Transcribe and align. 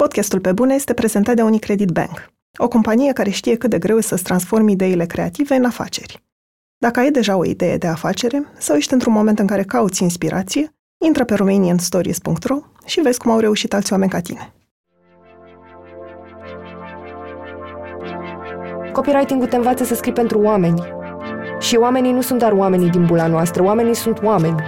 Podcastul 0.00 0.40
Pe 0.40 0.52
Bune 0.52 0.74
este 0.74 0.94
prezentat 0.94 1.34
de 1.34 1.42
Unicredit 1.42 1.88
Bank, 1.88 2.32
o 2.58 2.68
companie 2.68 3.12
care 3.12 3.30
știe 3.30 3.56
cât 3.56 3.70
de 3.70 3.78
greu 3.78 3.98
e 3.98 4.00
să-ți 4.00 4.22
transformi 4.22 4.72
ideile 4.72 5.06
creative 5.06 5.54
în 5.54 5.64
afaceri. 5.64 6.22
Dacă 6.78 7.00
ai 7.00 7.10
deja 7.10 7.36
o 7.36 7.44
idee 7.44 7.76
de 7.76 7.86
afacere 7.86 8.46
sau 8.58 8.76
ești 8.76 8.92
într-un 8.92 9.12
moment 9.12 9.38
în 9.38 9.46
care 9.46 9.62
cauți 9.62 10.02
inspirație, 10.02 10.72
intră 11.04 11.24
pe 11.24 11.34
romanianstories.ro 11.34 12.58
și 12.86 13.00
vezi 13.00 13.18
cum 13.18 13.30
au 13.30 13.38
reușit 13.38 13.74
alți 13.74 13.92
oameni 13.92 14.10
ca 14.10 14.20
tine. 14.20 14.52
Copywriting-ul 18.92 19.46
te 19.46 19.56
învață 19.56 19.84
să 19.84 19.94
scrii 19.94 20.12
pentru 20.12 20.40
oameni. 20.40 20.82
Și 21.58 21.76
oamenii 21.76 22.12
nu 22.12 22.20
sunt 22.20 22.38
doar 22.38 22.52
oamenii 22.52 22.90
din 22.90 23.06
bula 23.06 23.26
noastră, 23.26 23.62
oamenii 23.62 23.94
sunt 23.94 24.22
oameni. 24.22 24.62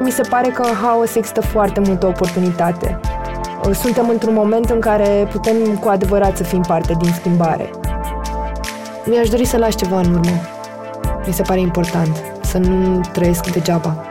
Mi 0.00 0.10
se 0.10 0.22
pare 0.28 0.50
că 0.50 0.62
în 0.62 0.74
haos 0.74 1.14
există 1.14 1.40
foarte 1.40 1.80
multă 1.80 2.06
oportunitate. 2.06 3.00
Suntem 3.72 4.08
într-un 4.08 4.34
moment 4.34 4.70
în 4.70 4.80
care 4.80 5.28
putem 5.32 5.76
cu 5.80 5.88
adevărat 5.88 6.36
să 6.36 6.42
fim 6.42 6.60
parte 6.60 6.94
din 7.00 7.12
schimbare. 7.12 7.70
Mi-aș 9.04 9.28
dori 9.28 9.44
să 9.44 9.56
lași 9.56 9.76
ceva 9.76 10.00
în 10.00 10.14
urmă. 10.14 10.40
Mi 11.26 11.32
se 11.32 11.42
pare 11.42 11.60
important 11.60 12.22
să 12.42 12.58
nu 12.58 13.00
trăiesc 13.12 13.52
degeaba. 13.52 14.04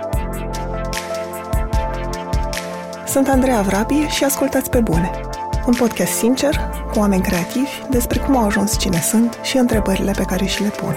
Sunt 3.07 3.27
Andreea 3.27 3.61
Vrabie 3.61 4.07
și 4.07 4.23
ascultați 4.23 4.69
pe 4.69 4.79
bune. 4.79 5.11
Un 5.67 5.73
podcast 5.73 6.11
sincer, 6.11 6.55
cu 6.91 6.99
oameni 6.99 7.21
creativi, 7.21 7.83
despre 7.89 8.19
cum 8.19 8.37
au 8.37 8.45
ajuns 8.45 8.77
cine 8.77 8.99
sunt 8.99 9.39
și 9.43 9.57
întrebările 9.57 10.11
pe 10.17 10.23
care 10.23 10.45
și 10.45 10.61
le 10.61 10.69
pun. 10.69 10.95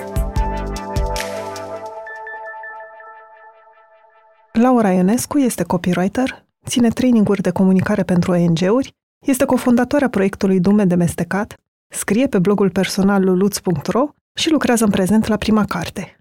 Laura 4.52 4.90
Ionescu 4.90 5.38
este 5.38 5.62
copywriter, 5.62 6.45
ține 6.68 6.88
traininguri 6.88 7.42
de 7.42 7.50
comunicare 7.50 8.02
pentru 8.02 8.32
ONG-uri, 8.32 8.95
este 9.26 9.45
cofondatoarea 9.45 10.09
proiectului 10.09 10.60
Dume 10.60 10.84
de 10.84 10.95
Mestecat, 10.95 11.56
scrie 11.88 12.26
pe 12.26 12.38
blogul 12.38 12.70
personal 12.70 13.24
luluț.ro 13.24 14.09
și 14.38 14.51
lucrează 14.51 14.84
în 14.84 14.90
prezent 14.90 15.26
la 15.26 15.37
prima 15.37 15.65
carte. 15.65 16.16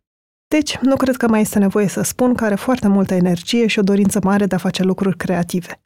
Deci, 0.47 0.77
nu 0.77 0.95
cred 0.95 1.15
că 1.15 1.27
mai 1.27 1.41
este 1.41 1.59
nevoie 1.59 1.87
să 1.87 2.01
spun 2.01 2.33
că 2.33 2.45
are 2.45 2.55
foarte 2.55 2.87
multă 2.87 3.13
energie 3.13 3.67
și 3.67 3.79
o 3.79 3.81
dorință 3.81 4.19
mare 4.23 4.45
de 4.45 4.55
a 4.55 4.57
face 4.57 4.83
lucruri 4.83 5.17
creative. 5.17 5.81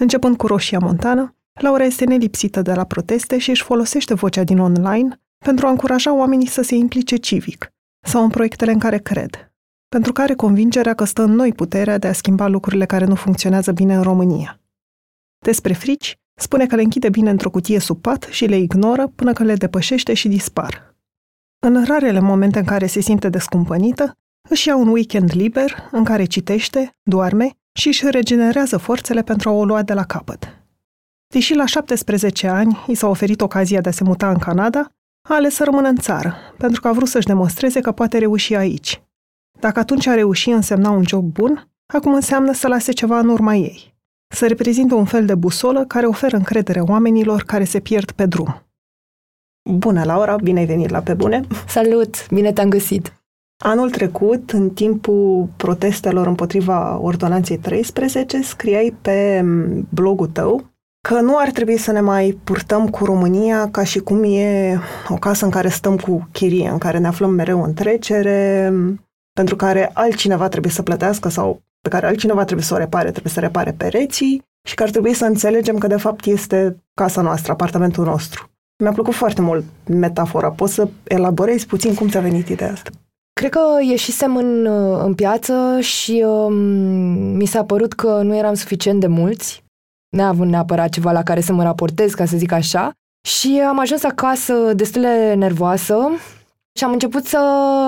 Începând 0.00 0.36
cu 0.36 0.46
Roșia 0.46 0.78
Montană, 0.78 1.36
Laura 1.60 1.84
este 1.84 2.04
nelipsită 2.04 2.62
de 2.62 2.72
la 2.72 2.84
proteste 2.84 3.38
și 3.38 3.50
își 3.50 3.62
folosește 3.62 4.14
vocea 4.14 4.44
din 4.44 4.58
online 4.58 5.20
pentru 5.44 5.66
a 5.66 5.70
încuraja 5.70 6.14
oamenii 6.14 6.46
să 6.46 6.62
se 6.62 6.74
implice 6.74 7.16
civic 7.16 7.72
sau 8.06 8.22
în 8.22 8.28
proiectele 8.28 8.72
în 8.72 8.78
care 8.78 8.98
cred, 8.98 9.51
pentru 9.92 10.12
care 10.12 10.34
convingerea 10.34 10.94
că 10.94 11.04
stă 11.04 11.22
în 11.22 11.32
noi 11.32 11.52
puterea 11.52 11.98
de 11.98 12.06
a 12.06 12.12
schimba 12.12 12.46
lucrurile 12.46 12.86
care 12.86 13.04
nu 13.04 13.14
funcționează 13.14 13.72
bine 13.72 13.94
în 13.94 14.02
România. 14.02 14.60
Despre 15.38 15.72
frici, 15.72 16.18
spune 16.34 16.66
că 16.66 16.76
le 16.76 16.82
închide 16.82 17.08
bine 17.08 17.30
într-o 17.30 17.50
cutie 17.50 17.78
sub 17.78 18.00
pat 18.00 18.22
și 18.22 18.44
le 18.44 18.56
ignoră 18.56 19.06
până 19.06 19.32
când 19.32 19.48
le 19.48 19.54
depășește 19.54 20.14
și 20.14 20.28
dispar. 20.28 20.96
În 21.58 21.84
rarele 21.84 22.20
momente 22.20 22.58
în 22.58 22.64
care 22.64 22.86
se 22.86 23.00
simte 23.00 23.28
descumpănită, 23.28 24.12
își 24.48 24.68
ia 24.68 24.76
un 24.76 24.88
weekend 24.88 25.30
liber 25.34 25.88
în 25.90 26.04
care 26.04 26.24
citește, 26.24 26.90
doarme 27.02 27.50
și 27.72 27.88
își 27.88 28.10
regenerează 28.10 28.76
forțele 28.76 29.22
pentru 29.22 29.48
a 29.48 29.52
o 29.52 29.64
lua 29.64 29.82
de 29.82 29.92
la 29.92 30.04
capăt. 30.04 30.64
Deși 31.34 31.54
la 31.54 31.66
17 31.66 32.48
ani 32.48 32.84
i 32.86 32.94
s-a 32.94 33.06
oferit 33.06 33.40
ocazia 33.40 33.80
de 33.80 33.88
a 33.88 33.92
se 33.92 34.04
muta 34.04 34.30
în 34.30 34.38
Canada, 34.38 34.88
a 35.28 35.34
ales 35.34 35.54
să 35.54 35.64
rămână 35.64 35.88
în 35.88 35.96
țară, 35.96 36.34
pentru 36.58 36.80
că 36.80 36.88
a 36.88 36.92
vrut 36.92 37.08
să-și 37.08 37.26
demonstreze 37.26 37.80
că 37.80 37.92
poate 37.92 38.18
reuși 38.18 38.54
aici. 38.54 39.02
Dacă 39.62 39.78
atunci 39.78 40.06
a 40.06 40.14
reușit 40.14 40.52
însemna 40.52 40.90
un 40.90 41.02
job 41.06 41.24
bun, 41.24 41.68
acum 41.94 42.14
înseamnă 42.14 42.52
să 42.52 42.68
lase 42.68 42.92
ceva 42.92 43.18
în 43.18 43.28
urma 43.28 43.54
ei. 43.54 43.94
Să 44.34 44.46
reprezintă 44.46 44.94
un 44.94 45.04
fel 45.04 45.26
de 45.26 45.34
busolă 45.34 45.84
care 45.84 46.06
oferă 46.06 46.36
încredere 46.36 46.80
oamenilor 46.80 47.42
care 47.42 47.64
se 47.64 47.80
pierd 47.80 48.10
pe 48.10 48.26
drum. 48.26 48.66
Bună, 49.70 50.04
Laura, 50.04 50.36
bine 50.36 50.58
ai 50.58 50.66
venit 50.66 50.90
la 50.90 51.00
Pe 51.00 51.14
Bune! 51.14 51.46
Salut! 51.66 52.28
Bine 52.30 52.52
te-am 52.52 52.68
găsit! 52.68 53.22
Anul 53.64 53.90
trecut, 53.90 54.50
în 54.50 54.70
timpul 54.70 55.48
protestelor 55.56 56.26
împotriva 56.26 56.98
Ordonanței 56.98 57.58
13, 57.58 58.42
scriai 58.42 58.96
pe 59.02 59.44
blogul 59.88 60.26
tău 60.26 60.64
că 61.08 61.20
nu 61.20 61.36
ar 61.38 61.50
trebui 61.50 61.76
să 61.76 61.92
ne 61.92 62.00
mai 62.00 62.38
purtăm 62.44 62.88
cu 62.88 63.04
România 63.04 63.70
ca 63.70 63.84
și 63.84 63.98
cum 63.98 64.22
e 64.24 64.78
o 65.08 65.14
casă 65.14 65.44
în 65.44 65.50
care 65.50 65.68
stăm 65.68 65.96
cu 65.96 66.28
chirie, 66.32 66.68
în 66.68 66.78
care 66.78 66.98
ne 66.98 67.06
aflăm 67.06 67.30
mereu 67.30 67.62
în 67.62 67.74
trecere, 67.74 68.72
pentru 69.32 69.56
care 69.56 69.90
altcineva 69.92 70.48
trebuie 70.48 70.72
să 70.72 70.82
plătească 70.82 71.28
sau 71.28 71.62
pe 71.80 71.88
care 71.88 72.06
altcineva 72.06 72.44
trebuie 72.44 72.66
să 72.66 72.74
o 72.74 72.78
repare, 72.78 73.10
trebuie 73.10 73.32
să 73.32 73.40
repare 73.40 73.72
pereții 73.72 74.42
și 74.68 74.74
că 74.74 74.82
ar 74.82 74.90
trebui 74.90 75.14
să 75.14 75.24
înțelegem 75.24 75.78
că 75.78 75.86
de 75.86 75.96
fapt 75.96 76.24
este 76.24 76.82
casa 76.94 77.20
noastră, 77.20 77.52
apartamentul 77.52 78.04
nostru. 78.04 78.50
Mi-a 78.82 78.92
plăcut 78.92 79.14
foarte 79.14 79.40
mult 79.40 79.64
metafora. 79.86 80.50
Poți 80.50 80.74
să 80.74 80.88
elaborezi 81.02 81.66
puțin 81.66 81.94
cum 81.94 82.08
ți-a 82.08 82.20
venit 82.20 82.48
ideea 82.48 82.72
asta? 82.72 82.90
Cred 83.32 83.50
că 83.50 83.60
ieșisem 83.80 84.36
în, 84.36 84.66
în 85.04 85.14
piață 85.14 85.80
și 85.80 86.24
um, 86.26 86.52
mi 87.36 87.46
s-a 87.46 87.64
părut 87.64 87.92
că 87.92 88.22
nu 88.22 88.36
eram 88.36 88.54
suficient 88.54 89.00
de 89.00 89.06
mulți, 89.06 89.64
neavând 90.16 90.50
neapărat 90.50 90.88
ceva 90.88 91.12
la 91.12 91.22
care 91.22 91.40
să 91.40 91.52
mă 91.52 91.62
raportez, 91.62 92.14
ca 92.14 92.24
să 92.24 92.36
zic 92.36 92.52
așa, 92.52 92.92
și 93.28 93.62
am 93.68 93.78
ajuns 93.78 94.04
acasă 94.04 94.72
destul 94.74 95.02
de 95.02 95.34
nervoasă 95.34 96.10
și 96.78 96.84
am 96.84 96.92
început 96.92 97.24
să 97.24 97.38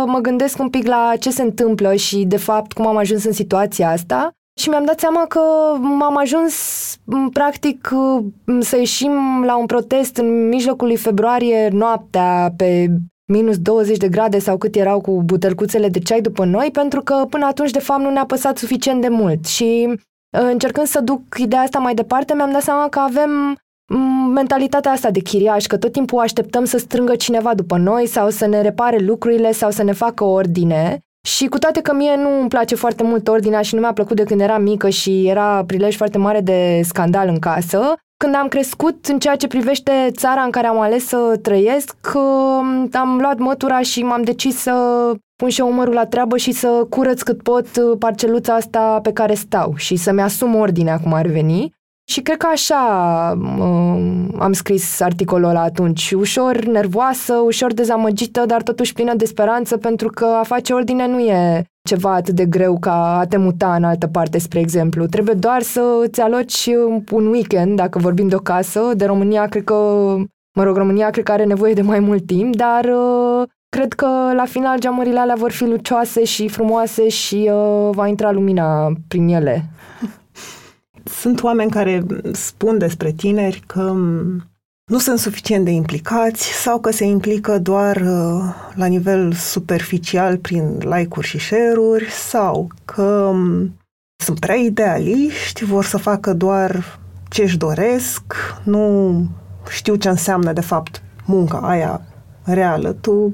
mă 0.06 0.18
gândesc 0.18 0.58
un 0.58 0.70
pic 0.70 0.86
la 0.86 1.12
ce 1.20 1.30
se 1.30 1.42
întâmplă 1.42 1.94
și, 1.94 2.24
de 2.24 2.36
fapt, 2.36 2.72
cum 2.72 2.86
am 2.86 2.96
ajuns 2.96 3.24
în 3.24 3.32
situația 3.32 3.90
asta. 3.90 4.30
Și 4.60 4.68
mi-am 4.68 4.84
dat 4.84 5.00
seama 5.00 5.26
că 5.26 5.40
am 6.00 6.16
ajuns, 6.16 6.54
practic, 7.32 7.90
să 8.60 8.76
ieșim 8.76 9.42
la 9.44 9.56
un 9.56 9.66
protest 9.66 10.16
în 10.16 10.48
mijlocul 10.48 10.86
lui 10.86 10.96
februarie, 10.96 11.68
noaptea, 11.68 12.52
pe 12.56 12.86
minus 13.32 13.58
20 13.58 13.96
de 13.96 14.08
grade 14.08 14.38
sau 14.38 14.56
cât 14.56 14.74
erau 14.74 15.00
cu 15.00 15.22
butelcuțele 15.22 15.88
de 15.88 15.98
ceai 15.98 16.20
după 16.20 16.44
noi, 16.44 16.70
pentru 16.72 17.02
că 17.02 17.26
până 17.30 17.44
atunci, 17.44 17.70
de 17.70 17.78
fapt, 17.78 18.00
nu 18.00 18.10
ne-a 18.10 18.26
păsat 18.26 18.58
suficient 18.58 19.00
de 19.00 19.08
mult. 19.08 19.46
Și 19.46 19.98
încercând 20.30 20.86
să 20.86 21.00
duc 21.00 21.20
ideea 21.38 21.62
asta 21.62 21.78
mai 21.78 21.94
departe, 21.94 22.34
mi-am 22.34 22.52
dat 22.52 22.62
seama 22.62 22.88
că 22.88 22.98
avem 22.98 23.56
mentalitatea 24.34 24.90
asta 24.90 25.10
de 25.10 25.20
chiriaș, 25.20 25.66
că 25.66 25.76
tot 25.76 25.92
timpul 25.92 26.18
așteptăm 26.18 26.64
să 26.64 26.78
strângă 26.78 27.14
cineva 27.14 27.54
după 27.54 27.76
noi 27.76 28.06
sau 28.06 28.30
să 28.30 28.46
ne 28.46 28.60
repare 28.60 28.98
lucrurile 28.98 29.52
sau 29.52 29.70
să 29.70 29.82
ne 29.82 29.92
facă 29.92 30.24
ordine. 30.24 30.98
Și 31.26 31.46
cu 31.46 31.58
toate 31.58 31.80
că 31.80 31.94
mie 31.94 32.16
nu 32.16 32.40
îmi 32.40 32.48
place 32.48 32.74
foarte 32.74 33.02
mult 33.02 33.28
ordinea 33.28 33.62
și 33.62 33.74
nu 33.74 33.80
mi-a 33.80 33.92
plăcut 33.92 34.16
de 34.16 34.22
când 34.22 34.40
eram 34.40 34.62
mică 34.62 34.88
și 34.88 35.26
era 35.28 35.64
prilej 35.66 35.96
foarte 35.96 36.18
mare 36.18 36.40
de 36.40 36.80
scandal 36.82 37.28
în 37.28 37.38
casă, 37.38 37.94
când 38.16 38.34
am 38.34 38.48
crescut 38.48 39.06
în 39.06 39.18
ceea 39.18 39.36
ce 39.36 39.46
privește 39.46 40.10
țara 40.10 40.40
în 40.40 40.50
care 40.50 40.66
am 40.66 40.80
ales 40.80 41.06
să 41.06 41.38
trăiesc, 41.42 41.96
am 42.92 43.18
luat 43.20 43.38
mătura 43.38 43.80
și 43.80 44.02
m-am 44.02 44.22
decis 44.22 44.56
să 44.56 44.72
pun 45.36 45.48
și 45.48 45.60
eu 45.60 45.68
umărul 45.68 45.94
la 45.94 46.06
treabă 46.06 46.36
și 46.36 46.52
să 46.52 46.86
curăț 46.88 47.22
cât 47.22 47.42
pot 47.42 47.66
parceluța 47.98 48.54
asta 48.54 49.00
pe 49.02 49.12
care 49.12 49.34
stau 49.34 49.72
și 49.76 49.96
să-mi 49.96 50.22
asum 50.22 50.54
ordinea 50.54 50.98
cum 50.98 51.12
ar 51.12 51.26
veni. 51.26 51.72
Și 52.06 52.20
cred 52.20 52.36
că 52.36 52.46
așa 52.52 52.82
uh, 53.58 54.26
am 54.38 54.52
scris 54.52 55.00
articolul 55.00 55.48
ăla 55.48 55.62
atunci. 55.62 56.10
Ușor 56.10 56.64
nervoasă, 56.64 57.34
ușor 57.34 57.72
dezamăgită, 57.72 58.44
dar 58.46 58.62
totuși 58.62 58.92
plină 58.92 59.14
de 59.14 59.24
speranță 59.24 59.76
pentru 59.76 60.08
că 60.08 60.24
a 60.24 60.42
face 60.42 60.72
ordine 60.72 61.06
nu 61.06 61.18
e 61.18 61.64
ceva 61.88 62.14
atât 62.14 62.34
de 62.34 62.46
greu 62.46 62.78
ca 62.78 63.18
a 63.18 63.26
te 63.26 63.36
muta 63.36 63.74
în 63.74 63.84
altă 63.84 64.06
parte, 64.06 64.38
spre 64.38 64.60
exemplu. 64.60 65.06
Trebuie 65.06 65.34
doar 65.34 65.62
să 65.62 65.82
îți 66.02 66.20
aloci 66.20 66.68
un 67.10 67.26
weekend, 67.26 67.76
dacă 67.76 67.98
vorbim 67.98 68.28
de 68.28 68.34
o 68.34 68.38
casă. 68.38 68.80
De 68.94 69.04
România, 69.04 69.46
cred 69.46 69.64
că, 69.64 69.74
mă 70.56 70.62
rog, 70.62 70.76
România 70.76 71.10
cred 71.10 71.24
că 71.24 71.32
are 71.32 71.44
nevoie 71.44 71.72
de 71.72 71.82
mai 71.82 71.98
mult 71.98 72.26
timp, 72.26 72.56
dar 72.56 72.84
uh, 72.84 73.48
cred 73.68 73.92
că 73.92 74.06
la 74.36 74.44
final 74.44 74.78
geamurile 74.78 75.18
alea 75.18 75.34
vor 75.34 75.50
fi 75.50 75.64
lucioase 75.64 76.24
și 76.24 76.48
frumoase 76.48 77.08
și 77.08 77.50
uh, 77.52 77.90
va 77.90 78.06
intra 78.06 78.30
lumina 78.30 78.92
prin 79.08 79.28
ele. 79.28 79.64
Sunt 81.04 81.42
oameni 81.42 81.70
care 81.70 82.06
spun 82.32 82.78
despre 82.78 83.12
tineri 83.12 83.62
că 83.66 83.96
nu 84.90 84.98
sunt 84.98 85.18
suficient 85.18 85.64
de 85.64 85.70
implicați 85.70 86.52
sau 86.52 86.80
că 86.80 86.90
se 86.90 87.04
implică 87.04 87.58
doar 87.58 87.96
uh, 87.96 88.54
la 88.74 88.86
nivel 88.86 89.32
superficial 89.32 90.36
prin 90.36 90.78
like-uri 90.78 91.26
și 91.26 91.38
share-uri 91.38 92.10
sau 92.10 92.70
că 92.84 93.02
um, 93.02 93.76
sunt 94.24 94.38
prea 94.38 94.54
idealiști, 94.54 95.64
vor 95.64 95.84
să 95.84 95.96
facă 95.96 96.32
doar 96.32 96.98
ce 97.28 97.42
își 97.42 97.56
doresc, 97.58 98.22
nu 98.64 99.14
știu 99.68 99.94
ce 99.94 100.08
înseamnă 100.08 100.52
de 100.52 100.60
fapt 100.60 101.02
munca 101.24 101.58
aia 101.58 102.00
reală. 102.42 102.92
Tu 102.92 103.32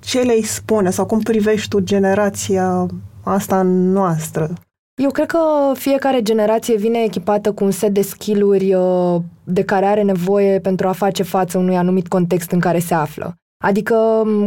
ce 0.00 0.20
le-ai 0.20 0.42
spune 0.42 0.90
sau 0.90 1.06
cum 1.06 1.20
privești 1.20 1.68
tu 1.68 1.78
generația 1.78 2.86
asta 3.22 3.62
noastră? 3.62 4.50
Eu 4.94 5.10
cred 5.10 5.26
că 5.26 5.38
fiecare 5.74 6.22
generație 6.22 6.76
vine 6.76 7.02
echipată 7.02 7.52
cu 7.52 7.64
un 7.64 7.70
set 7.70 7.94
de 7.94 8.02
skill-uri 8.02 8.74
uh, 8.74 9.16
de 9.44 9.62
care 9.62 9.86
are 9.86 10.02
nevoie 10.02 10.58
pentru 10.58 10.88
a 10.88 10.92
face 10.92 11.22
față 11.22 11.58
unui 11.58 11.76
anumit 11.76 12.08
context 12.08 12.50
în 12.50 12.60
care 12.60 12.78
se 12.78 12.94
află. 12.94 13.34
Adică, 13.64 13.96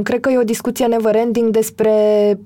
cred 0.03 0.19
că 0.19 0.29
e 0.29 0.37
o 0.37 0.43
discuție 0.43 0.85
never-ending 0.85 1.49
despre 1.49 1.93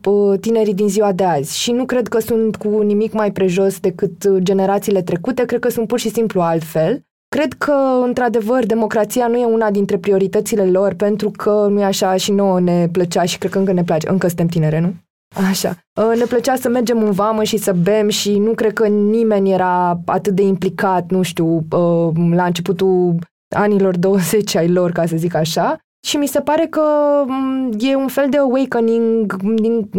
uh, 0.04 0.40
tinerii 0.40 0.74
din 0.74 0.90
ziua 0.90 1.12
de 1.12 1.24
azi 1.24 1.60
și 1.60 1.72
nu 1.72 1.86
cred 1.86 2.08
că 2.08 2.20
sunt 2.20 2.56
cu 2.56 2.82
nimic 2.82 3.14
mai 3.14 3.32
prejos 3.32 3.80
decât 3.80 4.24
uh, 4.24 4.38
generațiile 4.42 5.02
trecute, 5.02 5.46
cred 5.46 5.60
că 5.60 5.70
sunt 5.70 5.88
pur 5.88 6.00
și 6.00 6.10
simplu 6.10 6.42
altfel 6.42 7.04
Cred 7.36 7.54
că, 7.54 7.74
într-adevăr, 8.04 8.66
democrația 8.66 9.28
nu 9.28 9.38
e 9.38 9.46
una 9.46 9.72
dintre 9.72 9.98
prioritățile 9.98 10.66
lor, 10.66 10.94
pentru 10.94 11.32
că 11.32 11.68
nu 11.70 11.80
e 11.80 11.84
așa 11.84 12.16
și 12.16 12.32
nouă 12.32 12.60
ne 12.60 12.88
plăcea 12.92 13.24
și 13.24 13.38
cred 13.38 13.52
că 13.52 13.58
încă 13.58 13.72
ne 13.72 13.84
place. 13.84 14.10
Încă 14.10 14.28
suntem 14.28 14.48
tinere, 14.48 14.80
nu? 14.80 14.94
Așa. 15.36 15.76
Uh, 16.02 16.18
ne 16.18 16.26
plăcea 16.26 16.56
să 16.56 16.70
mergem 16.70 17.04
în 17.04 17.12
vamă 17.12 17.44
și 17.44 17.58
să 17.58 17.74
bem 17.74 18.10
și 18.10 18.38
nu 18.38 18.54
cred 18.54 18.74
că 18.74 18.88
nimeni 18.88 19.52
era 19.52 20.00
atât 20.06 20.36
de 20.36 20.42
implicat, 20.42 21.12
nu 21.12 21.22
știu, 21.22 21.56
uh, 21.56 22.12
la 22.32 22.46
începutul 22.46 23.16
anilor 23.56 23.98
20 24.08 24.56
ai 24.56 24.70
lor, 24.70 24.92
ca 24.92 25.06
să 25.06 25.16
zic 25.18 25.36
așa. 25.36 25.78
Și 26.08 26.18
mi 26.18 26.28
se 26.28 26.40
pare 26.40 26.66
că 26.66 26.82
mm, 27.28 27.74
e 27.80 27.96
un 27.96 28.08
fel 28.08 28.30
de 28.30 28.38
awakening 28.38 29.36
din 29.56 29.90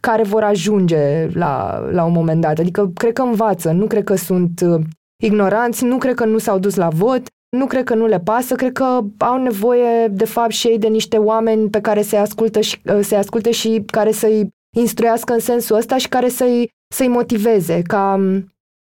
care 0.00 0.22
vor 0.22 0.42
ajunge 0.42 1.28
la, 1.32 1.78
la 1.90 2.04
un 2.04 2.12
moment 2.12 2.40
dat. 2.40 2.58
Adică 2.58 2.90
cred 2.94 3.12
că 3.12 3.22
învață, 3.22 3.70
nu 3.70 3.86
cred 3.86 4.04
că 4.04 4.14
sunt 4.14 4.60
uh, 4.66 4.80
ignoranți, 5.24 5.84
nu 5.84 5.98
cred 5.98 6.14
că 6.14 6.24
nu 6.24 6.38
s-au 6.38 6.58
dus 6.58 6.74
la 6.74 6.88
vot, 6.88 7.22
nu 7.56 7.66
cred 7.66 7.84
că 7.84 7.94
nu 7.94 8.06
le 8.06 8.20
pasă, 8.20 8.54
cred 8.54 8.72
că 8.72 9.00
au 9.18 9.42
nevoie 9.42 10.08
de 10.08 10.24
fapt 10.24 10.50
și 10.50 10.66
ei 10.66 10.78
de 10.78 10.86
niște 10.86 11.16
oameni 11.16 11.70
pe 11.70 11.80
care 11.80 12.02
să-i 12.02 12.18
ascultă 12.18 12.60
și, 12.60 12.80
să 13.00 13.14
asculte 13.16 13.50
și 13.50 13.82
care 13.86 14.12
să-i 14.12 14.48
instruiască 14.78 15.32
în 15.32 15.40
sensul 15.40 15.76
ăsta 15.76 15.96
și 15.96 16.08
care 16.08 16.28
să-i, 16.28 16.70
să-i 16.94 17.08
motiveze, 17.08 17.82
ca 17.82 18.12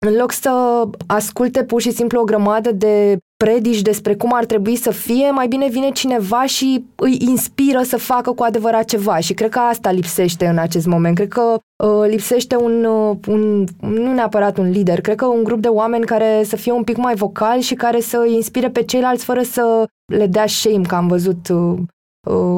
în 0.06 0.14
loc 0.16 0.32
să 0.32 0.82
asculte 1.06 1.64
pur 1.64 1.80
și 1.80 1.90
simplu 1.90 2.20
o 2.20 2.24
grămadă 2.24 2.72
de 2.72 3.18
predici 3.44 3.82
despre 3.82 4.14
cum 4.14 4.30
ar 4.34 4.44
trebui 4.44 4.76
să 4.76 4.90
fie, 4.90 5.30
mai 5.30 5.48
bine 5.48 5.68
vine 5.68 5.90
cineva 5.90 6.44
și 6.44 6.84
îi 6.94 7.16
inspiră 7.20 7.82
să 7.82 7.96
facă 7.96 8.32
cu 8.32 8.42
adevărat 8.42 8.84
ceva 8.84 9.18
și 9.18 9.34
cred 9.34 9.50
că 9.50 9.58
asta 9.58 9.90
lipsește 9.90 10.46
în 10.46 10.58
acest 10.58 10.86
moment. 10.86 11.14
Cred 11.14 11.28
că 11.28 11.58
uh, 11.84 12.08
lipsește 12.08 12.56
un, 12.56 12.84
uh, 12.84 13.16
un, 13.28 13.64
nu 13.80 14.12
neapărat 14.12 14.58
un 14.58 14.70
lider, 14.70 15.00
cred 15.00 15.16
că 15.16 15.26
un 15.26 15.44
grup 15.44 15.60
de 15.60 15.68
oameni 15.68 16.04
care 16.04 16.42
să 16.44 16.56
fie 16.56 16.72
un 16.72 16.84
pic 16.84 16.96
mai 16.96 17.14
vocali 17.14 17.62
și 17.62 17.74
care 17.74 18.00
să 18.00 18.24
îi 18.26 18.34
inspire 18.34 18.70
pe 18.70 18.82
ceilalți 18.82 19.24
fără 19.24 19.42
să 19.42 19.84
le 20.12 20.26
dea 20.26 20.46
shame, 20.46 20.86
că 20.86 20.94
am 20.94 21.06
văzut 21.06 21.48
uh, 21.48 21.58
uh, 21.58 21.78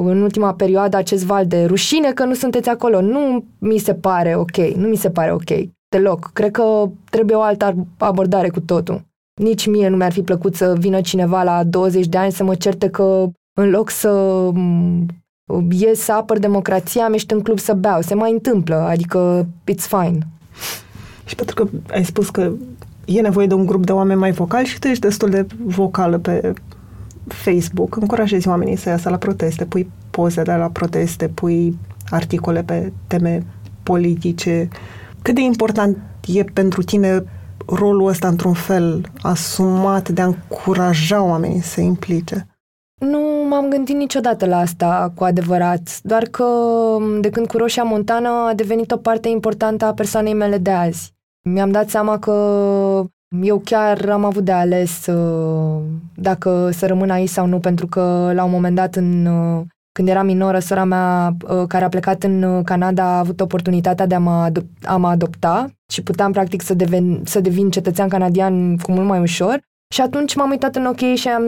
în 0.04 0.22
ultima 0.22 0.54
perioadă 0.54 0.96
acest 0.96 1.24
val 1.24 1.46
de 1.46 1.64
rușine 1.64 2.12
că 2.12 2.24
nu 2.24 2.34
sunteți 2.34 2.68
acolo. 2.68 3.00
Nu 3.00 3.44
mi 3.58 3.78
se 3.78 3.94
pare 3.94 4.36
ok, 4.36 4.56
nu 4.56 4.88
mi 4.88 4.96
se 4.96 5.10
pare 5.10 5.32
ok 5.32 5.68
deloc. 5.88 6.30
Cred 6.32 6.50
că 6.50 6.90
trebuie 7.10 7.36
o 7.36 7.40
altă 7.40 7.86
abordare 7.98 8.48
cu 8.48 8.60
totul. 8.60 9.02
Nici 9.40 9.66
mie 9.66 9.88
nu 9.88 9.96
mi-ar 9.96 10.12
fi 10.12 10.22
plăcut 10.22 10.54
să 10.54 10.74
vină 10.78 11.00
cineva 11.00 11.42
la 11.42 11.64
20 11.64 12.06
de 12.06 12.18
ani 12.18 12.32
să 12.32 12.44
mă 12.44 12.54
certe 12.54 12.88
că 12.88 13.26
în 13.60 13.70
loc 13.70 13.90
să 13.90 14.10
mm, 14.54 15.06
ies 15.70 16.00
să 16.00 16.12
apăr 16.12 16.38
democrația, 16.38 17.04
am 17.04 17.12
ești 17.12 17.32
în 17.32 17.40
club 17.40 17.58
să 17.58 17.72
beau. 17.72 18.00
Se 18.00 18.14
mai 18.14 18.32
întâmplă, 18.32 18.74
adică 18.74 19.46
it's 19.70 19.86
fine. 19.88 20.18
Și 21.24 21.34
pentru 21.34 21.54
că 21.54 21.68
ai 21.90 22.04
spus 22.04 22.30
că 22.30 22.52
e 23.04 23.20
nevoie 23.20 23.46
de 23.46 23.54
un 23.54 23.66
grup 23.66 23.86
de 23.86 23.92
oameni 23.92 24.18
mai 24.20 24.30
vocali 24.30 24.66
și 24.66 24.78
tu 24.78 24.86
ești 24.86 25.02
destul 25.02 25.30
de 25.30 25.46
vocală 25.64 26.18
pe 26.18 26.52
Facebook, 27.32 27.96
încurajezi 27.96 28.48
oamenii 28.48 28.76
să 28.76 28.88
iasă 28.88 29.08
la 29.08 29.16
proteste, 29.16 29.64
pui 29.64 29.90
poze 30.10 30.42
de 30.42 30.52
la 30.52 30.68
proteste, 30.68 31.28
pui 31.28 31.78
articole 32.10 32.62
pe 32.62 32.92
teme 33.06 33.46
politice. 33.82 34.68
Cât 35.22 35.34
de 35.34 35.40
important 35.40 35.96
e 36.26 36.44
pentru 36.44 36.82
tine 36.82 37.24
rolul 37.66 38.08
ăsta 38.08 38.28
într-un 38.28 38.52
fel 38.52 39.10
asumat 39.22 40.08
de 40.08 40.20
a 40.20 40.26
încuraja 40.26 41.22
oamenii 41.22 41.60
să 41.60 41.68
se 41.68 41.80
implice? 41.80 42.46
Nu 43.00 43.18
m-am 43.48 43.68
gândit 43.68 43.96
niciodată 43.96 44.46
la 44.46 44.58
asta 44.58 45.12
cu 45.14 45.24
adevărat, 45.24 46.00
doar 46.02 46.24
că 46.24 46.44
de 47.20 47.30
când 47.30 47.46
cu 47.46 47.56
Roșia 47.56 47.82
Montană 47.82 48.28
a 48.28 48.54
devenit 48.54 48.90
o 48.90 48.96
parte 48.96 49.28
importantă 49.28 49.84
a 49.84 49.92
persoanei 49.92 50.34
mele 50.34 50.58
de 50.58 50.70
azi. 50.70 51.12
Mi-am 51.42 51.70
dat 51.70 51.88
seama 51.88 52.18
că 52.18 52.32
eu 53.42 53.58
chiar 53.58 54.08
am 54.08 54.24
avut 54.24 54.44
de 54.44 54.52
ales 54.52 55.06
uh, 55.06 55.80
dacă 56.14 56.70
să 56.72 56.86
rămân 56.86 57.10
aici 57.10 57.28
sau 57.28 57.46
nu, 57.46 57.58
pentru 57.58 57.86
că 57.86 58.30
la 58.34 58.44
un 58.44 58.50
moment 58.50 58.74
dat 58.74 58.94
în 58.94 59.26
uh, 59.26 59.64
când 59.92 60.08
eram 60.10 60.26
minoră, 60.26 60.58
sora 60.58 60.84
mea, 60.84 61.36
uh, 61.48 61.64
care 61.68 61.84
a 61.84 61.88
plecat 61.88 62.22
în 62.22 62.42
uh, 62.42 62.64
Canada, 62.64 63.04
a 63.04 63.18
avut 63.18 63.40
oportunitatea 63.40 64.06
de 64.06 64.14
a 64.14 64.18
mă, 64.18 64.48
adop- 64.50 64.84
a 64.84 64.96
mă 64.96 65.08
adopta 65.08 65.70
și 65.92 66.02
puteam, 66.02 66.32
practic, 66.32 66.62
să, 66.62 66.74
devin, 66.74 67.20
să 67.24 67.40
devin 67.40 67.70
cetățean 67.70 68.08
canadian 68.08 68.76
cu 68.76 68.92
mult 68.92 69.06
mai 69.06 69.20
ușor. 69.20 69.60
Și 69.94 70.00
atunci 70.00 70.34
m-am 70.34 70.50
uitat 70.50 70.76
în 70.76 70.86
ochii 70.86 71.16
și 71.16 71.28
am 71.28 71.44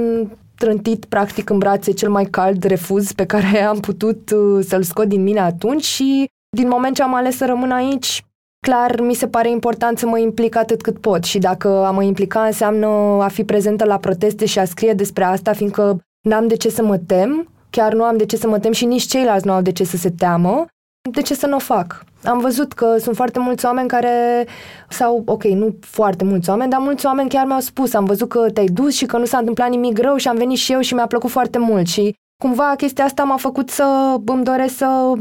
trântit, 0.56 1.04
practic, 1.04 1.50
în 1.50 1.58
brațe 1.58 1.92
cel 1.92 2.10
mai 2.10 2.24
cald 2.24 2.64
refuz 2.64 3.12
pe 3.12 3.24
care 3.24 3.62
am 3.62 3.80
putut 3.80 4.30
uh, 4.30 4.64
să-l 4.68 4.82
scot 4.82 5.08
din 5.08 5.22
mine 5.22 5.40
atunci 5.40 5.84
și 5.84 6.26
din 6.56 6.68
moment 6.68 6.94
ce 6.94 7.02
am 7.02 7.14
ales 7.14 7.36
să 7.36 7.46
rămân 7.46 7.70
aici, 7.70 8.24
clar 8.60 9.00
mi 9.00 9.14
se 9.14 9.28
pare 9.28 9.50
important 9.50 9.98
să 9.98 10.06
mă 10.06 10.18
implic 10.18 10.56
atât 10.56 10.82
cât 10.82 10.98
pot 10.98 11.24
și 11.24 11.38
dacă 11.38 11.68
a 11.68 11.90
mă 11.90 12.02
implica 12.02 12.44
înseamnă 12.44 12.86
a 13.20 13.28
fi 13.28 13.44
prezentă 13.44 13.84
la 13.84 13.98
proteste 13.98 14.46
și 14.46 14.58
a 14.58 14.64
scrie 14.64 14.92
despre 14.92 15.24
asta, 15.24 15.52
fiindcă 15.52 15.98
n-am 16.28 16.46
de 16.46 16.56
ce 16.56 16.68
să 16.68 16.82
mă 16.82 16.98
tem, 16.98 17.48
chiar 17.70 17.92
nu 17.92 18.02
am 18.02 18.16
de 18.16 18.24
ce 18.24 18.36
să 18.36 18.48
mă 18.48 18.58
tem 18.58 18.72
și 18.72 18.84
nici 18.84 19.06
ceilalți 19.06 19.46
nu 19.46 19.52
au 19.52 19.62
de 19.62 19.72
ce 19.72 19.84
să 19.84 19.96
se 19.96 20.10
teamă, 20.10 20.66
de 21.10 21.22
ce 21.22 21.34
să 21.34 21.46
nu 21.46 21.56
o 21.56 21.58
fac? 21.58 22.04
Am 22.24 22.38
văzut 22.38 22.72
că 22.72 22.96
sunt 22.98 23.16
foarte 23.16 23.38
mulți 23.38 23.64
oameni 23.64 23.88
care, 23.88 24.46
sau, 24.88 25.22
ok, 25.26 25.44
nu 25.44 25.76
foarte 25.80 26.24
mulți 26.24 26.50
oameni, 26.50 26.70
dar 26.70 26.80
mulți 26.80 27.06
oameni 27.06 27.28
chiar 27.28 27.46
mi-au 27.46 27.60
spus, 27.60 27.94
am 27.94 28.04
văzut 28.04 28.28
că 28.28 28.50
te-ai 28.50 28.66
dus 28.66 28.94
și 28.94 29.06
că 29.06 29.18
nu 29.18 29.24
s-a 29.24 29.38
întâmplat 29.38 29.68
nimic 29.70 29.98
rău 29.98 30.16
și 30.16 30.28
am 30.28 30.36
venit 30.36 30.58
și 30.58 30.72
eu 30.72 30.80
și 30.80 30.94
mi-a 30.94 31.06
plăcut 31.06 31.30
foarte 31.30 31.58
mult 31.58 31.86
și 31.86 32.14
cumva 32.40 32.74
chestia 32.76 33.04
asta 33.04 33.22
m-a 33.22 33.36
făcut 33.36 33.70
să 33.70 34.16
îmi 34.24 34.44
doresc 34.44 34.76
să 34.76 35.12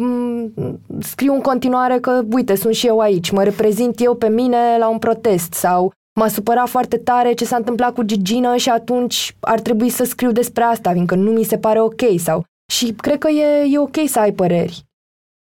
scriu 1.00 1.34
în 1.34 1.42
continuare 1.42 2.00
că, 2.00 2.24
uite, 2.32 2.56
sunt 2.56 2.74
și 2.74 2.88
eu 2.88 3.00
aici, 3.00 3.32
mă 3.32 3.44
reprezint 3.44 4.02
eu 4.02 4.16
pe 4.16 4.30
mine 4.30 4.58
la 4.80 4.90
un 4.90 4.98
protest 4.98 5.54
sau 5.54 5.92
m-a 6.20 6.28
supărat 6.28 6.70
foarte 6.70 6.98
tare 6.98 7.34
ce 7.34 7.46
s-a 7.46 7.56
întâmplat 7.56 7.94
cu 7.94 8.04
Gigina 8.04 8.58
și 8.58 8.70
atunci 8.70 9.36
ar 9.40 9.60
trebui 9.60 9.90
să 9.90 10.04
scriu 10.04 10.32
despre 10.32 10.64
asta, 10.64 10.92
fiindcă 10.92 11.16
nu 11.16 11.32
mi 11.32 11.44
se 11.44 11.58
pare 11.58 11.82
ok 11.82 12.02
sau... 12.18 12.44
Și 12.72 12.92
cred 12.92 13.18
că 13.18 13.30
e, 13.30 13.74
e 13.74 13.80
ok 13.80 13.98
să 14.08 14.20
ai 14.20 14.32
păreri. 14.32 14.84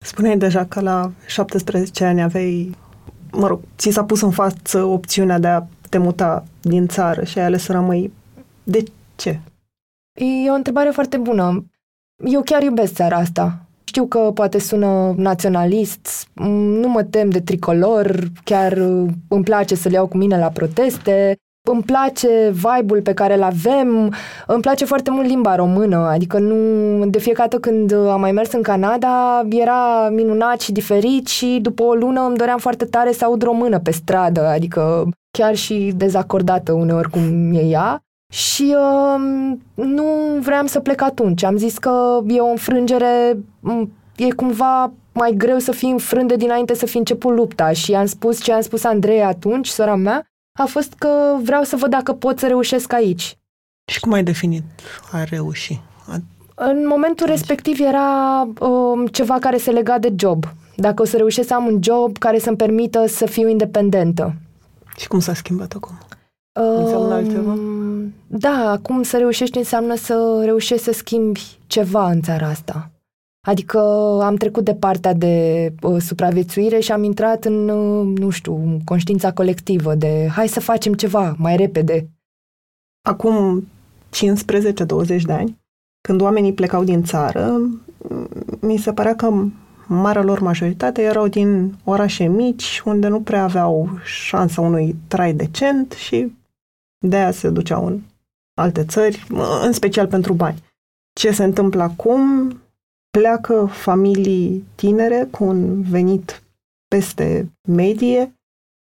Spuneai 0.04 0.36
deja 0.38 0.64
că 0.64 0.80
la 0.80 1.10
17 1.26 2.04
ani 2.04 2.22
aveai, 2.22 2.74
mă 3.32 3.46
rog, 3.46 3.60
ți 3.78 3.90
s-a 3.90 4.04
pus 4.04 4.20
în 4.20 4.30
față 4.30 4.84
opțiunea 4.84 5.38
de 5.38 5.46
a 5.46 5.62
te 5.88 5.98
muta 5.98 6.44
din 6.60 6.86
țară 6.86 7.24
și 7.24 7.38
ai 7.38 7.44
ales 7.44 7.62
să 7.62 7.72
rămâi. 7.72 8.12
De 8.62 8.82
ce? 9.16 9.40
E 10.20 10.50
o 10.50 10.54
întrebare 10.54 10.90
foarte 10.90 11.16
bună. 11.16 11.64
Eu 12.24 12.42
chiar 12.42 12.62
iubesc 12.62 12.94
țara 12.94 13.16
asta. 13.16 13.58
Știu 13.84 14.06
că 14.06 14.18
poate 14.18 14.58
sună 14.58 15.14
naționalist, 15.16 16.28
nu 16.80 16.88
mă 16.88 17.02
tem 17.02 17.30
de 17.30 17.40
tricolor, 17.40 18.22
chiar 18.44 18.72
uh, 18.72 19.08
îmi 19.28 19.44
place 19.44 19.74
să 19.74 19.88
le 19.88 19.94
iau 19.94 20.06
cu 20.06 20.16
mine 20.16 20.38
la 20.38 20.48
proteste, 20.48 21.36
îmi 21.68 21.82
place 21.82 22.50
vibe-ul 22.50 23.02
pe 23.02 23.14
care 23.14 23.34
îl 23.34 23.42
avem, 23.42 24.14
îmi 24.46 24.60
place 24.60 24.84
foarte 24.84 25.10
mult 25.10 25.26
limba 25.26 25.54
română, 25.54 25.96
adică 25.96 26.38
nu, 26.38 27.06
de 27.06 27.18
fiecare 27.18 27.48
dată 27.48 27.60
când 27.60 27.92
am 27.92 28.20
mai 28.20 28.32
mers 28.32 28.52
în 28.52 28.62
Canada 28.62 29.46
era 29.48 30.08
minunat 30.10 30.60
și 30.60 30.72
diferit 30.72 31.26
și 31.26 31.58
după 31.62 31.82
o 31.82 31.94
lună 31.94 32.20
îmi 32.20 32.36
doream 32.36 32.58
foarte 32.58 32.84
tare 32.84 33.12
să 33.12 33.24
aud 33.24 33.42
română 33.42 33.78
pe 33.78 33.90
stradă, 33.90 34.46
adică 34.46 35.08
chiar 35.38 35.54
și 35.54 35.92
dezacordată 35.96 36.72
uneori 36.72 37.10
cum 37.10 37.52
e 37.54 37.64
ea. 37.64 38.04
Și 38.30 38.76
uh, 38.76 39.20
nu 39.74 40.04
vreau 40.40 40.66
să 40.66 40.80
plec 40.80 41.00
atunci. 41.00 41.42
Am 41.42 41.56
zis 41.56 41.78
că 41.78 42.20
e 42.26 42.40
o 42.40 42.50
înfrângere, 42.50 43.38
e 44.16 44.30
cumva 44.30 44.92
mai 45.12 45.34
greu 45.36 45.58
să 45.58 45.72
fii 45.72 45.90
înfrânde 45.90 46.36
dinainte 46.36 46.74
să 46.74 46.86
fi 46.86 46.96
început 46.96 47.34
lupta. 47.34 47.72
Și 47.72 47.94
am 47.94 48.06
spus 48.06 48.42
ce 48.42 48.52
am 48.52 48.60
spus 48.60 48.84
Andrei 48.84 49.22
atunci, 49.22 49.66
sora 49.66 49.94
mea, 49.94 50.26
a 50.58 50.64
fost 50.64 50.92
că 50.98 51.36
vreau 51.42 51.62
să 51.62 51.76
văd 51.76 51.90
dacă 51.90 52.12
pot 52.12 52.38
să 52.38 52.46
reușesc 52.46 52.92
aici. 52.92 53.38
Și 53.90 54.00
cum 54.00 54.12
ai 54.12 54.22
definit 54.22 54.62
a 55.12 55.24
reuși? 55.24 55.80
A... 56.08 56.16
În 56.54 56.86
momentul 56.86 57.26
respectiv 57.26 57.80
era 57.80 58.48
um, 58.60 59.06
ceva 59.06 59.38
care 59.38 59.56
se 59.56 59.70
lega 59.70 59.98
de 59.98 60.12
job. 60.16 60.44
Dacă 60.76 61.02
o 61.02 61.04
să 61.04 61.16
reușesc 61.16 61.48
să 61.48 61.54
am 61.54 61.66
un 61.66 61.78
job 61.82 62.18
care 62.18 62.38
să-mi 62.38 62.56
permită 62.56 63.06
să 63.06 63.26
fiu 63.26 63.48
independentă. 63.48 64.34
Și 64.96 65.08
cum 65.08 65.18
s-a 65.18 65.34
schimbat 65.34 65.72
acum? 65.72 65.98
Înseamnă 66.52 67.14
altceva? 67.14 67.56
Da, 68.26 68.70
acum 68.70 69.02
să 69.02 69.16
reușești 69.16 69.58
înseamnă 69.58 69.94
să 69.94 70.40
reușești 70.44 70.84
să 70.84 70.92
schimbi 70.92 71.58
ceva 71.66 72.10
în 72.10 72.22
țara 72.22 72.46
asta. 72.46 72.90
Adică 73.46 73.78
am 74.22 74.34
trecut 74.34 74.64
de 74.64 74.74
partea 74.74 75.12
de 75.14 75.68
uh, 75.82 76.00
supraviețuire 76.00 76.78
și 76.78 76.92
am 76.92 77.02
intrat 77.02 77.44
în, 77.44 77.68
uh, 77.68 78.18
nu 78.18 78.30
știu, 78.30 78.78
conștiința 78.84 79.32
colectivă 79.32 79.94
de 79.94 80.28
hai 80.32 80.48
să 80.48 80.60
facem 80.60 80.92
ceva 80.92 81.34
mai 81.38 81.56
repede. 81.56 82.10
Acum 83.08 83.66
15-20 84.08 85.20
de 85.24 85.32
ani, 85.32 85.58
când 86.00 86.20
oamenii 86.20 86.52
plecau 86.52 86.84
din 86.84 87.02
țară, 87.02 87.60
mi 88.60 88.76
se 88.76 88.92
părea 88.92 89.16
că 89.16 89.44
marea 89.86 90.22
lor 90.22 90.40
majoritate 90.40 91.02
erau 91.02 91.28
din 91.28 91.74
orașe 91.84 92.24
mici, 92.24 92.82
unde 92.84 93.08
nu 93.08 93.20
prea 93.20 93.42
aveau 93.42 93.88
șansa 94.04 94.60
unui 94.60 94.96
trai 95.08 95.32
decent 95.32 95.92
și 95.92 96.32
de 97.06 97.16
aia 97.16 97.30
se 97.30 97.48
duceau 97.48 97.86
în 97.86 98.00
alte 98.54 98.84
țări, 98.84 99.26
în 99.62 99.72
special 99.72 100.06
pentru 100.06 100.32
bani. 100.32 100.62
Ce 101.12 101.30
se 101.30 101.44
întâmplă 101.44 101.82
acum? 101.82 102.52
Pleacă 103.10 103.68
familii 103.72 104.64
tinere 104.74 105.28
cu 105.30 105.44
un 105.44 105.82
venit 105.82 106.42
peste 106.88 107.52
medie 107.68 108.34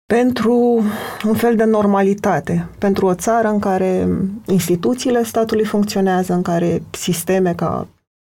pentru 0.07 0.83
un 1.25 1.35
fel 1.35 1.57
de 1.57 1.65
normalitate, 1.65 2.69
pentru 2.79 3.07
o 3.07 3.15
țară 3.15 3.49
în 3.49 3.59
care 3.59 4.09
instituțiile 4.47 5.23
statului 5.23 5.65
funcționează, 5.65 6.33
în 6.33 6.43
care 6.43 6.83
sisteme 6.91 7.55
ca 7.55 7.89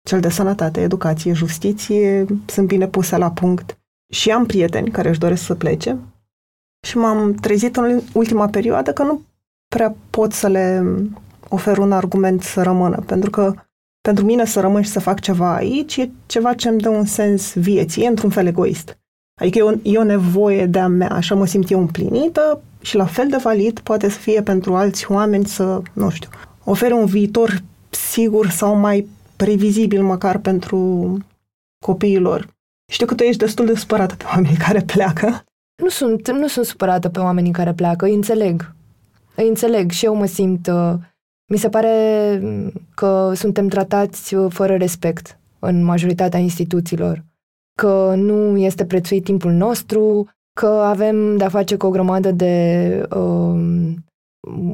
cel 0.08 0.20
de 0.20 0.30
sănătate, 0.30 0.82
educație, 0.82 1.34
justiție 1.34 2.25
sunt 2.46 2.68
bine 2.68 2.88
puse 2.88 3.18
la 3.18 3.32
punct. 3.32 3.78
Și 4.13 4.32
am 4.32 4.46
prieteni 4.46 4.92
care 4.92 5.10
își 5.10 5.20
doresc 5.20 5.44
să 5.44 5.56
plece 5.56 5.98
și 6.88 6.98
m-am 6.98 7.34
trezit 7.34 7.75
în 7.75 8.02
ultima 8.13 8.48
perioadă 8.48 8.94
că 8.94 9.04
nu 9.04 9.22
prea 9.74 9.96
pot 10.10 10.32
să 10.32 10.48
le 10.48 10.84
ofer 11.50 11.77
un 11.77 11.92
argument 11.92 12.42
să 12.42 12.62
rămână, 12.62 13.03
pentru 13.06 13.30
că 13.30 13.53
pentru 14.01 14.25
mine 14.25 14.46
să 14.46 14.60
rămân 14.60 14.82
și 14.82 14.89
să 14.89 15.00
fac 15.00 15.20
ceva 15.20 15.56
aici 15.56 15.98
e 15.98 16.10
ceva 16.25 16.53
ce 16.53 16.70
îmi 16.70 16.80
dă 16.80 16.89
un 16.89 17.06
sens 17.06 17.53
vieții, 17.53 18.03
e 18.03 18.08
într-un 18.08 18.30
fel 18.30 18.48
egoist. 18.48 18.98
Adică 19.42 19.58
e 19.58 19.62
o, 19.62 19.72
e 19.84 19.98
o 19.98 20.03
nevoie 20.03 20.65
de-a 20.65 20.88
mea, 20.88 21.10
așa 21.10 21.36
mă 21.36 21.46
simt 21.46 21.72
eu 21.72 21.80
împlinită 21.80 22.62
și 22.82 22.96
la 22.96 23.06
fel 23.06 23.27
de 23.30 23.38
valid 23.38 23.80
poate 23.80 24.10
să 24.10 24.18
fie 24.18 24.42
pentru 24.42 24.75
alți 24.75 25.12
oameni 25.12 25.46
să, 25.46 25.82
nu 25.94 26.10
știu, 26.10 26.30
ofere 26.63 26.94
un 26.94 27.06
viitor 27.06 27.63
sigur 27.89 28.50
sau 28.50 28.75
mai 28.75 29.08
previzibil 29.36 30.03
măcar 30.03 30.38
pentru 30.38 31.18
copiilor. 31.86 32.48
Știu 32.92 33.06
că 33.06 33.15
tu 33.15 33.24
ești 33.24 33.39
destul 33.39 33.65
de 33.65 33.75
supărată 33.75 34.15
pe 34.15 34.25
oamenii 34.34 34.58
care 34.58 34.82
pleacă. 34.82 35.44
Nu 35.84 35.89
sunt, 35.89 36.32
nu 36.32 36.48
sunt 36.48 36.65
supărată 36.65 37.10
pe 37.10 37.20
oamenii 37.20 37.51
care 37.51 37.74
pleacă, 37.74 38.06
îi 38.06 38.13
înțeleg. 38.13 38.75
Îi 39.36 39.48
înțeleg 39.48 39.92
și 39.92 40.06
eu 40.06 40.16
mă 40.16 40.25
simt... 40.25 40.68
Uh, 40.68 40.94
mi 41.52 41.58
se 41.58 41.70
pare 41.70 42.42
că 42.96 43.32
suntem 43.36 43.68
tratați 43.68 44.36
uh, 44.36 44.52
fără 44.54 44.75
respect 44.75 45.40
în 45.60 45.84
majoritatea 45.84 46.40
instituțiilor 46.40 47.24
că 47.75 48.13
nu 48.16 48.58
este 48.58 48.86
prețuit 48.86 49.24
timpul 49.24 49.52
nostru, 49.52 50.28
că 50.60 50.68
avem 50.68 51.38
de-a 51.38 51.50
face 51.50 51.75
cu 51.75 51.86
o 51.86 51.90
grămadă 51.90 52.32
de 52.32 53.08
uh, 53.16 53.94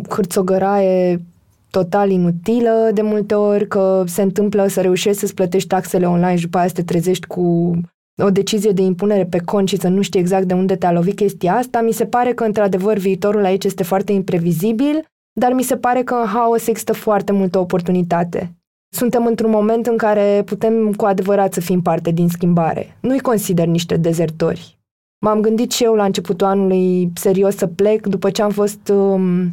hârțogăraie 0.09 1.21
total 1.69 2.09
inutilă 2.09 2.89
de 2.93 3.01
multe 3.01 3.33
ori, 3.33 3.67
că 3.67 4.03
se 4.07 4.21
întâmplă 4.21 4.67
să 4.67 4.81
reușești 4.81 5.19
să-ți 5.19 5.33
plătești 5.33 5.67
taxele 5.67 6.07
online 6.07 6.35
și 6.35 6.43
după 6.43 6.57
aia 6.57 6.67
să 6.67 6.73
te 6.73 6.83
trezești 6.83 7.27
cu 7.27 7.71
o 8.19 8.29
decizie 8.29 8.71
de 8.71 8.81
impunere 8.81 9.25
pe 9.25 9.39
cont 9.45 9.67
și 9.67 9.77
să 9.77 9.87
nu 9.87 10.01
știi 10.01 10.19
exact 10.19 10.45
de 10.45 10.53
unde 10.53 10.75
te-a 10.75 10.91
lovit 10.91 11.15
chestia 11.15 11.55
asta. 11.55 11.81
Mi 11.81 11.91
se 11.91 12.05
pare 12.05 12.33
că, 12.33 12.43
într-adevăr, 12.43 12.97
viitorul 12.97 13.45
aici 13.45 13.63
este 13.63 13.83
foarte 13.83 14.11
imprevizibil, 14.11 15.05
dar 15.39 15.53
mi 15.53 15.63
se 15.63 15.77
pare 15.77 16.03
că 16.03 16.13
în 16.13 16.25
haos 16.25 16.67
există 16.67 16.93
foarte 16.93 17.31
multă 17.31 17.59
oportunitate. 17.59 18.53
Suntem 18.95 19.25
într-un 19.25 19.49
moment 19.49 19.85
în 19.85 19.97
care 19.97 20.41
putem 20.45 20.93
cu 20.93 21.05
adevărat 21.05 21.53
să 21.53 21.59
fim 21.59 21.81
parte 21.81 22.11
din 22.11 22.29
schimbare. 22.29 22.97
Nu-i 23.01 23.19
consider 23.19 23.67
niște 23.67 23.97
dezertori. 23.97 24.79
M-am 25.25 25.41
gândit 25.41 25.71
și 25.71 25.83
eu 25.83 25.95
la 25.95 26.03
începutul 26.03 26.47
anului 26.47 27.11
serios 27.13 27.55
să 27.55 27.67
plec 27.67 28.07
după 28.07 28.29
ce 28.29 28.41
am 28.41 28.49
fost 28.49 28.87
um, 28.87 29.51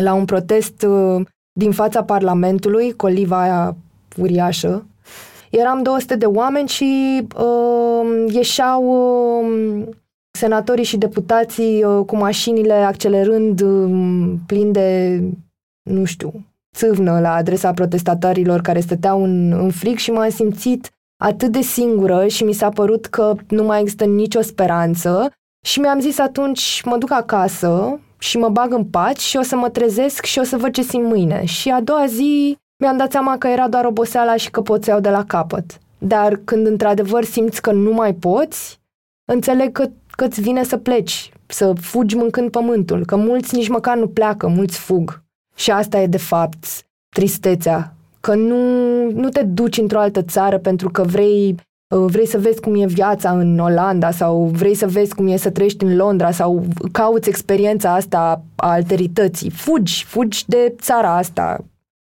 la 0.00 0.14
un 0.14 0.24
protest 0.24 0.82
uh, 0.82 1.26
din 1.52 1.70
fața 1.70 2.04
Parlamentului, 2.04 2.92
coliva 2.92 3.40
aia 3.40 3.76
uriașă. 4.16 4.86
Eram 5.50 5.82
200 5.82 6.16
de 6.16 6.26
oameni 6.26 6.68
și 6.68 7.20
uh, 7.38 8.34
ieșeau 8.34 8.84
uh, 9.42 9.86
senatorii 10.38 10.84
și 10.84 10.96
deputații 10.96 11.84
uh, 11.84 12.04
cu 12.06 12.16
mașinile 12.16 12.72
accelerând, 12.72 13.60
uh, 13.60 14.34
plin 14.46 14.72
de, 14.72 15.20
nu 15.90 16.04
știu, 16.04 16.32
țâvnă 16.76 17.20
la 17.20 17.34
adresa 17.34 17.72
protestatarilor 17.72 18.60
care 18.60 18.80
stăteau 18.80 19.22
în, 19.22 19.52
în 19.52 19.70
frig 19.70 19.96
și 19.96 20.10
m-am 20.10 20.30
simțit 20.30 20.90
atât 21.24 21.52
de 21.52 21.60
singură 21.60 22.26
și 22.26 22.44
mi 22.44 22.52
s-a 22.52 22.68
părut 22.68 23.06
că 23.06 23.34
nu 23.48 23.62
mai 23.64 23.80
există 23.80 24.04
nicio 24.04 24.40
speranță 24.40 25.32
și 25.66 25.80
mi-am 25.80 26.00
zis 26.00 26.18
atunci 26.18 26.82
mă 26.84 26.96
duc 26.96 27.12
acasă 27.12 28.00
și 28.18 28.38
mă 28.38 28.48
bag 28.48 28.72
în 28.72 28.84
pat 28.84 29.16
și 29.16 29.36
o 29.36 29.42
să 29.42 29.56
mă 29.56 29.68
trezesc 29.68 30.24
și 30.24 30.38
o 30.38 30.42
să 30.42 30.56
văd 30.56 30.72
ce 30.72 30.82
simt 30.82 31.04
mâine. 31.04 31.44
Și 31.44 31.70
a 31.70 31.80
doua 31.80 32.06
zi 32.06 32.58
mi-am 32.78 32.96
dat 32.96 33.10
seama 33.10 33.38
că 33.38 33.46
era 33.46 33.68
doar 33.68 33.84
oboseala 33.84 34.36
și 34.36 34.50
că 34.50 34.60
pot 34.60 34.84
să 34.84 34.90
iau 34.90 35.00
de 35.00 35.10
la 35.10 35.24
capăt. 35.24 35.78
Dar 35.98 36.40
când 36.44 36.66
într-adevăr 36.66 37.24
simți 37.24 37.62
că 37.62 37.72
nu 37.72 37.92
mai 37.92 38.14
poți, 38.14 38.80
înțeleg 39.24 39.72
că, 39.72 39.88
că 40.10 40.24
îți 40.24 40.40
vine 40.40 40.64
să 40.64 40.76
pleci, 40.76 41.32
să 41.46 41.72
fugi 41.80 42.16
mâncând 42.16 42.50
pământul, 42.50 43.04
că 43.04 43.16
mulți 43.16 43.54
nici 43.54 43.68
măcar 43.68 43.96
nu 43.96 44.08
pleacă, 44.08 44.48
mulți 44.48 44.78
fug. 44.78 45.22
Și 45.54 45.70
asta 45.70 46.00
e, 46.00 46.06
de 46.06 46.18
fapt, 46.18 46.66
tristețea. 47.14 47.92
Că 48.20 48.34
nu, 48.34 48.56
nu 49.10 49.28
te 49.28 49.42
duci 49.42 49.78
într-o 49.78 49.98
altă 49.98 50.22
țară 50.22 50.58
pentru 50.58 50.90
că 50.90 51.02
vrei, 51.02 51.54
uh, 51.94 52.04
vrei 52.10 52.26
să 52.26 52.38
vezi 52.38 52.60
cum 52.60 52.74
e 52.74 52.86
viața 52.86 53.30
în 53.30 53.58
Olanda 53.58 54.10
sau 54.10 54.44
vrei 54.44 54.74
să 54.74 54.86
vezi 54.86 55.14
cum 55.14 55.26
e 55.26 55.36
să 55.36 55.50
trăiești 55.50 55.84
în 55.84 55.96
Londra 55.96 56.30
sau 56.30 56.64
cauți 56.92 57.28
experiența 57.28 57.94
asta 57.94 58.42
a 58.56 58.70
alterității. 58.70 59.50
Fugi, 59.50 60.04
fugi 60.04 60.44
de 60.46 60.74
țara 60.80 61.16
asta. 61.16 61.64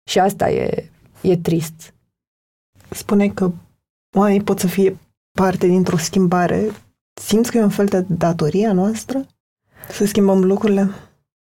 Și 0.09 0.19
asta 0.19 0.49
e, 0.49 0.89
e 1.21 1.37
trist. 1.37 1.93
Spune 2.89 3.27
că 3.27 3.51
oamenii 4.17 4.43
pot 4.43 4.59
să 4.59 4.67
fie 4.67 4.97
parte 5.31 5.67
dintr-o 5.67 5.97
schimbare. 5.97 6.71
Simți 7.21 7.51
că 7.51 7.57
e 7.57 7.63
un 7.63 7.69
fel 7.69 7.85
de 7.85 8.05
datoria 8.07 8.73
noastră 8.73 9.25
să 9.89 10.05
schimbăm 10.05 10.43
lucrurile? 10.43 10.89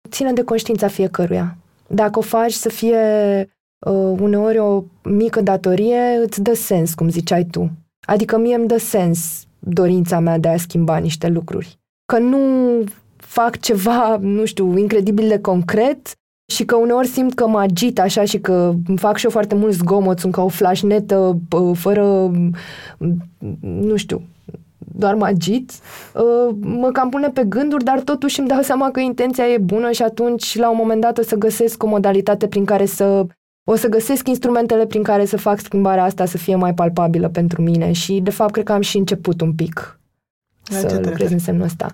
Ține 0.09 0.32
de 0.32 0.44
conștiința 0.44 0.88
fiecăruia. 0.88 1.56
Dacă 1.87 2.18
o 2.18 2.23
faci 2.23 2.52
să 2.52 2.68
fie 2.68 3.00
uh, 3.87 4.18
uneori 4.21 4.59
o 4.59 4.85
mică 5.02 5.40
datorie, 5.40 6.21
îți 6.25 6.42
dă 6.42 6.54
sens, 6.54 6.94
cum 6.94 7.09
ziceai 7.09 7.44
tu. 7.44 7.71
Adică 8.06 8.38
mie 8.38 8.54
îmi 8.54 8.66
dă 8.66 8.76
sens 8.76 9.47
dorința 9.59 10.18
mea 10.18 10.38
de 10.38 10.49
a 10.49 10.56
schimba 10.56 10.97
niște 10.97 11.28
lucruri. 11.28 11.78
Că 12.04 12.18
nu 12.18 12.38
fac 13.16 13.61
ceva, 13.61 14.16
nu 14.16 14.44
știu, 14.44 14.78
incredibil 14.78 15.28
de 15.28 15.40
concret 15.40 16.16
și 16.46 16.64
că 16.64 16.76
uneori 16.76 17.06
simt 17.06 17.34
că 17.34 17.46
mă 17.46 17.58
agit 17.58 17.99
așa 17.99 18.25
și 18.25 18.38
că 18.38 18.75
fac 18.96 19.16
și 19.16 19.25
eu 19.25 19.30
foarte 19.30 19.54
mult 19.54 19.72
zgomot, 19.72 20.18
sunt 20.18 20.32
ca 20.32 20.42
o 20.42 20.49
flașnetă 20.49 21.38
fără, 21.75 22.30
nu 23.61 23.96
știu, 23.96 24.22
doar 24.78 25.14
mă 25.14 25.25
agit, 25.25 25.72
uh, 26.14 26.54
mă 26.61 26.90
cam 26.90 27.08
pune 27.08 27.28
pe 27.28 27.44
gânduri, 27.44 27.84
dar 27.84 28.00
totuși 28.00 28.38
îmi 28.38 28.49
dau 28.49 28.61
seama 28.62 28.90
că 28.90 29.00
intenția 29.00 29.49
e 29.49 29.58
bună 29.58 29.90
și 29.90 30.02
atunci 30.02 30.56
la 30.56 30.70
un 30.70 30.76
moment 30.76 31.00
dat 31.00 31.18
o 31.18 31.22
să 31.22 31.37
găsesc 31.37 31.82
o 31.82 31.87
modalitate 31.87 32.49
prin 32.49 32.64
care 32.64 32.87
să 32.87 33.26
o 33.64 33.75
să 33.75 33.88
găsesc 33.88 34.28
instrumentele 34.28 34.87
prin 34.87 35.02
care 35.02 35.25
să 35.25 35.37
fac 35.37 35.61
schimbarea 35.61 36.04
asta 36.04 36.25
să 36.25 36.38
fie 36.38 36.54
mai 36.54 36.75
palpabilă 36.75 37.28
pentru 37.28 37.62
mine 37.62 37.92
și 37.92 38.20
de 38.20 38.30
fapt 38.30 38.52
cred 38.52 38.64
că 38.64 38.72
am 38.72 38.80
și 38.80 38.96
început 38.96 39.40
un 39.40 39.54
pic 39.54 40.00
la 40.64 40.76
să 40.88 41.00
lucrez 41.04 41.30
în 41.30 41.38
semnul 41.38 41.64
ăsta. 41.64 41.92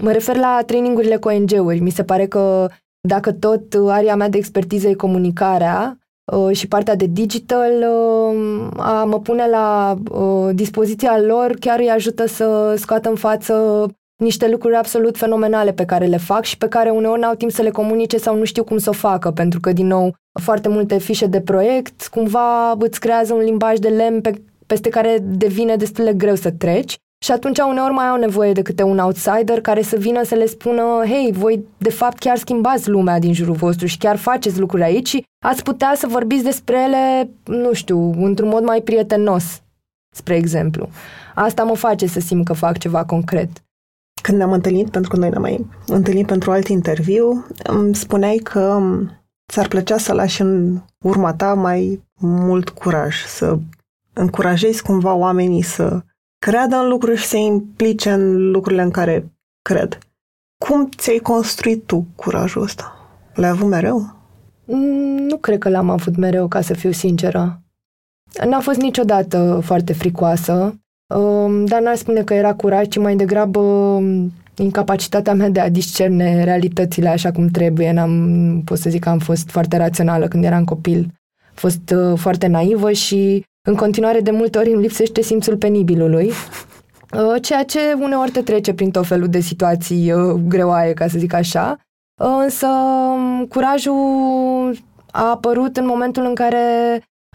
Mă 0.00 0.12
refer 0.12 0.36
la 0.36 0.62
trainingurile 0.66 1.16
cu 1.16 1.28
ONG-uri. 1.28 1.80
Mi 1.80 1.90
se 1.90 2.04
pare 2.04 2.26
că 2.26 2.68
dacă 3.08 3.32
tot 3.32 3.74
area 3.74 4.16
mea 4.16 4.28
de 4.28 4.38
expertiză 4.38 4.88
e 4.88 4.94
comunicarea, 4.94 6.00
Uh, 6.30 6.56
și 6.56 6.68
partea 6.68 6.94
de 6.94 7.06
digital 7.06 7.72
uh, 7.72 8.68
a 8.76 9.04
mă 9.04 9.20
pune 9.20 9.48
la 9.48 9.96
uh, 10.10 10.54
dispoziția 10.54 11.20
lor 11.20 11.56
chiar 11.60 11.78
îi 11.78 11.90
ajută 11.90 12.26
să 12.26 12.74
scoată 12.78 13.08
în 13.08 13.14
față 13.14 13.86
niște 14.16 14.48
lucruri 14.48 14.74
absolut 14.74 15.16
fenomenale 15.16 15.72
pe 15.72 15.84
care 15.84 16.06
le 16.06 16.16
fac 16.16 16.44
și 16.44 16.58
pe 16.58 16.68
care 16.68 16.90
uneori 16.90 17.20
n-au 17.20 17.34
timp 17.34 17.50
să 17.50 17.62
le 17.62 17.70
comunice 17.70 18.18
sau 18.18 18.36
nu 18.36 18.44
știu 18.44 18.64
cum 18.64 18.78
să 18.78 18.88
o 18.88 18.92
facă, 18.92 19.30
pentru 19.30 19.60
că, 19.60 19.72
din 19.72 19.86
nou, 19.86 20.14
foarte 20.40 20.68
multe 20.68 20.98
fișe 20.98 21.26
de 21.26 21.40
proiect 21.40 22.06
cumva 22.06 22.70
îți 22.78 23.00
creează 23.00 23.34
un 23.34 23.40
limbaj 23.40 23.78
de 23.78 23.88
lemn 23.88 24.20
pe, 24.20 24.42
peste 24.66 24.88
care 24.88 25.18
devine 25.22 25.76
destul 25.76 26.04
de 26.04 26.12
greu 26.12 26.34
să 26.34 26.50
treci 26.50 26.98
și 27.24 27.32
atunci 27.32 27.58
uneori 27.58 27.92
mai 27.92 28.06
au 28.06 28.18
nevoie 28.18 28.52
de 28.52 28.62
câte 28.62 28.82
un 28.82 28.98
outsider 28.98 29.60
care 29.60 29.82
să 29.82 29.96
vină 29.96 30.22
să 30.22 30.34
le 30.34 30.46
spună 30.46 30.82
hei, 31.04 31.32
voi 31.32 31.64
de 31.78 31.90
fapt 31.90 32.18
chiar 32.18 32.36
schimbați 32.36 32.88
lumea 32.88 33.18
din 33.18 33.32
jurul 33.32 33.54
vostru 33.54 33.86
și 33.86 33.98
chiar 33.98 34.16
faceți 34.16 34.58
lucruri 34.58 34.82
aici 34.82 35.08
și 35.08 35.24
ați 35.44 35.62
putea 35.62 35.92
să 35.96 36.06
vorbiți 36.06 36.44
despre 36.44 36.76
ele, 36.82 37.30
nu 37.44 37.72
știu, 37.72 38.24
într-un 38.24 38.48
mod 38.48 38.62
mai 38.62 38.80
prietenos, 38.80 39.62
spre 40.14 40.36
exemplu. 40.36 40.88
Asta 41.34 41.62
mă 41.62 41.74
face 41.74 42.06
să 42.06 42.20
simt 42.20 42.44
că 42.44 42.52
fac 42.52 42.78
ceva 42.78 43.04
concret. 43.04 43.50
Când 44.22 44.38
ne-am 44.38 44.52
întâlnit, 44.52 44.90
pentru 44.90 45.10
că 45.10 45.16
noi 45.16 45.28
ne-am 45.28 45.42
mai 45.42 45.66
întâlnit 45.86 46.26
pentru 46.26 46.50
alt 46.50 46.68
interviu, 46.68 47.46
îmi 47.62 47.94
spuneai 47.94 48.36
că 48.36 48.80
ți-ar 49.52 49.68
plăcea 49.68 49.98
să 49.98 50.12
lași 50.12 50.40
în 50.40 50.80
urma 51.04 51.34
ta 51.34 51.54
mai 51.54 52.02
mult 52.20 52.68
curaj, 52.68 53.24
să 53.24 53.58
încurajezi 54.12 54.82
cumva 54.82 55.14
oamenii 55.14 55.62
să 55.62 56.00
creadă 56.46 56.76
în 56.76 56.88
lucruri 56.88 57.18
și 57.18 57.26
se 57.26 57.38
implice 57.38 58.10
în 58.10 58.50
lucrurile 58.50 58.82
în 58.82 58.90
care 58.90 59.32
cred. 59.62 59.98
Cum 60.64 60.88
ți-ai 60.88 61.18
construit 61.18 61.86
tu 61.86 62.06
curajul 62.16 62.62
ăsta? 62.62 62.94
L-ai 63.34 63.48
avut 63.48 63.68
mereu? 63.68 64.16
Mm, 64.64 65.16
nu 65.16 65.36
cred 65.36 65.58
că 65.58 65.68
l-am 65.68 65.90
avut 65.90 66.16
mereu, 66.16 66.48
ca 66.48 66.60
să 66.60 66.74
fiu 66.74 66.90
sinceră. 66.90 67.62
N-a 68.46 68.60
fost 68.60 68.80
niciodată 68.80 69.60
foarte 69.64 69.92
fricoasă, 69.92 70.80
um, 71.14 71.64
dar 71.64 71.80
n-ar 71.80 71.96
spune 71.96 72.22
că 72.22 72.34
era 72.34 72.54
curaj, 72.54 72.86
ci 72.88 72.98
mai 72.98 73.16
degrabă 73.16 73.58
um, 73.60 74.32
incapacitatea 74.56 75.34
mea 75.34 75.48
de 75.48 75.60
a 75.60 75.68
discerne 75.68 76.44
realitățile 76.44 77.08
așa 77.08 77.32
cum 77.32 77.46
trebuie. 77.46 77.92
N-am, 77.92 78.62
pot 78.64 78.78
să 78.78 78.90
zic 78.90 79.02
că 79.02 79.08
am 79.08 79.18
fost 79.18 79.50
foarte 79.50 79.76
rațională 79.76 80.28
când 80.28 80.44
eram 80.44 80.64
copil. 80.64 80.98
Am 81.48 81.54
fost 81.54 81.90
uh, 81.90 82.18
foarte 82.18 82.46
naivă 82.46 82.92
și 82.92 83.44
în 83.62 83.74
continuare, 83.74 84.20
de 84.20 84.30
multe 84.30 84.58
ori 84.58 84.72
îmi 84.72 84.82
lipsește 84.82 85.22
simțul 85.22 85.56
penibilului. 85.56 86.26
uh, 86.26 87.42
ceea 87.42 87.64
ce 87.64 87.78
uneori 87.98 88.30
te 88.30 88.42
trece 88.42 88.74
prin 88.74 88.90
tot 88.90 89.06
felul 89.06 89.28
de 89.28 89.40
situații 89.40 90.12
uh, 90.12 90.40
greoaie, 90.48 90.92
ca 90.92 91.08
să 91.08 91.18
zic 91.18 91.32
așa. 91.32 91.78
Uh, 92.22 92.40
însă 92.42 92.66
um, 92.66 93.46
curajul 93.46 94.78
a 95.10 95.30
apărut 95.30 95.76
în 95.76 95.86
momentul 95.86 96.24
în 96.24 96.34
care 96.34 96.58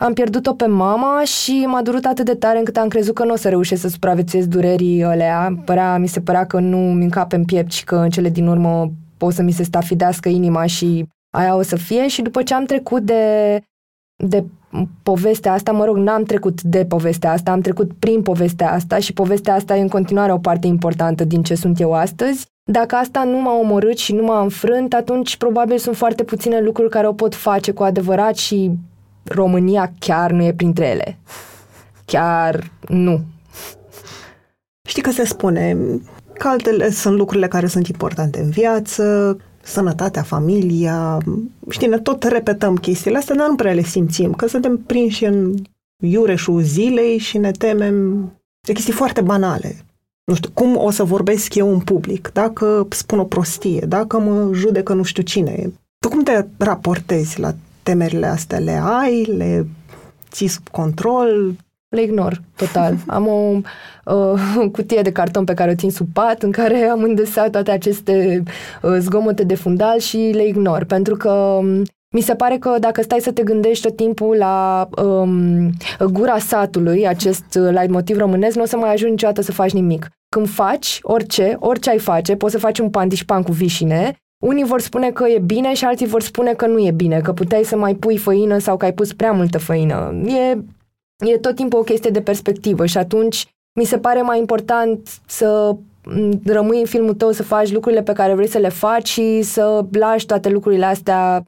am 0.01 0.13
pierdut-o 0.13 0.53
pe 0.53 0.65
mama 0.65 1.24
și 1.24 1.65
m-a 1.67 1.82
durut 1.82 2.05
atât 2.05 2.25
de 2.25 2.36
tare 2.36 2.58
încât 2.58 2.77
am 2.77 2.88
crezut 2.88 3.13
că 3.13 3.24
nu 3.24 3.34
o 3.34 3.36
să 3.36 3.50
reușesc 3.50 3.82
să 3.82 3.88
supraviețuiesc 3.88 4.48
durerii 4.48 5.03
alea. 5.03 5.62
Părea, 5.65 5.98
mi 5.98 6.08
se 6.08 6.22
părea 6.22 6.46
că 6.46 6.60
nu 6.60 6.77
mi 6.77 7.03
încape 7.03 7.36
în 7.36 7.46
piept 7.46 7.72
și 7.72 7.84
că 7.84 7.96
în 7.96 8.10
cele 8.10 8.29
din 8.29 8.48
urmă 8.48 8.91
pot 9.17 9.34
să 9.34 9.41
mi 9.41 9.51
se 9.51 9.63
stafidească 9.63 10.29
inima 10.29 10.65
și 10.65 11.05
aia 11.38 11.55
o 11.55 11.62
să 11.62 11.75
fie. 11.75 12.08
Și 12.08 12.22
după 12.22 12.44
ce 12.44 12.53
am 12.53 12.65
trecut 12.65 13.01
de, 13.01 13.62
de 14.24 14.44
povestea 15.03 15.53
asta, 15.53 15.72
mă 15.72 15.86
rog, 15.86 15.98
n-am 15.98 16.24
trecut 16.24 16.62
de 16.62 16.86
povestea 16.86 17.32
asta, 17.32 17.51
am 17.51 17.62
trecut 17.62 17.94
prin 17.94 18.22
povestea 18.22 18.72
asta 18.72 19.00
și 19.00 19.13
povestea 19.13 19.53
asta 19.53 19.75
e 19.75 19.82
în 19.82 19.88
continuare 19.88 20.32
o 20.32 20.38
parte 20.38 20.67
importantă 20.67 21.24
din 21.24 21.44
ce 21.44 21.55
sunt 21.55 21.79
eu 21.79 21.94
astăzi. 21.94 22.46
Dacă 22.72 22.96
asta 22.96 23.24
nu 23.24 23.41
m-a 23.41 23.60
omorât 23.60 23.98
și 23.98 24.13
nu 24.13 24.24
m-a 24.24 24.41
înfrânt, 24.41 24.94
atunci 24.94 25.38
probabil 25.38 25.77
sunt 25.77 25.96
foarte 25.96 26.24
puține 26.24 26.62
lucruri 26.62 26.89
care 26.89 27.08
o 27.08 27.13
pot 27.13 27.36
face 27.36 27.72
cu 27.72 27.84
adevărat 27.84 28.36
și 28.36 28.72
România 29.24 29.91
chiar 30.00 30.32
nu 30.32 30.44
e 30.44 30.53
printre 30.53 30.88
ele. 30.88 31.17
Chiar 32.05 32.72
nu. 32.88 33.22
Știi 34.88 35.01
că 35.01 35.12
se 35.12 35.25
spune 35.25 35.77
că 36.38 36.48
altele 36.48 36.89
sunt 36.89 37.17
lucrurile 37.17 37.48
care 37.48 37.67
sunt 37.67 37.88
importante 37.88 38.39
în 38.39 38.50
viață, 38.50 39.38
sănătatea, 39.65 40.22
familia. 40.22 41.17
Știi, 41.69 41.88
ne 41.88 42.00
tot 42.00 42.24
repetăm 42.24 42.77
chestiile 42.77 43.17
astea, 43.17 43.36
dar 43.36 43.48
nu 43.48 43.55
prea 43.55 43.74
le 43.74 43.81
simțim, 43.81 44.34
că 44.34 44.48
suntem 44.48 44.77
prinși 44.77 45.25
în 45.25 45.55
iureșul 46.03 46.62
zilei 46.62 47.17
și 47.17 47.38
ne 47.38 47.51
temem 47.51 48.29
de 48.67 48.74
chestii 48.74 48.93
foarte 48.93 49.22
banale. 49.22 49.75
Nu 50.25 50.36
știu, 50.36 50.50
cum 50.53 50.77
o 50.77 50.89
să 50.89 51.03
vorbesc 51.03 51.55
eu 51.55 51.74
în 51.74 51.79
public, 51.79 52.29
dacă 52.34 52.88
spun 52.89 53.19
o 53.19 53.24
prostie, 53.24 53.86
dacă 53.88 54.19
mă 54.19 54.50
judecă 54.53 54.93
nu 54.93 55.03
știu 55.03 55.24
cine. 55.24 55.72
Tu 56.00 56.10
cum 56.10 56.24
te 56.24 56.45
raportezi 56.57 57.39
la 57.39 57.53
temerile 57.84 58.25
astea? 58.25 58.60
Le 58.60 58.81
ai? 58.84 59.24
Le 59.24 59.67
ții 60.31 60.48
sub 60.48 60.67
control? 60.67 61.55
Le 61.96 62.02
ignor, 62.02 62.42
total. 62.56 62.96
Am 63.08 63.28
o 63.28 63.60
uh, 64.14 64.70
cutie 64.72 65.02
de 65.02 65.12
carton 65.12 65.44
pe 65.44 65.54
care 65.54 65.72
o 65.72 65.75
țin 65.75 65.92
sub 65.92 66.08
pat, 66.14 66.44
în 66.44 66.52
care 66.52 66.84
am 66.84 67.04
îndesat 67.04 67.50
toate 67.50 67.72
aceste 67.72 68.44
uh, 68.82 68.96
zgomote 69.00 69.44
de 69.44 69.56
fundal 69.56 70.00
și 70.00 70.18
le 70.34 70.48
ignor, 70.48 70.84
pentru 70.84 71.16
că 71.16 71.30
um, 71.30 71.82
mi 72.16 72.22
se 72.22 72.36
pare 72.36 72.58
că 72.58 72.75
dacă 72.80 73.02
stai 73.02 73.20
să 73.20 73.32
te 73.32 73.44
gândești 73.44 73.88
tot 73.88 73.96
timpul 73.96 74.36
la 74.38 74.88
um, 75.04 75.70
gura 76.12 76.38
satului, 76.38 77.08
acest 77.08 77.60
uh, 77.60 77.84
motiv 77.90 78.18
românesc, 78.18 78.56
nu 78.56 78.62
o 78.62 78.66
să 78.66 78.78
mai 78.78 78.94
ajungi 78.94 79.12
niciodată 79.12 79.42
să 79.42 79.52
faci 79.52 79.72
nimic. 79.72 80.10
Când 80.30 80.50
faci 80.50 81.00
orice, 81.02 81.56
orice 81.60 81.90
ai 81.90 82.00
face, 82.00 82.36
poți 82.36 82.54
să 82.54 82.60
faci 82.60 82.80
un 82.80 82.90
pandișpan 82.90 83.44
cu 83.44 83.52
vișine, 83.52 84.16
unii 84.44 84.64
vor 84.64 84.82
spune 84.82 85.12
că 85.12 85.28
e 85.28 85.40
bine 85.40 85.74
și 85.74 85.86
alții 85.86 86.08
vor 86.08 86.22
spune 86.22 86.54
că 86.54 86.68
nu 86.68 86.80
e 86.80 86.92
bine, 86.92 87.20
că 87.20 87.34
puteai 87.34 87.64
să 87.64 87.78
mai 87.78 87.94
pui 87.94 88.18
făină 88.18 88.58
sau 88.58 88.78
că 88.78 88.86
ai 88.86 88.94
pus 88.94 89.14
prea 89.14 89.32
multă 89.32 89.58
făină. 89.58 90.22
E, 90.28 90.58
e 91.17 91.38
tot 91.38 91.55
timpul 91.55 91.79
o 91.79 91.84
chestie 91.84 92.10
de 92.10 92.22
perspectivă 92.22 92.86
și 92.86 92.98
atunci 92.98 93.45
mi 93.79 93.86
se 93.86 93.98
pare 93.98 94.22
mai 94.22 94.39
important 94.39 95.10
să 95.25 95.75
rămâi 96.45 96.79
în 96.79 96.86
filmul 96.86 97.13
tău, 97.13 97.31
să 97.31 97.43
faci 97.43 97.72
lucrurile 97.72 98.03
pe 98.03 98.13
care 98.13 98.34
vrei 98.34 98.48
să 98.48 98.57
le 98.57 98.69
faci 98.69 99.07
și 99.07 99.41
să 99.41 99.86
lași 99.91 100.25
toate 100.25 100.50
lucrurile 100.50 100.86
astea 100.86 101.43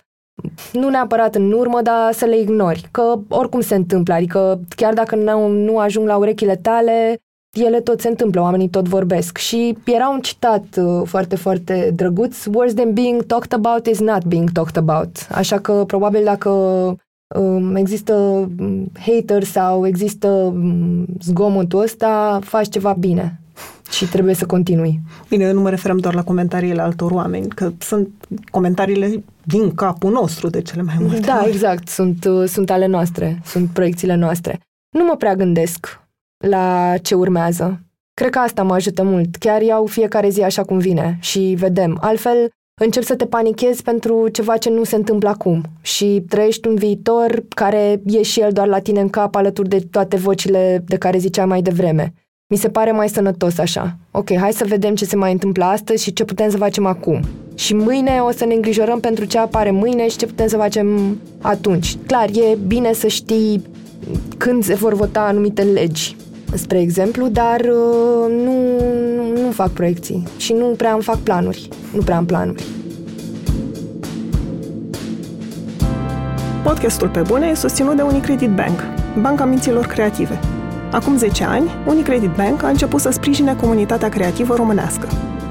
nu 0.74 0.89
neapărat 0.89 1.36
în 1.36 1.51
urmă, 1.51 1.81
dar 1.81 2.13
să 2.13 2.25
le 2.25 2.39
ignori, 2.39 2.88
că 2.91 3.19
oricum 3.27 3.62
se 3.62 3.75
întâmplă, 3.75 4.13
adică 4.13 4.59
chiar 4.75 4.93
dacă 4.93 5.15
nu, 5.15 5.47
nu 5.47 5.79
ajung 5.79 6.07
la 6.07 6.17
urechile 6.17 6.55
tale, 6.55 7.17
ele 7.59 7.81
tot 7.81 8.01
se 8.01 8.07
întâmplă, 8.07 8.41
oamenii 8.41 8.69
tot 8.69 8.88
vorbesc. 8.88 9.38
Și 9.38 9.77
era 9.86 10.09
un 10.09 10.19
citat 10.19 10.63
uh, 10.77 11.01
foarte, 11.05 11.36
foarte 11.36 11.91
drăguț, 11.95 12.45
worse 12.53 12.75
than 12.75 12.93
being 12.93 13.25
talked 13.25 13.53
about 13.53 13.86
is 13.86 14.00
not 14.00 14.25
being 14.25 14.51
talked 14.51 14.77
about. 14.77 15.27
Așa 15.31 15.59
că 15.59 15.83
probabil 15.88 16.24
dacă 16.24 16.50
um, 16.50 16.97
există 17.75 18.13
um, 18.13 18.91
hater 19.00 19.44
sau 19.44 19.87
există 19.87 20.27
um, 20.27 21.05
zgomotul 21.22 21.81
ăsta, 21.81 22.40
faci 22.44 22.70
ceva 22.70 22.94
bine 22.94 23.40
și 23.92 24.05
trebuie 24.05 24.33
să 24.33 24.46
continui. 24.46 25.00
Bine, 25.29 25.51
nu 25.51 25.61
mă 25.61 25.70
referăm 25.70 25.98
doar 25.98 26.13
la 26.13 26.24
comentariile 26.24 26.81
altor 26.81 27.11
oameni, 27.11 27.48
că 27.48 27.72
sunt 27.77 28.09
comentariile 28.51 29.24
din 29.44 29.74
capul 29.75 30.11
nostru 30.11 30.50
de 30.50 30.61
cele 30.61 30.81
mai 30.81 30.96
multe 31.00 31.20
Da, 31.20 31.40
ori. 31.44 31.51
exact, 31.51 31.87
sunt, 31.87 32.25
uh, 32.25 32.48
sunt 32.48 32.70
ale 32.70 32.85
noastre, 32.85 33.42
sunt 33.46 33.70
proiecțiile 33.70 34.16
noastre. 34.16 34.59
Nu 34.98 35.03
mă 35.03 35.16
prea 35.16 35.35
gândesc 35.35 36.00
la 36.46 36.94
ce 37.01 37.16
urmează. 37.16 37.81
Cred 38.13 38.29
că 38.29 38.40
asta 38.40 38.63
mă 38.63 38.74
ajută 38.74 39.03
mult. 39.03 39.35
Chiar 39.35 39.61
iau 39.61 39.85
fiecare 39.85 40.29
zi 40.29 40.42
așa 40.42 40.63
cum 40.63 40.77
vine 40.77 41.18
și 41.22 41.40
vedem. 41.40 41.98
Altfel, 42.01 42.50
încep 42.83 43.03
să 43.03 43.16
te 43.16 43.25
panichezi 43.25 43.81
pentru 43.81 44.27
ceva 44.27 44.57
ce 44.57 44.70
nu 44.70 44.83
se 44.83 44.96
întâmplă 44.96 45.29
acum 45.29 45.61
și 45.81 46.24
trăiești 46.29 46.68
un 46.68 46.75
viitor 46.75 47.44
care 47.50 48.01
e 48.05 48.22
și 48.22 48.40
el 48.40 48.51
doar 48.51 48.68
la 48.68 48.79
tine 48.79 49.00
în 49.00 49.09
cap 49.09 49.35
alături 49.35 49.70
de 49.70 49.79
toate 49.92 50.16
vocile 50.16 50.83
de 50.85 50.98
care 50.98 51.18
ziceam 51.18 51.48
mai 51.48 51.61
devreme. 51.61 52.13
Mi 52.50 52.57
se 52.57 52.70
pare 52.70 52.92
mai 52.92 53.09
sănătos 53.09 53.57
așa. 53.57 53.98
Ok, 54.11 54.35
hai 54.35 54.53
să 54.53 54.66
vedem 54.68 54.96
ce 54.96 55.05
se 55.05 55.16
mai 55.16 55.31
întâmplă 55.31 55.63
astăzi 55.63 56.03
și 56.03 56.13
ce 56.13 56.24
putem 56.24 56.50
să 56.50 56.57
facem 56.57 56.85
acum. 56.85 57.20
Și 57.55 57.74
mâine 57.75 58.20
o 58.20 58.31
să 58.31 58.46
ne 58.46 58.53
îngrijorăm 58.53 59.00
pentru 59.00 59.25
ce 59.25 59.37
apare 59.37 59.72
mâine 59.72 60.07
și 60.07 60.18
ce 60.18 60.25
putem 60.25 60.48
să 60.48 60.57
facem 60.57 61.18
atunci. 61.42 61.96
Clar, 62.05 62.29
e 62.29 62.57
bine 62.68 62.94
să 62.94 63.07
știi 63.07 63.63
când 64.37 64.63
se 64.63 64.74
vor 64.74 64.94
vota 64.94 65.22
anumite 65.22 65.61
legi 65.61 66.16
spre 66.53 66.79
exemplu, 66.79 67.27
dar 67.27 67.60
uh, 67.60 68.33
nu, 68.44 68.53
nu 69.42 69.51
fac 69.51 69.70
proiecții 69.70 70.24
și 70.38 70.53
nu 70.53 70.66
prea 70.66 70.94
îmi 70.94 71.03
fac 71.03 71.18
planuri. 71.18 71.70
Nu 71.94 72.01
prea 72.01 72.18
am 72.18 72.25
planuri. 72.25 72.64
Podcastul 76.64 77.10
Pe 77.10 77.22
Bune 77.22 77.48
e 77.48 77.53
susținut 77.53 77.96
de 77.96 78.01
Unicredit 78.01 78.50
Bank, 78.50 78.79
banca 79.22 79.46
minților 79.46 79.86
creative. 79.86 80.40
Acum 80.92 81.18
10 81.18 81.44
ani, 81.44 81.70
Unicredit 81.88 82.29
Bank 82.36 82.64
a 82.64 82.68
început 82.68 83.00
să 83.00 83.10
sprijine 83.10 83.55
comunitatea 83.55 84.10
creativă 84.10 84.55
românească. 84.55 85.07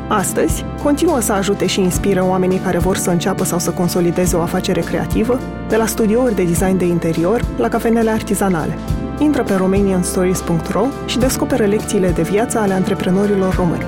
Astăzi, 0.08 0.64
continuă 0.82 1.20
să 1.20 1.32
ajute 1.32 1.66
și 1.66 1.80
inspire 1.80 2.20
oamenii 2.20 2.58
care 2.58 2.78
vor 2.78 2.96
să 2.96 3.10
înceapă 3.10 3.44
sau 3.44 3.58
să 3.58 3.70
consolideze 3.70 4.36
o 4.36 4.40
afacere 4.40 4.80
creativă, 4.80 5.40
de 5.68 5.76
la 5.76 5.86
studiouri 5.86 6.34
de 6.34 6.44
design 6.44 6.76
de 6.76 6.86
interior 6.86 7.44
la 7.58 7.68
cafenele 7.68 8.10
artizanale– 8.10 8.78
intră 9.18 9.42
pe 9.42 9.54
romanianstories.ro 9.54 10.86
și 11.06 11.18
descoperă 11.18 11.64
lecțiile 11.64 12.10
de 12.10 12.22
viață 12.22 12.58
ale 12.58 12.72
antreprenorilor 12.72 13.54
români. 13.54 13.84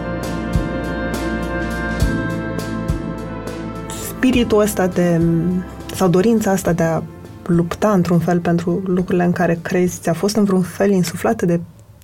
Spiritul 4.09 4.61
ăsta 4.61 4.87
de, 4.87 5.21
sau 5.95 6.09
dorința 6.09 6.51
asta 6.51 6.73
de 6.73 6.83
a 6.83 7.03
lupta 7.47 7.93
într-un 7.93 8.19
fel 8.19 8.41
pentru 8.41 8.83
lucrurile 8.87 9.25
în 9.25 9.33
care 9.33 9.59
crezi, 9.63 10.01
ți-a 10.01 10.13
fost 10.13 10.37
în 10.37 10.45
vreun 10.45 10.63
fel 10.63 10.91
insuflată 10.91 11.47
de 11.47 11.61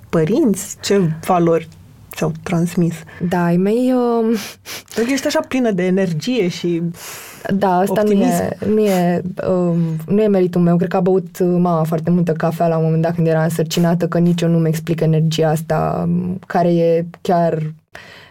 părinți? 0.09 0.77
Ce 0.81 1.11
valori 1.27 1.69
ți-au 2.15 2.33
transmis? 2.43 2.95
Da, 3.29 3.45
ai 3.45 3.57
mei... 3.57 3.93
Uh... 3.93 4.39
Pentru 4.85 5.05
că 5.05 5.11
ești 5.13 5.27
așa 5.27 5.41
plină 5.49 5.71
de 5.71 5.85
energie 5.85 6.49
și 6.49 6.83
da, 7.53 7.77
asta 7.77 8.03
nu 8.03 8.13
e, 8.13 8.57
nu, 8.67 8.81
e, 8.81 9.23
um, 9.49 9.79
nu 10.07 10.23
e 10.23 10.27
meritul 10.27 10.61
meu. 10.61 10.77
Cred 10.77 10.89
că 10.89 10.97
a 10.97 11.01
băut 11.01 11.39
uh, 11.39 11.57
mama 11.59 11.83
foarte 11.83 12.11
multă 12.11 12.33
cafea 12.33 12.69
la 12.69 12.77
un 12.77 12.85
moment 12.85 13.03
dat 13.03 13.15
când 13.15 13.27
era 13.27 13.43
însărcinată, 13.43 14.09
că 14.09 14.19
nici 14.19 14.41
eu 14.41 14.49
nu-mi 14.49 14.69
explic 14.69 15.01
energia 15.01 15.49
asta 15.49 16.05
um, 16.07 16.39
care 16.47 16.75
e 16.75 17.07
chiar 17.21 17.73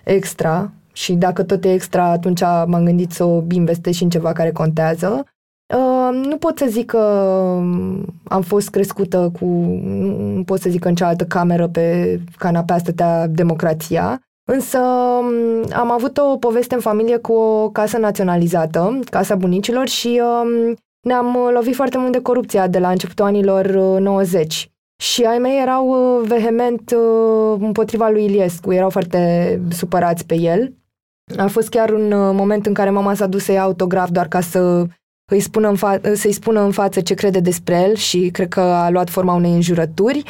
extra 0.03 0.71
și 0.93 1.13
dacă 1.13 1.43
tot 1.43 1.63
e 1.63 1.73
extra, 1.73 2.03
atunci 2.03 2.41
m-am 2.41 2.83
gândit 2.83 3.11
să 3.11 3.23
o 3.23 3.43
investesc 3.51 3.97
și 3.97 4.03
în 4.03 4.09
ceva 4.09 4.33
care 4.33 4.51
contează. 4.51 5.25
Uh, 5.73 6.25
nu 6.25 6.37
pot 6.37 6.57
să 6.57 6.65
zic 6.69 6.85
că 6.85 6.97
um, 6.97 8.05
am 8.23 8.41
fost 8.41 8.69
crescută 8.69 9.31
cu, 9.39 9.45
nu 10.35 10.43
pot 10.43 10.59
să 10.59 10.69
zic 10.69 10.81
că 10.81 10.87
în 10.87 10.95
cealaltă 10.95 11.25
cameră 11.25 11.67
pe 11.67 12.19
canapea 12.37 12.77
stătea 12.77 13.27
democrația, 13.27 14.21
Însă 14.45 14.79
mm, 15.21 15.65
am 15.73 15.91
avut 15.91 16.17
o 16.17 16.37
poveste 16.37 16.75
în 16.75 16.81
familie 16.81 17.17
cu 17.17 17.33
o 17.33 17.69
casă 17.69 17.97
naționalizată, 17.97 18.99
Casa 19.09 19.35
Bunicilor, 19.35 19.87
și 19.87 20.21
um, 20.23 20.75
ne-am 21.07 21.37
lovit 21.53 21.75
foarte 21.75 21.97
mult 21.97 22.11
de 22.11 22.21
corupția 22.21 22.67
de 22.67 22.79
la 22.79 22.89
începutul 22.89 23.25
anilor 23.25 23.65
90. 23.99 24.53
Uh, 24.53 24.71
și 25.01 25.23
ai 25.23 25.37
mei 25.37 25.61
erau 25.61 25.87
uh, 25.87 26.27
vehement 26.27 26.95
uh, 26.95 27.59
împotriva 27.59 28.09
lui 28.09 28.23
Iliescu, 28.23 28.71
erau 28.71 28.89
foarte 28.89 29.61
supărați 29.69 30.25
pe 30.25 30.35
el. 30.35 30.73
A 31.37 31.47
fost 31.47 31.69
chiar 31.69 31.89
un 31.89 32.07
moment 32.35 32.65
în 32.65 32.73
care 32.73 32.89
mama 32.89 33.13
s-a 33.13 33.27
dus 33.27 33.43
să 33.43 33.51
ia 33.51 33.61
autograf 33.61 34.09
doar 34.09 34.27
ca 34.27 34.41
să 34.41 34.85
îi 35.33 35.39
spună 35.39 35.69
în 35.69 35.75
fa- 35.75 36.13
să-i 36.13 36.31
spună 36.31 36.61
în 36.61 36.71
față 36.71 37.01
ce 37.01 37.13
crede 37.13 37.39
despre 37.39 37.85
el 37.89 37.95
și 37.95 38.29
cred 38.31 38.47
că 38.47 38.59
a 38.59 38.89
luat 38.89 39.09
forma 39.09 39.33
unei 39.33 39.51
înjurături 39.51 40.23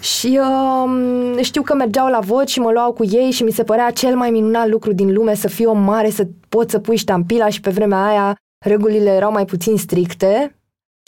și 0.00 0.40
uh, 0.40 1.42
știu 1.42 1.62
că 1.62 1.74
mergeau 1.74 2.08
la 2.08 2.18
vot 2.18 2.48
și 2.48 2.60
mă 2.60 2.70
luau 2.70 2.92
cu 2.92 3.04
ei 3.04 3.30
și 3.30 3.42
mi 3.42 3.50
se 3.50 3.62
părea 3.62 3.90
cel 3.90 4.16
mai 4.16 4.30
minunat 4.30 4.68
lucru 4.68 4.92
din 4.92 5.12
lume 5.12 5.34
să 5.34 5.48
fii 5.48 5.66
o 5.66 5.72
mare, 5.72 6.10
să 6.10 6.26
poți 6.48 6.70
să 6.70 6.78
pui 6.78 6.96
ștampila 6.96 7.48
și 7.48 7.60
pe 7.60 7.70
vremea 7.70 8.06
aia 8.06 8.36
regulile 8.64 9.10
erau 9.10 9.32
mai 9.32 9.44
puțin 9.44 9.76
stricte 9.76 10.54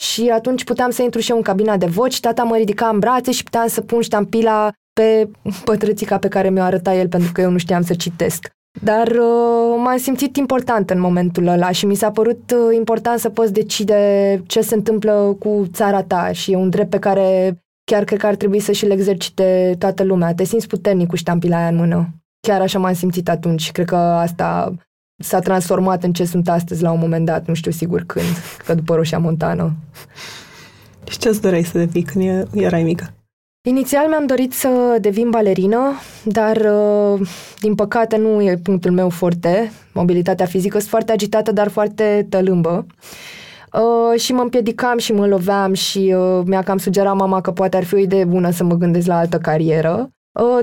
și 0.03 0.29
atunci 0.29 0.63
puteam 0.63 0.89
să 0.89 1.01
intru 1.01 1.19
și 1.19 1.31
eu 1.31 1.37
în 1.37 1.43
cabina 1.43 1.77
de 1.77 1.85
vot 1.85 2.11
și 2.11 2.19
tata 2.19 2.43
mă 2.43 2.55
ridica 2.55 2.87
în 2.87 2.99
brațe 2.99 3.31
și 3.31 3.43
puteam 3.43 3.67
să 3.67 3.81
pun 3.81 4.01
ștampila 4.01 4.71
pe 4.93 5.29
pătrățica 5.63 6.17
pe 6.17 6.27
care 6.27 6.49
mi-o 6.49 6.63
arăta 6.63 6.93
el 6.93 7.07
pentru 7.07 7.31
că 7.31 7.41
eu 7.41 7.51
nu 7.51 7.57
știam 7.57 7.81
să 7.81 7.93
citesc. 7.93 8.49
Dar 8.81 9.07
uh, 9.07 9.81
m-am 9.83 9.97
simțit 9.97 10.37
important 10.37 10.89
în 10.89 10.99
momentul 10.99 11.47
ăla 11.47 11.71
și 11.71 11.85
mi 11.85 11.95
s-a 11.95 12.11
părut 12.11 12.51
uh, 12.51 12.75
important 12.75 13.19
să 13.19 13.29
poți 13.29 13.53
decide 13.53 14.43
ce 14.47 14.61
se 14.61 14.75
întâmplă 14.75 15.35
cu 15.39 15.67
țara 15.73 16.03
ta 16.03 16.31
și 16.31 16.51
e 16.51 16.55
un 16.55 16.69
drept 16.69 16.89
pe 16.89 16.99
care 16.99 17.57
chiar 17.83 18.03
cred 18.03 18.19
că 18.19 18.27
ar 18.27 18.35
trebui 18.35 18.59
să 18.59 18.71
și-l 18.71 18.91
exercite 18.91 19.75
toată 19.79 20.03
lumea. 20.03 20.33
Te 20.33 20.43
simți 20.43 20.67
puternic 20.67 21.07
cu 21.07 21.15
ștampila 21.15 21.57
aia 21.57 21.67
în 21.67 21.75
mână. 21.75 22.09
Chiar 22.47 22.61
așa 22.61 22.79
m-am 22.79 22.93
simțit 22.93 23.29
atunci 23.29 23.61
și 23.61 23.71
cred 23.71 23.85
că 23.85 23.95
asta 23.95 24.73
s-a 25.23 25.39
transformat 25.39 26.03
în 26.03 26.13
ce 26.13 26.25
sunt 26.25 26.49
astăzi 26.49 26.81
la 26.81 26.91
un 26.91 26.99
moment 26.99 27.25
dat, 27.25 27.47
nu 27.47 27.53
știu 27.53 27.71
sigur 27.71 28.03
când, 28.03 28.25
că 28.65 28.73
după 28.73 28.95
Roșia 28.95 29.17
Montană. 29.17 29.73
Și 31.09 31.17
ce-ți 31.17 31.41
doreai 31.41 31.63
să 31.63 31.77
devii 31.77 32.03
când 32.03 32.47
erai 32.53 32.83
mică? 32.83 33.13
Inițial 33.69 34.07
mi-am 34.07 34.25
dorit 34.25 34.53
să 34.53 34.97
devin 35.01 35.29
balerină, 35.29 35.93
dar 36.23 36.57
uh, 36.57 37.27
din 37.59 37.75
păcate 37.75 38.17
nu 38.17 38.41
e 38.41 38.57
punctul 38.63 38.91
meu 38.91 39.09
forte. 39.09 39.71
Mobilitatea 39.93 40.45
fizică 40.45 40.77
sunt 40.77 40.89
foarte 40.89 41.11
agitată, 41.11 41.51
dar 41.51 41.69
foarte 41.69 42.27
tălâmbă. 42.29 42.85
Uh, 43.73 44.19
și 44.19 44.33
mă 44.33 44.41
împiedicam 44.41 44.97
și 44.97 45.13
mă 45.13 45.27
loveam 45.27 45.73
și 45.73 46.15
uh, 46.17 46.41
mi-a 46.45 46.61
cam 46.61 46.77
sugerat 46.77 47.15
mama 47.15 47.41
că 47.41 47.51
poate 47.51 47.77
ar 47.77 47.83
fi 47.83 47.93
o 47.93 47.97
idee 47.97 48.25
bună 48.25 48.51
să 48.51 48.63
mă 48.63 48.75
gândesc 48.75 49.07
la 49.07 49.17
altă 49.17 49.37
carieră. 49.37 50.09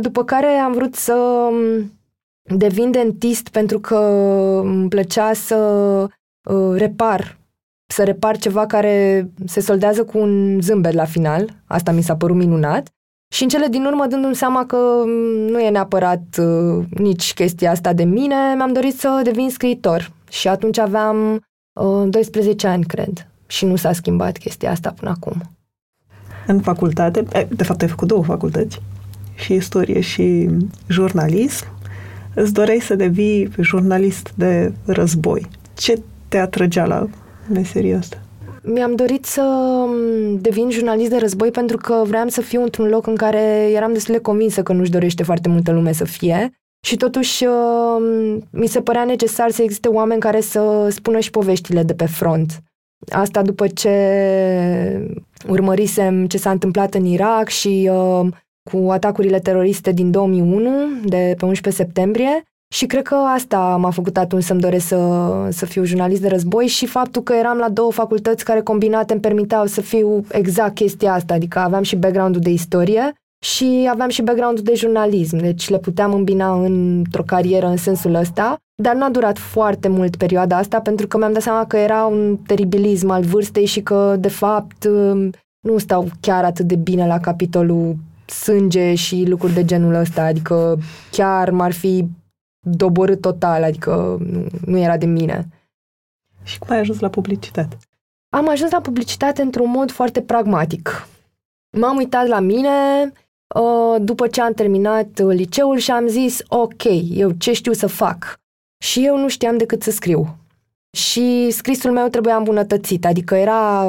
După 0.00 0.24
care 0.24 0.46
am 0.46 0.72
vrut 0.72 0.94
să 0.94 1.14
um, 1.50 1.92
devin 2.56 2.90
dentist 2.90 3.48
pentru 3.48 3.80
că 3.80 3.96
îmi 4.64 4.88
plăcea 4.88 5.32
să 5.32 6.06
repar 6.74 7.39
să 7.92 8.04
repar 8.04 8.36
ceva 8.36 8.66
care 8.66 9.26
se 9.46 9.60
soldează 9.60 10.04
cu 10.04 10.18
un 10.18 10.60
zâmbet 10.60 10.92
la 10.92 11.04
final. 11.04 11.50
Asta 11.64 11.90
mi 11.90 12.02
s-a 12.02 12.16
părut 12.16 12.36
minunat. 12.36 12.88
Și 13.32 13.42
în 13.42 13.48
cele 13.48 13.66
din 13.66 13.84
urmă, 13.84 14.06
dându-mi 14.06 14.34
seama 14.34 14.66
că 14.66 14.76
mm, 15.04 15.46
nu 15.50 15.60
e 15.60 15.70
neapărat 15.70 16.22
uh, 16.38 16.84
nici 16.90 17.34
chestia 17.34 17.70
asta 17.70 17.92
de 17.92 18.04
mine, 18.04 18.54
mi-am 18.56 18.72
dorit 18.72 18.98
să 18.98 19.20
devin 19.24 19.50
scriitor. 19.50 20.10
Și 20.30 20.48
atunci 20.48 20.78
aveam 20.78 21.44
uh, 21.80 22.08
12 22.10 22.66
ani, 22.66 22.84
cred. 22.84 23.26
Și 23.46 23.64
nu 23.64 23.76
s-a 23.76 23.92
schimbat 23.92 24.36
chestia 24.36 24.70
asta 24.70 24.94
până 24.98 25.10
acum. 25.10 25.42
În 26.46 26.60
facultate, 26.60 27.22
de 27.48 27.64
fapt 27.64 27.82
ai 27.82 27.88
făcut 27.88 28.08
două 28.08 28.24
facultăți, 28.24 28.80
și 29.34 29.54
istorie 29.54 30.00
și 30.00 30.48
jurnalism, 30.88 31.66
îți 32.34 32.52
doreai 32.52 32.80
să 32.80 32.94
devii 32.94 33.50
jurnalist 33.60 34.32
de 34.34 34.72
război. 34.84 35.48
Ce 35.74 36.02
te 36.28 36.38
atrăgea 36.38 36.86
la 36.86 37.08
meseria 37.52 37.98
asta? 37.98 38.16
Mi-am 38.62 38.94
dorit 38.94 39.24
să 39.24 39.42
mm, 39.88 40.38
devin 40.40 40.70
jurnalist 40.70 41.10
de 41.10 41.16
război 41.16 41.50
pentru 41.50 41.76
că 41.76 42.02
vreau 42.06 42.28
să 42.28 42.40
fiu 42.40 42.62
într-un 42.62 42.88
loc 42.88 43.06
în 43.06 43.16
care 43.16 43.70
eram 43.72 43.92
destul 43.92 44.14
de 44.14 44.20
convinsă 44.20 44.62
că 44.62 44.72
nu-și 44.72 44.90
dorește 44.90 45.22
foarte 45.22 45.48
multă 45.48 45.72
lume 45.72 45.92
să 45.92 46.04
fie. 46.04 46.50
Și 46.86 46.96
totuși 46.96 47.44
mm, 47.98 48.48
mi 48.50 48.66
se 48.66 48.80
părea 48.80 49.04
necesar 49.04 49.50
să 49.50 49.62
existe 49.62 49.88
oameni 49.88 50.20
care 50.20 50.40
să 50.40 50.88
spună 50.90 51.18
și 51.18 51.30
poveștile 51.30 51.82
de 51.82 51.94
pe 51.94 52.06
front. 52.06 52.62
Asta 53.08 53.42
după 53.42 53.66
ce 53.66 53.90
urmărisem 55.48 56.26
ce 56.26 56.38
s-a 56.38 56.50
întâmplat 56.50 56.94
în 56.94 57.04
Irak 57.04 57.48
și 57.48 57.90
uh, 57.92 58.28
cu 58.70 58.90
atacurile 58.90 59.38
teroriste 59.38 59.92
din 59.92 60.10
2001, 60.10 60.70
de 61.04 61.34
pe 61.38 61.44
11 61.44 61.82
septembrie, 61.82 62.42
și 62.74 62.86
cred 62.86 63.02
că 63.02 63.14
asta 63.14 63.76
m-a 63.76 63.90
făcut 63.90 64.16
atunci 64.16 64.42
să-mi 64.42 64.60
doresc 64.60 64.86
să, 64.86 65.48
să 65.50 65.66
fiu 65.66 65.84
jurnalist 65.84 66.20
de 66.20 66.28
război 66.28 66.66
și 66.66 66.86
faptul 66.86 67.22
că 67.22 67.32
eram 67.32 67.58
la 67.58 67.68
două 67.68 67.92
facultăți 67.92 68.44
care 68.44 68.60
combinate 68.60 69.12
îmi 69.12 69.22
permiteau 69.22 69.66
să 69.66 69.80
fiu 69.80 70.24
exact 70.30 70.74
chestia 70.74 71.12
asta, 71.12 71.34
adică 71.34 71.58
aveam 71.58 71.82
și 71.82 71.96
background-ul 71.96 72.40
de 72.40 72.50
istorie 72.50 73.12
și 73.44 73.88
aveam 73.90 74.08
și 74.08 74.22
background-ul 74.22 74.64
de 74.64 74.74
jurnalism, 74.74 75.36
deci 75.36 75.68
le 75.68 75.78
puteam 75.78 76.12
îmbina 76.12 76.64
într-o 76.64 77.22
carieră 77.22 77.66
în 77.66 77.76
sensul 77.76 78.14
ăsta, 78.14 78.56
dar 78.82 78.94
n-a 78.94 79.10
durat 79.10 79.38
foarte 79.38 79.88
mult 79.88 80.16
perioada 80.16 80.56
asta 80.56 80.80
pentru 80.80 81.06
că 81.06 81.16
mi-am 81.16 81.32
dat 81.32 81.42
seama 81.42 81.66
că 81.66 81.76
era 81.76 82.04
un 82.04 82.36
teribilism 82.46 83.10
al 83.10 83.22
vârstei 83.22 83.64
și 83.64 83.80
că, 83.80 84.16
de 84.18 84.28
fapt, 84.28 84.88
nu 85.60 85.78
stau 85.78 86.08
chiar 86.20 86.44
atât 86.44 86.66
de 86.66 86.76
bine 86.76 87.06
la 87.06 87.18
capitolul 87.18 87.96
sânge 88.26 88.94
și 88.94 89.24
lucruri 89.28 89.54
de 89.54 89.64
genul 89.64 89.94
ăsta, 89.94 90.22
adică 90.22 90.78
chiar 91.10 91.50
m-ar 91.50 91.72
fi 91.72 92.08
doborât 92.60 93.20
total, 93.20 93.62
adică 93.62 94.16
nu, 94.20 94.46
nu 94.64 94.78
era 94.78 94.96
de 94.96 95.06
mine. 95.06 95.48
Și 96.42 96.58
cum 96.58 96.70
ai 96.70 96.78
ajuns 96.78 96.98
la 96.98 97.08
publicitate? 97.08 97.76
Am 98.28 98.48
ajuns 98.48 98.70
la 98.70 98.80
publicitate 98.80 99.42
într-un 99.42 99.70
mod 99.70 99.90
foarte 99.90 100.22
pragmatic. 100.22 101.08
M-am 101.76 101.96
uitat 101.96 102.26
la 102.26 102.40
mine 102.40 103.12
uh, 103.54 103.96
după 104.00 104.26
ce 104.26 104.40
am 104.40 104.52
terminat 104.52 105.18
liceul 105.18 105.78
și 105.78 105.90
am 105.90 106.06
zis, 106.06 106.42
ok, 106.48 106.82
eu 107.10 107.30
ce 107.30 107.52
știu 107.52 107.72
să 107.72 107.86
fac? 107.86 108.40
Și 108.84 109.06
eu 109.06 109.18
nu 109.18 109.28
știam 109.28 109.56
decât 109.56 109.82
să 109.82 109.90
scriu. 109.90 110.36
Și 110.96 111.50
scrisul 111.50 111.90
meu 111.90 112.08
trebuia 112.08 112.36
îmbunătățit, 112.36 113.04
adică 113.04 113.34
era 113.34 113.86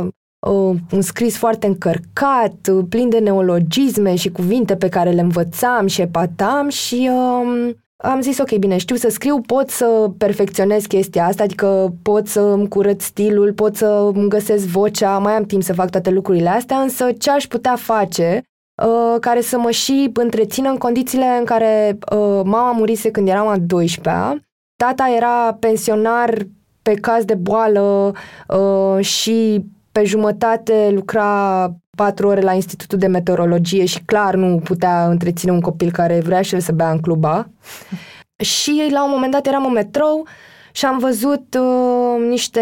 uh, 0.48 0.76
un 0.92 1.02
scris 1.02 1.38
foarte 1.38 1.68
încărcat, 1.68 2.70
plin 2.90 3.10
de 3.10 3.20
neologisme 3.20 4.16
și 4.16 4.32
cuvinte 4.32 4.76
pe 4.76 4.90
care 4.90 5.12
le 5.12 5.22
învățam 5.22 5.88
și 5.88 6.02
epatam 6.02 6.70
și 6.70 7.10
uh, 7.12 7.76
am 8.02 8.22
zis, 8.22 8.38
ok, 8.40 8.56
bine, 8.56 8.78
știu 8.78 8.96
să 8.96 9.10
scriu, 9.10 9.42
pot 9.42 9.70
să 9.70 10.12
perfecționez 10.18 10.86
chestia 10.86 11.26
asta, 11.26 11.44
adică 11.44 11.94
pot 12.02 12.28
să 12.28 12.40
îmi 12.40 12.68
curăț 12.68 13.04
stilul, 13.04 13.54
pot 13.54 13.76
să 13.76 14.12
îmi 14.14 14.30
găsesc 14.30 14.66
vocea, 14.66 15.18
mai 15.18 15.34
am 15.34 15.44
timp 15.44 15.64
să 15.64 15.74
fac 15.74 15.90
toate 15.90 16.10
lucrurile 16.10 16.50
astea, 16.50 16.78
însă 16.80 17.12
ce 17.12 17.32
aș 17.32 17.48
putea 17.48 17.76
face 17.76 18.42
uh, 18.84 19.20
care 19.20 19.42
să 19.42 19.58
mă 19.58 19.72
și 19.72 20.10
întrețină 20.14 20.70
în 20.70 20.78
condițiile 20.78 21.26
în 21.40 21.46
care 21.46 21.98
uh, 22.12 22.42
mama 22.44 22.72
murise 22.72 23.12
când 23.12 23.28
eram 23.28 23.48
a 23.48 23.58
12-a, 23.58 24.40
tata 24.76 25.14
era 25.16 25.58
pensionar 25.60 26.48
pe 26.82 26.94
caz 26.94 27.26
de 27.26 27.36
boală 27.36 28.14
uh, 28.48 29.06
și 29.06 29.66
pe 29.92 30.04
jumătate 30.04 30.90
lucra 30.94 31.66
patru 32.04 32.28
ore 32.28 32.42
la 32.42 32.54
Institutul 32.54 32.98
de 32.98 33.08
Meteorologie 33.08 33.86
și 33.86 34.02
clar 34.06 34.36
nu 34.36 34.60
putea 34.64 35.08
întreține 35.08 35.52
un 35.52 35.62
copil 35.62 35.92
care 35.92 36.20
vrea 36.20 36.42
și 36.42 36.54
el 36.54 36.60
să 36.60 36.72
bea 36.72 36.92
în 36.92 37.00
cluba. 37.00 37.50
și 38.54 38.88
la 38.92 39.04
un 39.04 39.12
moment 39.14 39.32
dat 39.32 39.48
eram 39.48 39.66
în 39.66 39.72
metrou 39.72 40.28
și 40.72 40.86
am 40.86 40.98
văzut 40.98 41.58
uh, 41.60 42.28
niște 42.28 42.62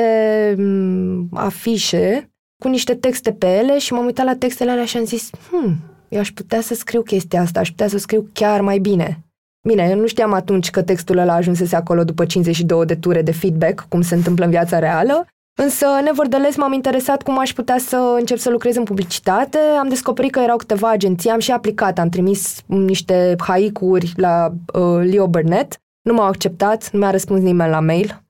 uh, 0.57 1.19
afișe 1.33 2.29
cu 2.63 2.67
niște 2.67 2.95
texte 2.95 3.31
pe 3.31 3.47
ele 3.47 3.77
și 3.77 3.93
m-am 3.93 4.05
uitat 4.05 4.25
la 4.25 4.35
textele 4.35 4.71
alea 4.71 4.85
și 4.85 4.97
am 4.97 5.05
zis, 5.05 5.29
hmm, 5.49 5.77
eu 6.09 6.19
aș 6.19 6.31
putea 6.31 6.61
să 6.61 6.73
scriu 6.73 7.01
chestia 7.01 7.41
asta, 7.41 7.59
aș 7.59 7.69
putea 7.69 7.87
să 7.87 7.97
scriu 7.97 8.29
chiar 8.33 8.61
mai 8.61 8.77
bine. 8.77 9.23
Bine, 9.67 9.87
eu 9.89 9.99
nu 9.99 10.07
știam 10.07 10.33
atunci 10.33 10.69
că 10.69 10.81
textul 10.81 11.17
ăla 11.17 11.33
ajunsese 11.33 11.75
acolo 11.75 12.03
după 12.03 12.25
52 12.25 12.85
de 12.85 12.95
ture 12.95 13.21
de 13.21 13.31
feedback, 13.31 13.85
cum 13.89 14.01
se 14.01 14.15
întâmplă 14.15 14.45
în 14.45 14.51
viața 14.51 14.79
reală, 14.79 15.27
Însă, 15.61 15.85
nevertheless, 16.03 16.57
m-am 16.57 16.73
interesat 16.73 17.23
cum 17.23 17.37
aș 17.37 17.53
putea 17.53 17.77
să 17.77 18.15
încep 18.17 18.37
să 18.37 18.49
lucrez 18.49 18.75
în 18.75 18.83
publicitate. 18.83 19.57
Am 19.79 19.87
descoperit 19.87 20.31
că 20.31 20.39
erau 20.39 20.57
câteva 20.57 20.89
agenții, 20.89 21.29
am 21.29 21.39
și 21.39 21.51
aplicat, 21.51 21.99
am 21.99 22.09
trimis 22.09 22.61
niște 22.65 23.35
haicuri 23.39 24.13
la 24.15 24.51
uh, 24.73 25.03
Leo 25.11 25.27
Burnett. 25.27 25.77
Nu 26.01 26.13
m-au 26.13 26.25
acceptat, 26.25 26.89
nu 26.91 26.99
mi-a 26.99 27.09
răspuns 27.09 27.41
nimeni 27.41 27.71
la 27.71 27.79
mail. 27.79 28.23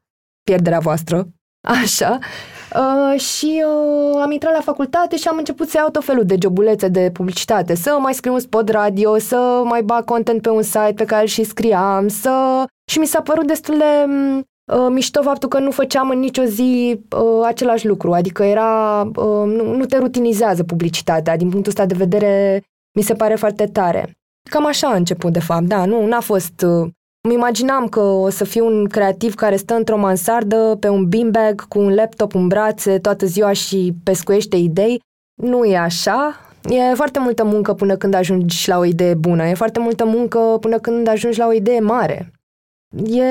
Pierderea 0.43 0.79
voastră. 0.79 1.27
Așa. 1.81 2.19
Uh, 2.75 3.19
și 3.19 3.63
uh, 3.65 4.21
am 4.21 4.31
intrat 4.31 4.53
la 4.53 4.61
facultate 4.61 5.17
și 5.17 5.27
am 5.27 5.37
început 5.37 5.69
să 5.69 5.77
iau 5.77 5.89
tot 5.89 6.03
felul 6.03 6.25
de 6.25 6.35
jobulețe 6.41 6.87
de 6.87 7.09
publicitate, 7.13 7.75
să 7.75 7.97
mai 7.99 8.13
scriu 8.13 8.33
un 8.33 8.39
spot 8.39 8.69
radio, 8.69 9.17
să 9.17 9.61
mai 9.63 9.81
bag 9.81 10.03
content 10.03 10.41
pe 10.41 10.49
un 10.49 10.61
site 10.61 10.93
pe 10.95 11.05
care 11.05 11.25
și 11.25 11.43
scriam, 11.43 12.07
să... 12.07 12.63
Și 12.91 12.99
mi 12.99 13.05
s-a 13.05 13.21
părut 13.21 13.47
destul 13.47 13.77
de 13.77 14.05
mm, 14.05 14.43
uh, 14.73 14.87
mișto 14.89 15.21
faptul 15.21 15.49
că 15.49 15.59
nu 15.59 15.71
făceam 15.71 16.09
în 16.09 16.19
nicio 16.19 16.43
zi 16.43 17.01
uh, 17.15 17.45
același 17.45 17.87
lucru, 17.87 18.13
adică 18.13 18.43
era, 18.43 19.01
uh, 19.01 19.45
nu, 19.45 19.75
nu 19.75 19.85
te 19.85 19.97
rutinizează 19.97 20.63
publicitatea, 20.63 21.37
din 21.37 21.49
punctul 21.49 21.71
ăsta 21.71 21.85
de 21.85 21.95
vedere 21.97 22.63
mi 22.97 23.01
se 23.01 23.13
pare 23.13 23.35
foarte 23.35 23.65
tare. 23.65 24.17
Cam 24.49 24.65
așa 24.65 24.87
a 24.87 24.95
început, 24.95 25.33
de 25.33 25.39
fapt, 25.39 25.63
da, 25.63 25.85
nu, 25.85 26.05
n-a 26.07 26.19
fost... 26.19 26.61
Uh, 26.61 26.87
îmi 27.21 27.33
imaginam 27.33 27.87
că 27.87 27.99
o 27.99 28.29
să 28.29 28.43
fiu 28.43 28.65
un 28.65 28.87
creativ 28.87 29.33
care 29.33 29.55
stă 29.55 29.73
într-o 29.73 29.97
mansardă 29.97 30.77
pe 30.79 30.89
un 30.89 31.09
beanbag 31.09 31.67
cu 31.67 31.79
un 31.79 31.93
laptop 31.93 32.35
în 32.35 32.47
brațe 32.47 32.99
toată 32.99 33.25
ziua 33.25 33.51
și 33.51 33.93
pescuiește 34.03 34.55
idei. 34.55 35.01
Nu 35.41 35.63
e 35.63 35.77
așa. 35.77 36.35
E 36.69 36.93
foarte 36.93 37.19
multă 37.19 37.43
muncă 37.43 37.73
până 37.73 37.95
când 37.95 38.13
ajungi 38.13 38.69
la 38.69 38.77
o 38.77 38.85
idee 38.85 39.13
bună. 39.13 39.45
E 39.47 39.53
foarte 39.53 39.79
multă 39.79 40.05
muncă 40.05 40.39
până 40.59 40.79
când 40.79 41.07
ajungi 41.07 41.39
la 41.39 41.47
o 41.47 41.53
idee 41.53 41.79
mare. 41.79 42.31
E, 42.97 43.23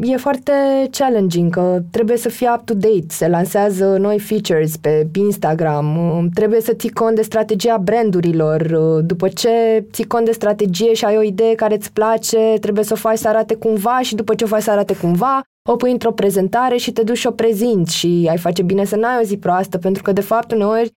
e 0.00 0.16
foarte 0.16 0.52
challenging, 0.90 1.52
că 1.52 1.80
trebuie 1.90 2.16
să 2.16 2.28
fii 2.28 2.48
up-to-date, 2.54 3.06
se 3.08 3.28
lansează 3.28 3.96
noi 3.96 4.18
features 4.18 4.76
pe 4.76 5.06
Instagram, 5.14 5.96
um, 5.96 6.28
trebuie 6.28 6.60
să 6.60 6.72
ții 6.72 6.90
cont 6.90 7.16
de 7.16 7.22
strategia 7.22 7.78
brandurilor, 7.78 8.60
uh, 8.60 9.04
după 9.04 9.28
ce 9.28 9.84
ții 9.92 10.04
cont 10.04 10.24
de 10.24 10.32
strategie 10.32 10.94
și 10.94 11.04
ai 11.04 11.16
o 11.16 11.22
idee 11.22 11.54
care 11.54 11.74
îți 11.74 11.92
place, 11.92 12.54
trebuie 12.60 12.84
să 12.84 12.92
o 12.92 12.96
faci 12.96 13.18
să 13.18 13.28
arate 13.28 13.54
cumva 13.54 14.00
și 14.00 14.14
după 14.14 14.34
ce 14.34 14.44
o 14.44 14.46
faci 14.46 14.62
să 14.62 14.70
arate 14.70 14.96
cumva, 14.96 15.40
o 15.68 15.76
pui 15.76 15.90
într-o 15.90 16.12
prezentare 16.12 16.76
și 16.76 16.92
te 16.92 17.02
duci 17.02 17.18
și 17.18 17.26
o 17.26 17.30
prezinți 17.30 17.96
și 17.96 18.26
ai 18.30 18.38
face 18.38 18.62
bine 18.62 18.84
să 18.84 18.96
n-ai 18.96 19.18
o 19.20 19.24
zi 19.24 19.36
proastă, 19.36 19.78
pentru 19.78 20.02
că 20.02 20.12
de 20.12 20.20
fapt 20.20 20.52
uneori 20.52 20.90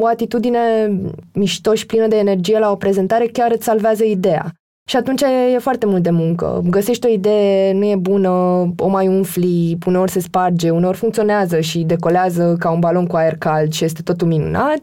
o 0.00 0.06
atitudine 0.06 0.90
mișto 1.32 1.74
și 1.74 1.86
plină 1.86 2.06
de 2.06 2.16
energie 2.16 2.58
la 2.58 2.70
o 2.70 2.76
prezentare 2.76 3.26
chiar 3.26 3.50
îți 3.50 3.64
salvează 3.64 4.04
ideea. 4.04 4.52
Și 4.90 4.96
atunci 4.96 5.22
e 5.54 5.58
foarte 5.58 5.86
mult 5.86 6.02
de 6.02 6.10
muncă. 6.10 6.62
Găsești 6.64 7.06
o 7.06 7.10
idee, 7.10 7.72
nu 7.72 7.84
e 7.84 7.96
bună, 7.96 8.30
o 8.76 8.88
mai 8.88 9.08
umfli, 9.08 9.78
uneori 9.86 10.10
se 10.10 10.20
sparge, 10.20 10.70
uneori 10.70 10.96
funcționează 10.96 11.60
și 11.60 11.78
decolează 11.78 12.56
ca 12.58 12.70
un 12.70 12.78
balon 12.78 13.06
cu 13.06 13.16
aer 13.16 13.36
cald 13.38 13.72
și 13.72 13.84
este 13.84 14.02
totul 14.02 14.26
minunat. 14.26 14.78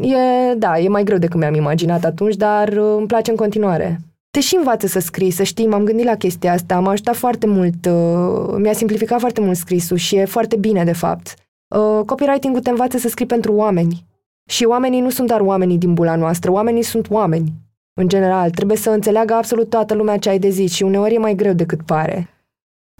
E, 0.00 0.54
da, 0.54 0.78
e 0.78 0.88
mai 0.88 1.04
greu 1.04 1.18
decât 1.18 1.38
mi-am 1.38 1.54
imaginat 1.54 2.04
atunci, 2.04 2.36
dar 2.36 2.68
uh, 2.68 2.94
îmi 2.96 3.06
place 3.06 3.30
în 3.30 3.36
continuare. 3.36 4.00
Te 4.30 4.40
și 4.40 4.56
învață 4.56 4.86
să 4.86 4.98
scrii, 4.98 5.30
să 5.30 5.42
știi, 5.42 5.66
m-am 5.66 5.84
gândit 5.84 6.04
la 6.04 6.16
chestia 6.16 6.52
asta, 6.52 6.80
m-a 6.80 6.90
ajutat 6.90 7.16
foarte 7.16 7.46
mult, 7.46 7.86
uh, 7.86 8.54
mi-a 8.56 8.72
simplificat 8.72 9.20
foarte 9.20 9.40
mult 9.40 9.56
scrisul 9.56 9.96
și 9.96 10.16
e 10.16 10.24
foarte 10.24 10.56
bine, 10.56 10.84
de 10.84 10.92
fapt. 10.92 11.34
Uh, 11.68 12.04
copywriting-ul 12.06 12.60
te 12.60 12.70
învață 12.70 12.98
să 12.98 13.08
scrii 13.08 13.26
pentru 13.26 13.52
oameni. 13.52 14.04
Și 14.50 14.64
oamenii 14.64 15.00
nu 15.00 15.10
sunt 15.10 15.28
doar 15.28 15.40
oamenii 15.40 15.78
din 15.78 15.94
bula 15.94 16.16
noastră, 16.16 16.50
oamenii 16.50 16.82
sunt 16.82 17.10
oameni. 17.10 17.52
În 18.00 18.08
general, 18.08 18.50
trebuie 18.50 18.76
să 18.76 18.90
înțeleagă 18.90 19.34
absolut 19.34 19.70
toată 19.70 19.94
lumea 19.94 20.18
ce 20.18 20.28
ai 20.28 20.38
de 20.38 20.48
zis 20.48 20.72
și 20.72 20.82
uneori 20.82 21.14
e 21.14 21.18
mai 21.18 21.34
greu 21.34 21.52
decât 21.52 21.82
pare. 21.82 22.28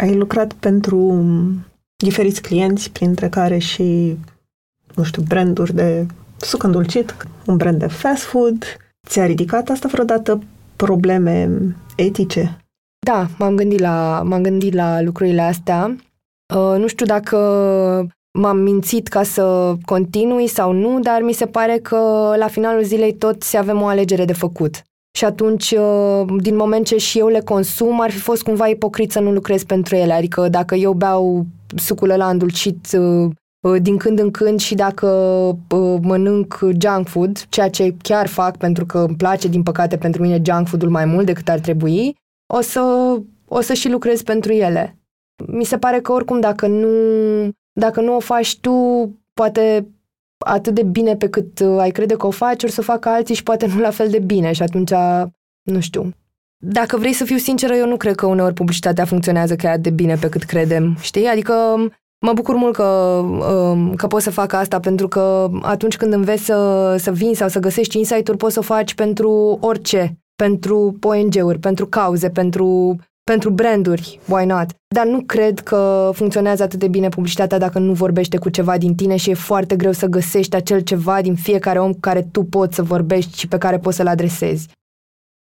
Ai 0.01 0.15
lucrat 0.15 0.53
pentru 0.53 1.25
diferiți 1.97 2.43
clienți, 2.43 2.91
printre 2.91 3.29
care 3.29 3.59
și, 3.59 4.17
nu 4.95 5.03
știu, 5.03 5.23
branduri 5.23 5.75
de 5.75 6.07
suc 6.37 6.63
îndulcit, 6.63 7.17
un 7.47 7.57
brand 7.57 7.79
de 7.79 7.87
fast 7.87 8.23
food. 8.23 8.65
Ți-a 9.09 9.27
ridicat 9.27 9.69
asta 9.69 9.89
vreodată 9.89 10.43
probleme 10.77 11.51
etice? 11.97 12.65
Da, 13.07 13.27
m-am 13.39 13.57
gândit 13.57 13.81
la, 13.81 14.23
m-am 14.25 14.43
gândit 14.43 14.75
la 14.75 15.01
lucrurile 15.01 15.43
astea. 15.43 15.97
Uh, 16.55 16.79
nu 16.79 16.87
știu 16.87 17.07
dacă 17.07 17.37
m-am 18.39 18.59
mințit 18.59 19.09
ca 19.09 19.23
să 19.23 19.75
continui 19.85 20.47
sau 20.47 20.73
nu, 20.73 21.01
dar 21.01 21.23
mi 21.23 21.33
se 21.33 21.47
pare 21.47 21.79
că 21.79 21.97
la 22.37 22.47
finalul 22.47 22.83
zilei 22.83 23.15
toți 23.15 23.57
avem 23.57 23.81
o 23.83 23.87
alegere 23.87 24.25
de 24.25 24.33
făcut. 24.33 24.83
Și 25.19 25.25
atunci, 25.25 25.71
uh, 25.71 26.25
din 26.41 26.57
moment 26.57 26.87
ce 26.87 26.97
și 26.97 27.19
eu 27.19 27.29
le 27.29 27.41
consum, 27.41 28.01
ar 28.01 28.11
fi 28.11 28.19
fost 28.19 28.43
cumva 28.43 28.67
ipocrit 28.67 29.13
să 29.13 29.21
nu 29.21 29.33
lucrez 29.33 29.63
pentru 29.65 29.95
ele. 29.95 30.13
Adică 30.13 30.49
dacă 30.49 30.75
eu 30.75 30.93
beau 30.93 31.47
sucul 31.77 32.11
ăla 32.11 32.29
îndulcit 32.29 32.87
uh, 32.99 33.31
uh, 33.61 33.83
din 33.83 33.97
când 33.97 34.19
în 34.19 34.31
când 34.31 34.61
și 34.61 34.75
dacă 34.75 35.09
mănânc 36.03 36.59
junk 36.61 37.07
food, 37.07 37.47
ceea 37.49 37.71
ce 37.71 37.95
chiar 38.03 38.27
fac 38.27 38.57
pentru 38.57 38.87
că 38.87 38.99
îmi 38.99 39.17
place, 39.17 39.49
din 39.49 39.63
păcate, 39.63 39.97
pentru 39.97 40.23
mine 40.23 40.43
junk 40.45 40.67
food-ul 40.67 40.91
mai 40.91 41.05
mult 41.05 41.27
decât 41.27 41.49
ar 41.49 41.59
trebui, 41.59 42.17
o 42.55 42.61
să, 42.61 43.15
o 43.49 43.61
să 43.61 43.73
și 43.73 43.91
lucrez 43.91 44.23
pentru 44.23 44.53
ele. 44.53 44.99
Mi 45.47 45.65
se 45.65 45.79
pare 45.79 46.01
că 46.01 46.13
oricum 46.13 46.41
dacă 46.41 46.67
nu, 46.67 46.89
dacă 47.79 48.01
nu 48.01 48.15
o 48.15 48.21
faci 48.21 48.59
tu, 48.59 49.09
poate 49.35 49.87
atât 50.39 50.75
de 50.75 50.83
bine 50.83 51.17
pe 51.17 51.29
cât 51.29 51.61
uh, 51.61 51.79
ai 51.79 51.91
crede 51.91 52.17
că 52.17 52.27
o 52.27 52.31
faci, 52.31 52.63
ori 52.63 52.73
să 52.73 52.81
o 52.81 52.85
facă 52.85 53.09
alții 53.09 53.35
și 53.35 53.43
poate 53.43 53.67
nu 53.67 53.81
la 53.81 53.91
fel 53.91 54.09
de 54.09 54.19
bine 54.19 54.53
și 54.53 54.63
atunci, 54.63 54.93
nu 55.63 55.81
știu. 55.81 56.13
Dacă 56.57 56.97
vrei 56.97 57.13
să 57.13 57.25
fiu 57.25 57.37
sinceră, 57.37 57.75
eu 57.75 57.87
nu 57.87 57.97
cred 57.97 58.15
că 58.15 58.27
uneori 58.27 58.55
publicitatea 58.55 59.05
funcționează 59.05 59.57
chiar 59.57 59.79
de 59.79 59.91
bine 59.91 60.15
pe 60.15 60.29
cât 60.29 60.43
credem, 60.43 60.97
știi? 61.01 61.27
Adică 61.27 61.53
mă 62.19 62.33
bucur 62.33 62.55
mult 62.55 62.75
că, 62.75 62.85
um, 62.85 63.95
că 63.95 64.07
pot 64.07 64.23
să 64.23 64.31
fac 64.31 64.53
asta 64.53 64.81
pentru 64.81 65.09
că 65.09 65.51
atunci 65.63 65.97
când 65.97 66.13
înveți 66.13 66.45
să, 66.45 66.95
să 66.99 67.13
vin 67.13 67.35
sau 67.35 67.49
să 67.49 67.59
găsești 67.59 67.99
insight-uri, 67.99 68.39
poți 68.39 68.53
să 68.53 68.59
o 68.59 68.63
faci 68.63 68.95
pentru 68.95 69.59
orice, 69.61 70.19
pentru 70.37 70.99
ONG-uri, 71.03 71.59
pentru 71.59 71.87
cauze, 71.87 72.31
pentru 72.31 72.97
pentru 73.29 73.51
branduri, 73.51 74.21
why 74.29 74.45
not? 74.45 74.67
Dar 74.95 75.07
nu 75.07 75.21
cred 75.21 75.61
că 75.61 76.11
funcționează 76.15 76.63
atât 76.63 76.79
de 76.79 76.89
bine 76.89 77.09
publicitatea 77.09 77.59
dacă 77.59 77.79
nu 77.79 77.93
vorbește 77.93 78.39
cu 78.39 78.49
ceva 78.49 78.79
din 78.79 78.95
tine 78.95 79.17
și 79.17 79.31
e 79.31 79.35
foarte 79.35 79.77
greu 79.77 79.93
să 79.93 80.07
găsești 80.07 80.57
acel 80.57 80.81
ceva 80.81 81.21
din 81.23 81.35
fiecare 81.35 81.81
om 81.81 81.93
cu 81.93 82.01
care 82.01 82.23
tu 82.23 82.45
poți 82.45 82.75
să 82.75 82.83
vorbești 82.83 83.39
și 83.39 83.49
pe 83.49 83.59
care 83.59 83.79
poți 83.79 83.97
să-l 83.97 84.07
adresezi. 84.07 84.69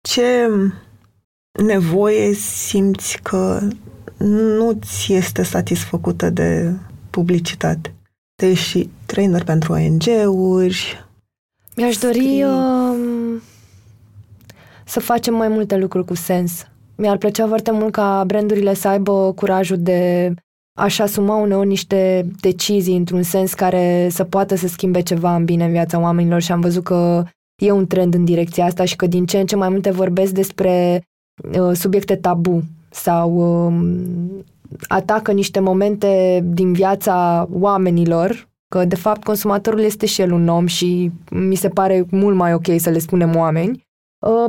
Ce 0.08 0.48
nevoie 1.64 2.32
simți 2.34 3.18
că 3.22 3.60
nu 4.18 4.72
ți 4.72 5.12
este 5.12 5.42
satisfăcută 5.42 6.30
de 6.30 6.72
publicitate? 7.10 7.94
Te 8.34 8.54
și 8.54 8.90
trainer 9.06 9.44
pentru 9.44 9.72
ONG-uri. 9.72 11.04
Mi-aș 11.76 11.96
dori 11.96 12.42
uh, 12.42 13.40
să 14.84 15.00
facem 15.00 15.34
mai 15.34 15.48
multe 15.48 15.76
lucruri 15.76 16.04
cu 16.04 16.14
sens 16.14 16.66
mi-ar 16.96 17.16
plăcea 17.16 17.46
foarte 17.46 17.70
mult 17.70 17.92
ca 17.92 18.24
brandurile 18.26 18.74
să 18.74 18.88
aibă 18.88 19.32
curajul 19.32 19.78
de 19.78 20.32
a-și 20.78 21.02
asuma 21.02 21.36
uneori 21.36 21.68
niște 21.68 22.30
decizii 22.40 22.96
într-un 22.96 23.22
sens 23.22 23.54
care 23.54 24.08
să 24.10 24.24
poată 24.24 24.54
să 24.54 24.66
schimbe 24.66 25.00
ceva 25.00 25.34
în 25.34 25.44
bine 25.44 25.64
în 25.64 25.70
viața 25.70 26.00
oamenilor 26.00 26.40
și 26.40 26.52
am 26.52 26.60
văzut 26.60 26.84
că 26.84 27.24
e 27.62 27.70
un 27.70 27.86
trend 27.86 28.14
în 28.14 28.24
direcția 28.24 28.64
asta 28.64 28.84
și 28.84 28.96
că 28.96 29.06
din 29.06 29.26
ce 29.26 29.38
în 29.38 29.46
ce 29.46 29.56
mai 29.56 29.68
multe 29.68 29.90
vorbesc 29.90 30.32
despre 30.32 31.02
uh, 31.58 31.72
subiecte 31.72 32.16
tabu 32.16 32.62
sau 32.90 33.32
uh, 33.66 33.74
atacă 34.88 35.32
niște 35.32 35.60
momente 35.60 36.40
din 36.44 36.72
viața 36.72 37.48
oamenilor, 37.52 38.48
că 38.68 38.84
de 38.84 38.96
fapt 38.96 39.24
consumatorul 39.24 39.80
este 39.80 40.06
și 40.06 40.20
el 40.20 40.32
un 40.32 40.48
om 40.48 40.66
și 40.66 41.10
mi 41.30 41.54
se 41.54 41.68
pare 41.68 42.06
mult 42.10 42.36
mai 42.36 42.54
ok 42.54 42.66
să 42.76 42.90
le 42.90 42.98
spunem 42.98 43.36
oameni. 43.36 43.70
Uh, 43.70 43.85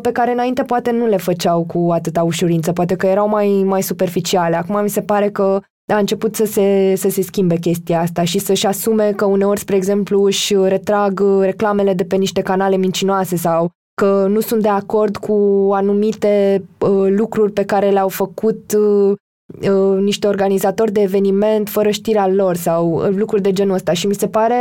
pe 0.01 0.11
care 0.11 0.31
înainte 0.31 0.63
poate 0.63 0.91
nu 0.91 1.05
le 1.05 1.17
făceau 1.17 1.63
cu 1.63 1.89
atâta 1.91 2.23
ușurință, 2.23 2.71
poate 2.71 2.95
că 2.95 3.05
erau 3.05 3.29
mai, 3.29 3.63
mai 3.65 3.83
superficiale. 3.83 4.55
Acum 4.55 4.81
mi 4.81 4.89
se 4.89 5.01
pare 5.01 5.29
că 5.29 5.59
a 5.93 5.97
început 5.97 6.35
să 6.35 6.45
se, 6.45 6.93
să 6.95 7.09
se 7.09 7.21
schimbe 7.21 7.55
chestia 7.55 8.01
asta 8.01 8.23
și 8.23 8.39
să-și 8.39 8.65
asume 8.65 9.11
că 9.11 9.25
uneori, 9.25 9.59
spre 9.59 9.75
exemplu, 9.75 10.23
își 10.23 10.55
retrag 10.55 11.23
reclamele 11.41 11.93
de 11.93 12.03
pe 12.03 12.15
niște 12.15 12.41
canale 12.41 12.75
mincinoase 12.75 13.35
sau 13.35 13.71
că 14.01 14.25
nu 14.29 14.39
sunt 14.39 14.61
de 14.61 14.67
acord 14.67 15.17
cu 15.17 15.69
anumite 15.73 16.63
uh, 16.79 17.07
lucruri 17.09 17.51
pe 17.51 17.65
care 17.65 17.89
le-au 17.89 18.07
făcut 18.07 18.73
uh, 18.77 19.15
uh, 19.71 19.99
niște 19.99 20.27
organizatori 20.27 20.91
de 20.91 21.01
eveniment 21.01 21.69
fără 21.69 21.89
știrea 21.89 22.27
lor 22.27 22.55
sau 22.55 22.91
uh, 22.91 23.15
lucruri 23.15 23.41
de 23.41 23.51
genul 23.51 23.75
ăsta. 23.75 23.93
Și 23.93 24.07
mi 24.07 24.13
se 24.13 24.27
pare 24.27 24.55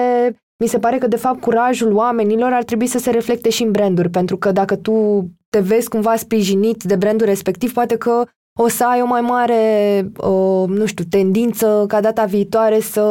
mi 0.59 0.66
se 0.66 0.79
pare 0.79 0.99
că, 0.99 1.07
de 1.07 1.16
fapt, 1.16 1.40
curajul 1.40 1.92
oamenilor 1.92 2.53
ar 2.53 2.64
trebui 2.64 2.87
să 2.87 2.99
se 2.99 3.11
reflecte 3.11 3.51
și 3.51 3.62
în 3.62 3.71
branduri, 3.71 4.11
pentru 4.11 4.37
că 4.37 4.53
dacă 4.53 4.77
tu 4.77 5.27
te 5.51 5.61
vezi 5.61 5.88
cumva 5.88 6.16
sprijinit 6.16 6.83
de 6.83 6.97
brandul 6.97 7.27
respectiv, 7.27 7.73
poate 7.73 7.97
că 7.97 8.25
o 8.59 8.69
să 8.69 8.87
ai 8.87 9.03
o 9.03 9.07
mai 9.07 9.21
mare, 9.21 10.01
uh, 10.16 10.69
nu 10.69 10.87
știu, 10.87 11.05
tendință 11.11 11.85
ca 11.88 12.01
data 12.01 12.25
viitoare 12.25 12.81
să 12.81 13.03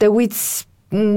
te 0.00 0.06
uiți 0.06 0.68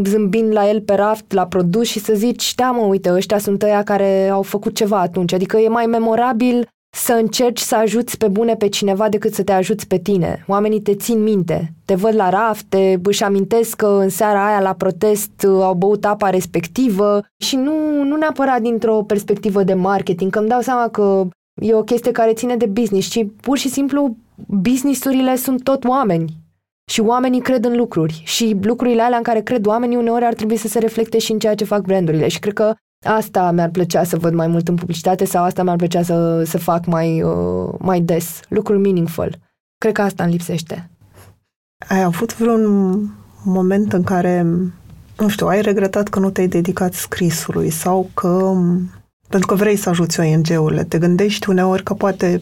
zâmbind 0.03 0.51
la 0.51 0.69
el 0.69 0.81
pe 0.81 0.93
raft, 0.93 1.31
la 1.31 1.47
produs 1.47 1.87
și 1.87 1.99
să 1.99 2.13
zici, 2.13 2.55
da 2.55 2.71
mă, 2.71 2.81
uite, 2.81 3.13
ăștia 3.13 3.37
sunt 3.37 3.63
ăia 3.63 3.83
care 3.83 4.29
au 4.29 4.41
făcut 4.41 4.75
ceva 4.75 4.99
atunci. 4.99 5.33
Adică 5.33 5.57
e 5.57 5.67
mai 5.67 5.85
memorabil 5.85 6.67
să 6.89 7.13
încerci 7.13 7.59
să 7.59 7.75
ajuți 7.75 8.17
pe 8.17 8.27
bune 8.27 8.55
pe 8.55 8.67
cineva 8.67 9.09
decât 9.09 9.33
să 9.33 9.43
te 9.43 9.51
ajuți 9.51 9.87
pe 9.87 9.97
tine. 9.97 10.43
Oamenii 10.47 10.81
te 10.81 10.95
țin 10.95 11.23
minte, 11.23 11.73
te 11.85 11.95
văd 11.95 12.15
la 12.15 12.29
raft, 12.29 12.65
te 12.69 12.97
își 13.03 13.23
amintesc 13.23 13.75
că 13.75 13.87
în 13.87 14.09
seara 14.09 14.47
aia 14.47 14.61
la 14.61 14.73
protest 14.73 15.31
uh, 15.47 15.61
au 15.61 15.73
băut 15.73 16.05
apa 16.05 16.29
respectivă 16.29 17.21
și 17.37 17.55
nu, 17.55 18.03
nu 18.03 18.15
neapărat 18.15 18.61
dintr-o 18.61 19.03
perspectivă 19.03 19.63
de 19.63 19.73
marketing, 19.73 20.31
că 20.31 20.39
îmi 20.39 20.49
dau 20.49 20.61
seama 20.61 20.87
că 20.87 21.27
e 21.61 21.73
o 21.73 21.83
chestie 21.83 22.11
care 22.11 22.33
ține 22.33 22.55
de 22.55 22.65
business, 22.65 23.09
ci 23.09 23.25
pur 23.41 23.57
și 23.57 23.69
simplu 23.69 24.15
businessurile 24.47 25.35
sunt 25.35 25.63
tot 25.63 25.83
oameni. 25.83 26.37
Și 26.91 27.01
oamenii 27.01 27.41
cred 27.41 27.65
în 27.65 27.77
lucruri 27.77 28.21
și 28.25 28.57
lucrurile 28.61 29.01
alea 29.01 29.17
în 29.17 29.23
care 29.23 29.41
cred 29.41 29.65
oamenii 29.65 29.97
uneori 29.97 30.25
ar 30.25 30.33
trebui 30.33 30.57
să 30.57 30.67
se 30.67 30.79
reflecte 30.79 31.17
și 31.17 31.31
în 31.31 31.39
ceea 31.39 31.55
ce 31.55 31.63
fac 31.63 31.81
brandurile 31.81 32.27
și 32.27 32.39
cred 32.39 32.53
că 32.53 32.73
Asta 33.05 33.51
mi-ar 33.51 33.69
plăcea 33.69 34.03
să 34.03 34.17
văd 34.17 34.33
mai 34.33 34.47
mult 34.47 34.67
în 34.67 34.75
publicitate 34.75 35.25
sau 35.25 35.43
asta 35.43 35.63
mi-ar 35.63 35.75
plăcea 35.75 36.03
să, 36.03 36.43
să 36.43 36.57
fac 36.57 36.85
mai, 36.85 37.21
uh, 37.21 37.73
mai 37.79 38.01
des, 38.01 38.39
lucruri 38.49 38.79
meaningful. 38.79 39.35
Cred 39.77 39.93
că 39.93 40.01
asta 40.01 40.23
îmi 40.23 40.31
lipsește. 40.31 40.89
Ai 41.87 42.03
avut 42.03 42.37
vreun 42.37 42.63
moment 43.43 43.93
în 43.93 44.03
care, 44.03 44.41
nu 45.17 45.27
știu, 45.27 45.47
ai 45.47 45.61
regretat 45.61 46.07
că 46.07 46.19
nu 46.19 46.29
te-ai 46.29 46.47
dedicat 46.47 46.93
scrisului 46.93 47.69
sau 47.69 48.09
că, 48.13 48.53
pentru 49.27 49.47
că 49.47 49.55
vrei 49.55 49.75
să 49.75 49.89
ajuți 49.89 50.19
ONG-urile, 50.19 50.83
te 50.83 50.97
gândești 50.97 51.49
uneori 51.49 51.83
că 51.83 51.93
poate 51.93 52.41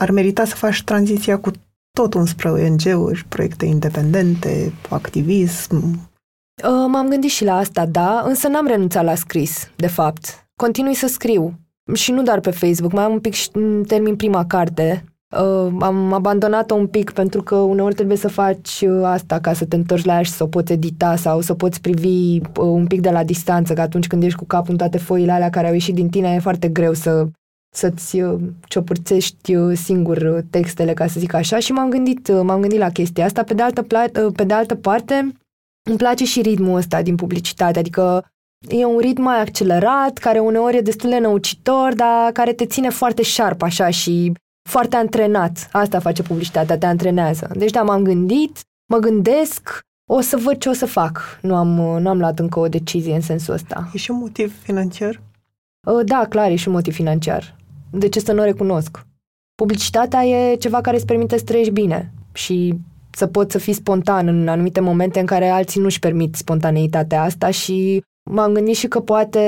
ar 0.00 0.10
merita 0.10 0.44
să 0.44 0.54
faci 0.54 0.84
tranziția 0.84 1.38
cu 1.38 1.50
totul 1.90 2.20
înspre 2.20 2.50
ONG-uri, 2.50 3.24
proiecte 3.28 3.64
independente, 3.64 4.72
activism, 4.88 5.74
Uh, 5.82 6.15
m-am 6.62 7.08
gândit 7.08 7.30
și 7.30 7.44
la 7.44 7.56
asta, 7.56 7.86
da, 7.86 8.22
însă 8.26 8.48
n-am 8.48 8.66
renunțat 8.66 9.04
la 9.04 9.14
scris, 9.14 9.70
de 9.76 9.86
fapt. 9.86 10.48
Continui 10.56 10.94
să 10.94 11.06
scriu. 11.06 11.58
Și 11.94 12.12
nu 12.12 12.22
doar 12.22 12.40
pe 12.40 12.50
Facebook, 12.50 12.92
mai 12.92 13.04
am 13.04 13.12
un 13.12 13.20
pic 13.20 13.32
și 13.32 13.50
termin 13.86 14.16
prima 14.16 14.46
carte. 14.46 15.04
Uh, 15.36 15.72
am 15.80 16.12
abandonat-o 16.12 16.74
un 16.74 16.86
pic 16.86 17.10
pentru 17.10 17.42
că 17.42 17.54
uneori 17.54 17.94
trebuie 17.94 18.16
să 18.16 18.28
faci 18.28 18.84
uh, 18.88 19.00
asta 19.04 19.40
ca 19.40 19.52
să 19.52 19.64
te 19.64 19.76
întorci 19.76 20.04
la 20.04 20.14
ea 20.14 20.22
și 20.22 20.30
să 20.30 20.42
o 20.42 20.46
poți 20.46 20.72
edita 20.72 21.16
sau 21.16 21.40
să 21.40 21.52
o 21.52 21.54
poți 21.54 21.80
privi 21.80 22.36
uh, 22.36 22.42
un 22.56 22.86
pic 22.86 23.00
de 23.00 23.10
la 23.10 23.24
distanță, 23.24 23.72
că 23.72 23.80
atunci 23.80 24.06
când 24.06 24.22
ești 24.22 24.38
cu 24.38 24.44
capul 24.44 24.70
în 24.70 24.76
toate 24.76 24.98
foile 24.98 25.32
alea 25.32 25.50
care 25.50 25.66
au 25.66 25.72
ieșit 25.72 25.94
din 25.94 26.08
tine, 26.08 26.34
e 26.34 26.38
foarte 26.38 26.68
greu 26.68 26.92
să 26.92 27.26
să-ți 27.74 28.20
uh, 28.20 28.40
ciopărțești 28.68 29.54
uh, 29.54 29.76
singur 29.76 30.44
textele, 30.50 30.92
ca 30.92 31.06
să 31.06 31.20
zic 31.20 31.34
așa, 31.34 31.58
și 31.58 31.72
m-am 31.72 31.90
gândit, 31.90 32.42
m-am 32.42 32.60
gândit 32.60 32.78
la 32.78 32.90
chestia 32.90 33.24
asta. 33.24 33.42
Pe 33.42 33.54
de 33.54 33.62
altă, 33.62 33.82
pe 34.36 34.44
de 34.44 34.54
altă 34.54 34.74
parte, 34.74 35.32
îmi 35.88 35.98
place 35.98 36.24
și 36.24 36.42
ritmul 36.42 36.76
ăsta 36.76 37.02
din 37.02 37.14
publicitate, 37.14 37.78
adică 37.78 38.24
e 38.68 38.84
un 38.84 38.98
ritm 38.98 39.22
mai 39.22 39.40
accelerat, 39.40 40.18
care 40.18 40.38
uneori 40.38 40.76
e 40.76 40.80
destul 40.80 41.10
de 41.10 41.18
năucitor, 41.18 41.94
dar 41.94 42.32
care 42.32 42.52
te 42.52 42.66
ține 42.66 42.88
foarte 42.88 43.22
șarp 43.22 43.62
așa 43.62 43.90
și 43.90 44.32
foarte 44.68 44.96
antrenat. 44.96 45.68
Asta 45.72 45.98
face 45.98 46.22
publicitatea, 46.22 46.78
te 46.78 46.86
antrenează. 46.86 47.50
Deci 47.56 47.70
da, 47.70 47.82
m-am 47.82 48.02
gândit, 48.02 48.60
mă 48.92 48.98
gândesc, 48.98 49.80
o 50.10 50.20
să 50.20 50.36
văd 50.36 50.58
ce 50.58 50.68
o 50.68 50.72
să 50.72 50.86
fac. 50.86 51.38
Nu 51.42 51.54
am, 51.54 51.68
nu 52.00 52.08
am 52.08 52.18
luat 52.18 52.38
încă 52.38 52.58
o 52.58 52.68
decizie 52.68 53.14
în 53.14 53.20
sensul 53.20 53.54
ăsta. 53.54 53.90
E 53.92 53.98
și 53.98 54.10
un 54.10 54.18
motiv 54.18 54.60
financiar? 54.62 55.20
Uh, 55.86 56.04
da, 56.04 56.26
clar, 56.28 56.50
e 56.50 56.56
și 56.56 56.68
un 56.68 56.74
motiv 56.74 56.94
financiar. 56.94 57.56
De 57.90 58.08
ce 58.08 58.20
să 58.20 58.32
nu 58.32 58.40
o 58.40 58.44
recunosc? 58.44 59.06
Publicitatea 59.54 60.24
e 60.24 60.54
ceva 60.54 60.80
care 60.80 60.96
îți 60.96 61.06
permite 61.06 61.38
să 61.38 61.44
trăiești 61.44 61.72
bine 61.72 62.12
și 62.32 62.74
să 63.16 63.26
poți 63.26 63.52
să 63.52 63.58
fii 63.58 63.72
spontan 63.72 64.28
în 64.28 64.48
anumite 64.48 64.80
momente 64.80 65.20
în 65.20 65.26
care 65.26 65.48
alții 65.48 65.80
nu-și 65.80 65.98
permit 65.98 66.34
spontaneitatea 66.34 67.22
asta 67.22 67.50
și 67.50 68.02
m-am 68.30 68.52
gândit 68.52 68.74
și 68.76 68.88
că 68.88 69.00
poate 69.00 69.40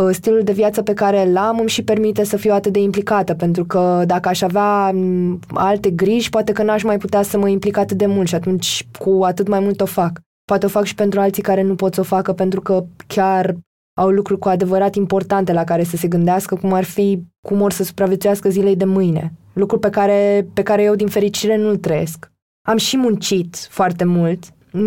uh, 0.00 0.08
stilul 0.10 0.42
de 0.42 0.52
viață 0.52 0.82
pe 0.82 0.94
care 0.94 1.26
îl 1.26 1.36
am 1.36 1.58
îmi 1.58 1.68
și 1.68 1.84
permite 1.84 2.24
să 2.24 2.36
fiu 2.36 2.52
atât 2.52 2.72
de 2.72 2.80
implicată, 2.80 3.34
pentru 3.34 3.64
că 3.64 4.02
dacă 4.06 4.28
aș 4.28 4.42
avea 4.42 4.90
mm, 4.90 5.40
alte 5.54 5.90
griji, 5.90 6.30
poate 6.30 6.52
că 6.52 6.62
n-aș 6.62 6.82
mai 6.82 6.98
putea 6.98 7.22
să 7.22 7.38
mă 7.38 7.48
implic 7.48 7.76
atât 7.76 7.96
de 7.96 8.06
mult 8.06 8.28
și 8.28 8.34
atunci 8.34 8.86
cu 8.98 9.20
atât 9.22 9.48
mai 9.48 9.60
mult 9.60 9.80
o 9.80 9.86
fac. 9.86 10.20
Poate 10.44 10.66
o 10.66 10.68
fac 10.68 10.84
și 10.84 10.94
pentru 10.94 11.20
alții 11.20 11.42
care 11.42 11.62
nu 11.62 11.74
pot 11.74 11.94
să 11.94 12.00
o 12.00 12.04
facă 12.04 12.32
pentru 12.32 12.60
că 12.60 12.84
chiar 13.06 13.56
au 14.00 14.08
lucruri 14.08 14.40
cu 14.40 14.48
adevărat 14.48 14.94
importante 14.94 15.52
la 15.52 15.64
care 15.64 15.84
să 15.84 15.96
se 15.96 16.08
gândească, 16.08 16.54
cum 16.54 16.72
ar 16.72 16.84
fi 16.84 17.22
cum 17.46 17.60
or 17.60 17.72
să 17.72 17.84
supraviețuiască 17.84 18.48
zilei 18.48 18.76
de 18.76 18.84
mâine. 18.84 19.32
Lucruri 19.52 19.80
pe 19.80 19.90
care, 19.90 20.48
pe 20.54 20.62
care 20.62 20.82
eu, 20.82 20.94
din 20.94 21.08
fericire, 21.08 21.56
nu-l 21.56 21.76
trăiesc. 21.76 22.30
Am 22.68 22.76
și 22.76 22.96
muncit 22.96 23.56
foarte 23.70 24.04
mult. 24.04 24.44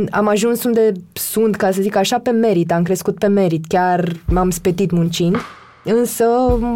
Am 0.10 0.28
ajuns 0.28 0.64
unde 0.64 0.92
sunt, 1.14 1.56
ca 1.56 1.72
să 1.72 1.82
zic 1.82 1.96
așa, 1.96 2.20
pe 2.20 2.32
merit. 2.32 2.72
Am 2.72 2.84
crescut 2.84 3.18
pe 3.18 3.28
merit. 3.28 3.66
Chiar 3.68 4.12
m-am 4.28 4.50
spetit 4.50 4.92
muncind. 4.92 5.36
Însă 5.84 6.26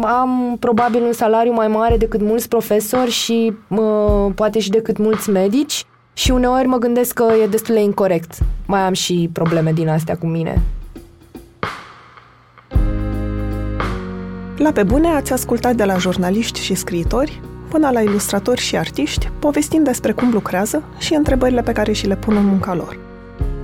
am 0.02 0.56
probabil 0.60 1.02
un 1.02 1.12
salariu 1.12 1.52
mai 1.52 1.68
mare 1.68 1.96
decât 1.96 2.20
mulți 2.20 2.48
profesori 2.48 3.10
și 3.10 3.52
mă, 3.68 4.30
poate 4.34 4.58
și 4.58 4.70
decât 4.70 4.98
mulți 4.98 5.30
medici 5.30 5.84
și 6.12 6.30
uneori 6.30 6.66
mă 6.66 6.76
gândesc 6.76 7.14
că 7.14 7.26
e 7.42 7.46
destul 7.46 7.74
de 7.74 7.80
incorrect. 7.80 8.38
Mai 8.66 8.80
am 8.80 8.92
și 8.92 9.30
probleme 9.32 9.72
din 9.72 9.88
astea 9.88 10.16
cu 10.16 10.26
mine. 10.26 10.62
La 14.56 14.72
pe 14.72 14.82
bune 14.82 15.08
ați 15.08 15.32
ascultat 15.32 15.74
de 15.74 15.84
la 15.84 15.96
jurnaliști 15.96 16.60
și 16.60 16.74
scriitori 16.74 17.40
până 17.76 17.90
la 17.90 18.00
ilustratori 18.00 18.60
și 18.60 18.76
artiști, 18.76 19.30
povestind 19.38 19.84
despre 19.84 20.12
cum 20.12 20.30
lucrează 20.32 20.82
și 20.98 21.14
întrebările 21.14 21.62
pe 21.62 21.72
care 21.72 21.92
și 21.92 22.06
le 22.06 22.16
pun 22.16 22.36
în 22.36 22.46
munca 22.46 22.74
lor. 22.74 22.98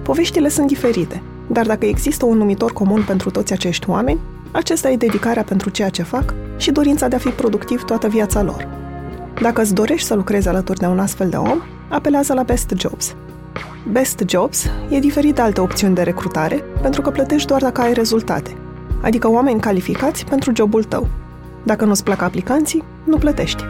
Poveștile 0.02 0.48
sunt 0.48 0.66
diferite, 0.66 1.22
dar 1.46 1.66
dacă 1.66 1.86
există 1.86 2.24
un 2.24 2.36
numitor 2.36 2.72
comun 2.72 3.04
pentru 3.06 3.30
toți 3.30 3.52
acești 3.52 3.90
oameni, 3.90 4.20
acesta 4.50 4.90
e 4.90 4.96
dedicarea 4.96 5.42
pentru 5.42 5.70
ceea 5.70 5.88
ce 5.88 6.02
fac 6.02 6.34
și 6.56 6.70
dorința 6.70 7.08
de 7.08 7.16
a 7.16 7.18
fi 7.18 7.28
productiv 7.28 7.82
toată 7.82 8.08
viața 8.08 8.42
lor. 8.42 8.68
Dacă 9.40 9.60
îți 9.60 9.74
dorești 9.74 10.06
să 10.06 10.14
lucrezi 10.14 10.48
alături 10.48 10.78
de 10.78 10.86
un 10.86 10.98
astfel 10.98 11.28
de 11.28 11.36
om, 11.36 11.62
apelează 11.88 12.34
la 12.34 12.42
Best 12.42 12.72
Jobs. 12.76 13.14
Best 13.92 14.22
Jobs 14.26 14.66
e 14.88 14.98
diferit 14.98 15.34
de 15.34 15.40
alte 15.40 15.60
opțiuni 15.60 15.94
de 15.94 16.02
recrutare, 16.02 16.64
pentru 16.82 17.00
că 17.00 17.10
plătești 17.10 17.48
doar 17.48 17.60
dacă 17.60 17.80
ai 17.80 17.92
rezultate, 17.92 18.56
adică 19.02 19.30
oameni 19.30 19.60
calificați 19.60 20.24
pentru 20.24 20.52
jobul 20.54 20.84
tău. 20.84 21.08
Dacă 21.62 21.84
nu-ți 21.84 22.04
plac 22.04 22.22
aplicanții, 22.22 22.84
nu 23.04 23.16
plătești. 23.16 23.64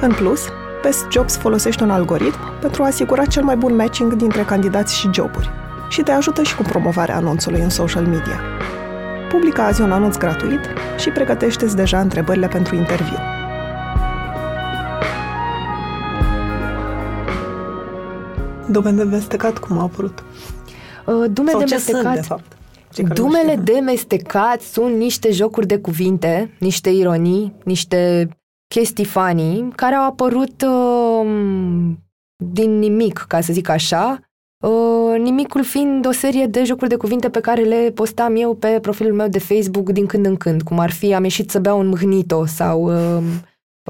În 0.00 0.12
plus, 0.12 0.40
Best 0.82 1.06
Jobs 1.10 1.36
folosește 1.36 1.82
un 1.82 1.90
algoritm 1.90 2.38
pentru 2.60 2.82
a 2.82 2.86
asigura 2.86 3.24
cel 3.24 3.42
mai 3.42 3.56
bun 3.56 3.76
matching 3.76 4.12
dintre 4.12 4.42
candidați 4.42 4.96
și 4.98 5.08
joburi 5.12 5.50
și 5.88 6.02
te 6.02 6.10
ajută 6.10 6.42
și 6.42 6.56
cu 6.56 6.62
promovarea 6.62 7.16
anunțului 7.16 7.60
în 7.60 7.70
social 7.70 8.06
media. 8.06 8.40
Publică 9.28 9.60
azi 9.60 9.80
un 9.80 9.92
anunț 9.92 10.16
gratuit 10.16 10.60
și 10.98 11.10
pregătește-ți 11.10 11.76
deja 11.76 12.00
întrebările 12.00 12.48
pentru 12.48 12.74
interviu. 12.76 13.16
Dume 18.70 18.90
de 18.90 19.02
mestecat 19.02 19.58
cum 19.58 19.78
a 19.78 19.82
apărut? 19.82 20.24
Uh, 21.06 21.24
dume 21.30 21.50
Sau 21.50 21.58
de 21.60 21.64
ce 21.64 21.74
mestecat. 21.74 22.02
sunt, 22.02 22.14
de 22.14 22.20
fapt? 22.20 22.56
Cei 22.92 23.04
care 23.04 23.20
nu 23.20 23.26
Dumele 23.26 23.50
știu. 23.50 23.62
de 23.62 23.80
mestecat 23.80 24.60
sunt 24.60 24.96
niște 24.96 25.30
jocuri 25.30 25.66
de 25.66 25.78
cuvinte, 25.78 26.56
niște 26.58 26.90
ironii, 26.90 27.54
niște 27.64 28.28
chestii 28.68 29.04
funny 29.04 29.72
care 29.74 29.94
au 29.94 30.04
apărut 30.04 30.62
uh, 30.62 31.26
din 32.36 32.78
nimic, 32.78 33.24
ca 33.28 33.40
să 33.40 33.52
zic 33.52 33.68
așa. 33.68 34.20
Uh, 34.64 35.18
nimicul 35.18 35.64
fiind 35.64 36.06
o 36.06 36.12
serie 36.12 36.46
de 36.46 36.64
jocuri 36.64 36.88
de 36.88 36.96
cuvinte 36.96 37.30
pe 37.30 37.40
care 37.40 37.62
le 37.62 37.90
postam 37.94 38.36
eu 38.36 38.54
pe 38.54 38.78
profilul 38.82 39.12
meu 39.12 39.28
de 39.28 39.38
Facebook 39.38 39.90
din 39.90 40.06
când 40.06 40.26
în 40.26 40.36
când, 40.36 40.62
cum 40.62 40.78
ar 40.78 40.90
fi 40.90 41.14
am 41.14 41.22
ieșit 41.22 41.50
să 41.50 41.58
beau 41.58 41.78
un 41.78 41.86
mâhnito 41.86 42.46
sau 42.46 42.82
uh, 42.82 43.22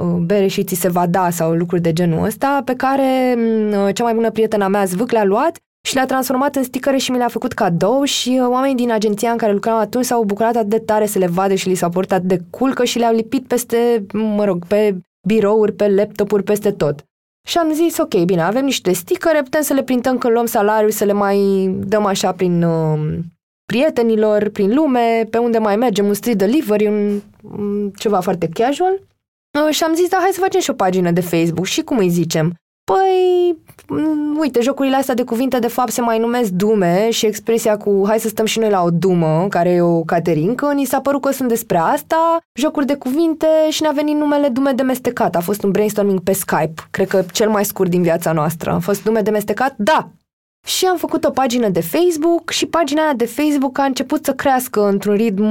uh, 0.00 0.16
bere 0.20 0.46
și 0.46 0.64
ți 0.64 0.74
se 0.74 0.88
va 0.88 1.06
da 1.06 1.30
sau 1.30 1.52
lucruri 1.52 1.82
de 1.82 1.92
genul 1.92 2.24
ăsta, 2.24 2.62
pe 2.64 2.74
care 2.74 3.34
uh, 3.38 3.94
cea 3.94 4.04
mai 4.04 4.14
bună 4.14 4.30
prietena 4.30 4.68
mea 4.68 4.84
Zvâc 4.84 5.10
le-a 5.10 5.24
luat 5.24 5.58
și 5.86 5.94
le-a 5.94 6.06
transformat 6.06 6.56
în 6.56 6.62
sticăre 6.62 6.96
și 6.96 7.10
mi 7.10 7.16
le-a 7.16 7.28
făcut 7.28 7.52
cadou 7.52 8.04
și 8.04 8.38
uh, 8.40 8.48
oamenii 8.48 8.76
din 8.76 8.90
agenția 8.90 9.30
în 9.30 9.36
care 9.36 9.52
lucram 9.52 9.76
atunci 9.76 10.04
s-au 10.04 10.24
bucurat 10.24 10.56
atât 10.56 10.68
de 10.68 10.78
tare 10.78 11.06
să 11.06 11.18
le 11.18 11.26
vadă 11.26 11.54
și 11.54 11.68
li 11.68 11.74
s-au 11.74 11.90
părut 11.90 12.12
atât 12.12 12.28
de 12.28 12.40
culcă 12.50 12.84
și 12.84 12.98
le-au 12.98 13.14
lipit 13.14 13.46
peste, 13.46 14.06
mă 14.12 14.44
rog, 14.44 14.66
pe 14.66 14.96
birouri, 15.26 15.72
pe 15.72 15.88
laptopuri, 15.88 16.42
peste 16.42 16.70
tot. 16.70 17.04
Și 17.48 17.58
am 17.58 17.72
zis, 17.72 17.98
ok, 17.98 18.24
bine, 18.24 18.42
avem 18.42 18.64
niște 18.64 18.92
sticăre, 18.92 19.42
putem 19.42 19.62
să 19.62 19.72
le 19.72 19.82
printăm 19.82 20.18
când 20.18 20.32
luăm 20.32 20.46
salariul, 20.46 20.90
să 20.90 21.04
le 21.04 21.12
mai 21.12 21.68
dăm 21.86 22.04
așa 22.04 22.32
prin 22.32 22.62
uh, 22.62 23.18
prietenilor, 23.66 24.48
prin 24.48 24.74
lume, 24.74 25.26
pe 25.30 25.38
unde 25.38 25.58
mai 25.58 25.76
mergem, 25.76 26.06
un 26.06 26.14
street 26.14 26.38
delivery, 26.38 26.86
un, 26.86 27.20
un 27.42 27.90
ceva 27.90 28.20
foarte 28.20 28.48
casual. 28.48 29.00
Uh, 29.66 29.74
și 29.74 29.84
am 29.84 29.94
zis, 29.94 30.08
da, 30.08 30.16
hai 30.20 30.30
să 30.32 30.40
facem 30.40 30.60
și 30.60 30.70
o 30.70 30.74
pagină 30.74 31.10
de 31.10 31.20
Facebook 31.20 31.66
și 31.66 31.82
cum 31.82 31.98
îi 31.98 32.08
zicem? 32.08 32.54
Păi, 32.92 33.56
m, 33.88 34.38
uite, 34.38 34.60
jocurile 34.60 34.96
astea 34.96 35.14
de 35.14 35.24
cuvinte 35.24 35.58
de 35.58 35.68
fapt 35.68 35.90
se 35.90 36.00
mai 36.00 36.18
numesc 36.18 36.50
dume 36.50 37.10
și 37.10 37.26
expresia 37.26 37.76
cu 37.76 38.02
hai 38.06 38.18
să 38.18 38.28
stăm 38.28 38.44
și 38.44 38.58
noi 38.58 38.70
la 38.70 38.82
o 38.82 38.90
dumă, 38.90 39.46
care 39.48 39.70
e 39.70 39.80
o 39.80 40.02
caterincă, 40.02 40.72
ni 40.72 40.84
s-a 40.84 41.00
părut 41.00 41.20
că 41.20 41.30
sunt 41.30 41.48
despre 41.48 41.78
asta, 41.78 42.38
jocuri 42.58 42.86
de 42.86 42.94
cuvinte 42.94 43.46
și 43.70 43.82
ne-a 43.82 43.90
venit 43.90 44.16
numele 44.16 44.48
Dume 44.48 44.72
de 44.72 44.82
mestecat. 44.82 45.36
A 45.36 45.40
fost 45.40 45.62
un 45.62 45.70
brainstorming 45.70 46.20
pe 46.20 46.32
Skype, 46.32 46.74
cred 46.90 47.08
că 47.08 47.24
cel 47.32 47.48
mai 47.48 47.64
scurt 47.64 47.90
din 47.90 48.02
viața 48.02 48.32
noastră. 48.32 48.70
A 48.72 48.78
fost 48.78 49.02
Dume 49.02 49.20
de 49.20 49.30
mestecat? 49.30 49.74
Da! 49.76 50.10
Și 50.66 50.86
am 50.86 50.96
făcut 50.96 51.24
o 51.24 51.30
pagină 51.30 51.68
de 51.68 51.80
Facebook 51.80 52.50
și 52.50 52.66
pagina 52.66 53.02
aia 53.02 53.14
de 53.14 53.26
Facebook 53.26 53.78
a 53.78 53.84
început 53.84 54.24
să 54.24 54.32
crească 54.34 54.88
într-un 54.88 55.14
ritm 55.14 55.44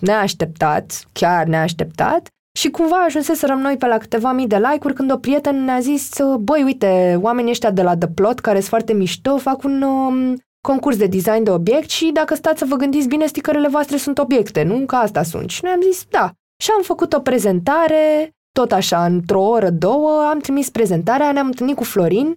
neașteptat, 0.00 1.04
chiar 1.12 1.46
neașteptat, 1.46 2.28
și 2.58 2.70
cumva 2.70 2.96
ajunseserăm 2.96 3.60
noi 3.60 3.76
pe 3.76 3.86
la 3.86 3.98
câteva 3.98 4.32
mii 4.32 4.46
de 4.46 4.56
like-uri 4.56 4.94
când 4.94 5.12
o 5.12 5.16
prietenă 5.16 5.58
ne-a 5.58 5.80
zis 5.80 6.10
băi, 6.40 6.62
uite, 6.62 7.18
oamenii 7.20 7.50
ăștia 7.50 7.70
de 7.70 7.82
la 7.82 7.96
The 7.96 8.08
Plot, 8.08 8.38
care 8.40 8.56
sunt 8.56 8.68
foarte 8.68 8.92
mișto, 8.92 9.36
fac 9.36 9.62
un 9.62 9.82
um, 9.82 10.36
concurs 10.60 10.96
de 10.96 11.06
design 11.06 11.42
de 11.42 11.50
obiect 11.50 11.90
și 11.90 12.10
dacă 12.12 12.34
stați 12.34 12.58
să 12.58 12.64
vă 12.68 12.76
gândiți 12.76 13.08
bine, 13.08 13.26
sticărele 13.26 13.68
voastre 13.68 13.96
sunt 13.96 14.18
obiecte, 14.18 14.62
nu? 14.62 14.78
Că 14.86 14.94
asta 14.94 15.22
sunt. 15.22 15.50
Și 15.50 15.60
noi 15.62 15.72
am 15.72 15.80
zis, 15.80 16.04
da. 16.10 16.30
Și 16.62 16.70
am 16.76 16.82
făcut 16.82 17.12
o 17.12 17.20
prezentare, 17.20 18.30
tot 18.52 18.72
așa, 18.72 19.04
într-o 19.04 19.42
oră, 19.42 19.70
două, 19.70 20.28
am 20.30 20.38
trimis 20.38 20.70
prezentarea, 20.70 21.32
ne-am 21.32 21.46
întâlnit 21.46 21.76
cu 21.76 21.84
Florin. 21.84 22.34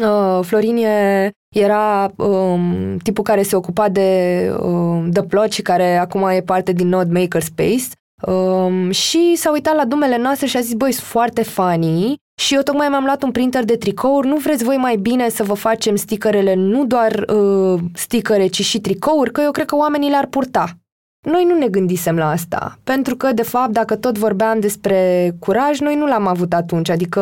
Uh, 0.00 0.44
Florin 0.44 0.76
e, 0.76 1.30
era 1.56 2.12
um, 2.16 2.96
tipul 3.02 3.24
care 3.24 3.42
se 3.42 3.56
ocupa 3.56 3.88
de 3.88 4.50
um, 4.60 5.10
The 5.10 5.22
Plot 5.22 5.52
și 5.52 5.62
care 5.62 5.96
acum 5.96 6.22
e 6.28 6.40
parte 6.40 6.72
din 6.72 6.88
Node 6.88 7.20
Makerspace. 7.20 7.86
Um, 8.22 8.90
și 8.90 9.34
s-a 9.36 9.50
uitat 9.50 9.74
la 9.74 9.84
dumele 9.84 10.16
noastre 10.16 10.46
și 10.46 10.56
a 10.56 10.60
zis, 10.60 10.74
băi, 10.74 10.92
sunt 10.92 11.06
foarte 11.06 11.42
funny 11.42 12.16
și 12.40 12.54
eu 12.54 12.62
tocmai 12.62 12.88
mi-am 12.88 13.04
luat 13.04 13.22
un 13.22 13.30
printer 13.30 13.64
de 13.64 13.76
tricouri, 13.76 14.26
nu 14.26 14.36
vreți 14.36 14.64
voi 14.64 14.76
mai 14.76 14.96
bine 14.96 15.28
să 15.28 15.42
vă 15.42 15.54
facem 15.54 15.96
sticărele, 15.96 16.54
nu 16.54 16.86
doar 16.86 17.24
uh, 17.28 17.80
sticăre, 17.94 18.46
ci 18.46 18.64
și 18.64 18.80
tricouri, 18.80 19.32
că 19.32 19.40
eu 19.40 19.50
cred 19.50 19.66
că 19.66 19.76
oamenii 19.76 20.10
le-ar 20.10 20.26
purta. 20.26 20.78
Noi 21.20 21.44
nu 21.44 21.58
ne 21.58 21.68
gândisem 21.68 22.16
la 22.16 22.30
asta, 22.30 22.78
pentru 22.84 23.16
că, 23.16 23.32
de 23.32 23.42
fapt, 23.42 23.72
dacă 23.72 23.96
tot 23.96 24.18
vorbeam 24.18 24.60
despre 24.60 25.30
curaj, 25.38 25.80
noi 25.80 25.94
nu 25.94 26.06
l-am 26.06 26.26
avut 26.26 26.52
atunci, 26.52 26.88
adică 26.88 27.20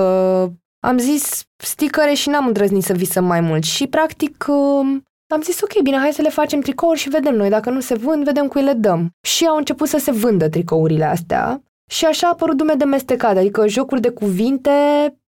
am 0.85 0.99
zis 0.99 1.45
sticăre 1.57 2.13
și 2.13 2.29
n-am 2.29 2.47
îndrăznit 2.47 2.83
să 2.83 2.93
visăm 2.93 3.25
mai 3.25 3.41
mult. 3.41 3.63
Și, 3.63 3.87
practic, 3.87 4.47
uh, 4.49 4.97
am 5.33 5.43
zis, 5.43 5.61
ok, 5.61 5.83
bine, 5.83 5.97
hai 5.97 6.13
să 6.13 6.23
le 6.23 6.29
facem 6.29 6.61
tricouri 6.61 6.99
și 6.99 7.09
vedem 7.09 7.35
noi. 7.35 7.49
Dacă 7.49 7.71
nu 7.71 7.81
se 7.81 7.95
vând, 7.95 8.25
vedem 8.25 8.49
cui 8.49 8.63
le 8.63 8.73
dăm. 8.73 9.11
Și 9.21 9.47
au 9.47 9.57
început 9.57 9.89
să 9.89 9.99
se 9.99 10.11
vândă 10.11 10.49
tricourile 10.49 11.05
astea. 11.05 11.63
Și 11.91 12.05
așa 12.05 12.27
a 12.27 12.31
apărut 12.31 12.57
dume 12.57 12.75
de 12.75 12.85
mestecat, 12.85 13.37
adică 13.37 13.69
jocuri 13.69 14.01
de 14.01 14.09
cuvinte 14.09 14.71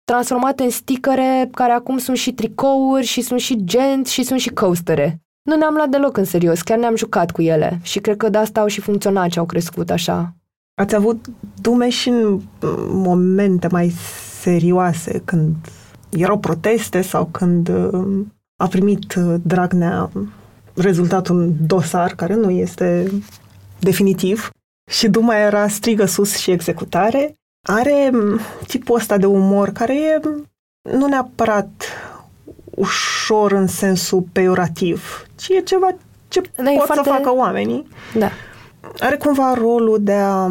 transformate 0.03 0.63
în 0.63 0.69
sticăre, 0.69 1.49
care 1.51 1.71
acum 1.71 1.97
sunt 1.97 2.17
și 2.17 2.33
tricouri, 2.33 3.05
și 3.05 3.21
sunt 3.21 3.39
și 3.39 3.63
genți, 3.63 4.13
și 4.13 4.23
sunt 4.23 4.39
și 4.39 4.49
coastere. 4.49 5.21
Nu 5.41 5.55
ne-am 5.55 5.73
luat 5.73 5.89
deloc 5.89 6.17
în 6.17 6.23
serios, 6.23 6.61
chiar 6.61 6.77
ne-am 6.77 6.95
jucat 6.95 7.31
cu 7.31 7.41
ele 7.41 7.79
și 7.81 7.99
cred 7.99 8.17
că 8.17 8.29
de 8.29 8.37
asta 8.37 8.59
au 8.59 8.67
și 8.67 8.81
funcționat 8.81 9.31
și 9.31 9.39
au 9.39 9.45
crescut 9.45 9.89
așa. 9.89 10.33
Ați 10.81 10.95
avut 10.95 11.25
dume 11.61 11.89
și 11.89 12.09
în 12.09 12.41
momente 12.91 13.67
mai 13.71 13.89
serioase, 14.41 15.21
când 15.25 15.55
erau 16.09 16.39
proteste 16.39 17.01
sau 17.01 17.25
când 17.25 17.69
uh, 17.69 18.25
a 18.59 18.67
primit 18.67 19.13
uh, 19.13 19.35
Dragnea 19.43 20.09
rezultat 20.75 21.27
un 21.27 21.53
dosar 21.67 22.15
care 22.15 22.33
nu 22.33 22.49
este 22.49 23.11
definitiv 23.79 24.49
și 24.91 25.07
Duma 25.07 25.35
era 25.35 25.67
strigă 25.67 26.05
sus 26.05 26.35
și 26.35 26.51
executare. 26.51 27.33
Are 27.67 28.11
tipul 28.67 28.95
ăsta 28.95 29.17
de 29.17 29.25
umor 29.25 29.69
care 29.69 29.95
e 29.95 30.19
nu 30.81 31.07
neapărat 31.07 31.83
ușor 32.63 33.51
în 33.51 33.67
sensul 33.67 34.25
peorativ, 34.31 35.27
ci 35.35 35.49
e 35.49 35.61
ceva 35.61 35.95
ce 36.27 36.41
da, 36.55 36.63
pot 36.63 36.85
foarte... 36.85 37.03
să 37.03 37.09
facă 37.09 37.35
oamenii. 37.35 37.87
Da. 38.13 38.29
Are 38.99 39.15
cumva 39.15 39.53
rolul 39.53 39.97
de 40.01 40.13
a, 40.13 40.49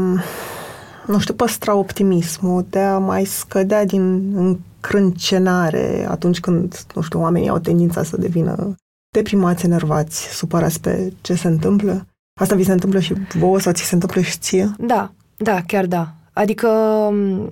nu 1.09 1.19
știu, 1.19 1.35
păstra 1.35 1.75
optimismul, 1.75 2.67
de 2.71 2.79
a 2.79 2.99
mai 2.99 3.25
scădea 3.25 3.85
din 3.85 4.37
încrâncenare 4.37 6.07
atunci 6.09 6.41
când, 6.41 6.85
nu 6.95 7.03
știu, 7.03 7.21
oamenii 7.21 7.49
au 7.49 7.59
tendința 7.59 8.03
să 8.03 8.17
devină 8.17 8.75
deprimați, 9.15 9.65
enervați, 9.65 10.35
supărați 10.35 10.81
pe 10.81 11.13
ce 11.21 11.35
se 11.35 11.49
întâmplă. 11.49 12.07
Asta 12.41 12.55
vi 12.55 12.65
se 12.65 12.73
întâmplă 12.73 13.01
și 13.01 13.15
vouă 13.39 13.61
sau 13.61 13.73
ți 13.73 13.83
se 13.83 13.95
întâmplă 13.95 14.21
și 14.21 14.39
ție? 14.39 14.75
Da, 14.79 15.13
da, 15.37 15.63
chiar 15.67 15.87
da. 15.87 16.15
Adică, 16.39 16.69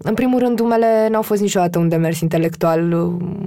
în 0.02 0.14
primul 0.14 0.38
rând, 0.38 0.56
dumele 0.56 1.08
n-au 1.10 1.22
fost 1.22 1.40
niciodată 1.40 1.78
un 1.78 1.88
demers 1.88 2.20
intelectual 2.20 2.92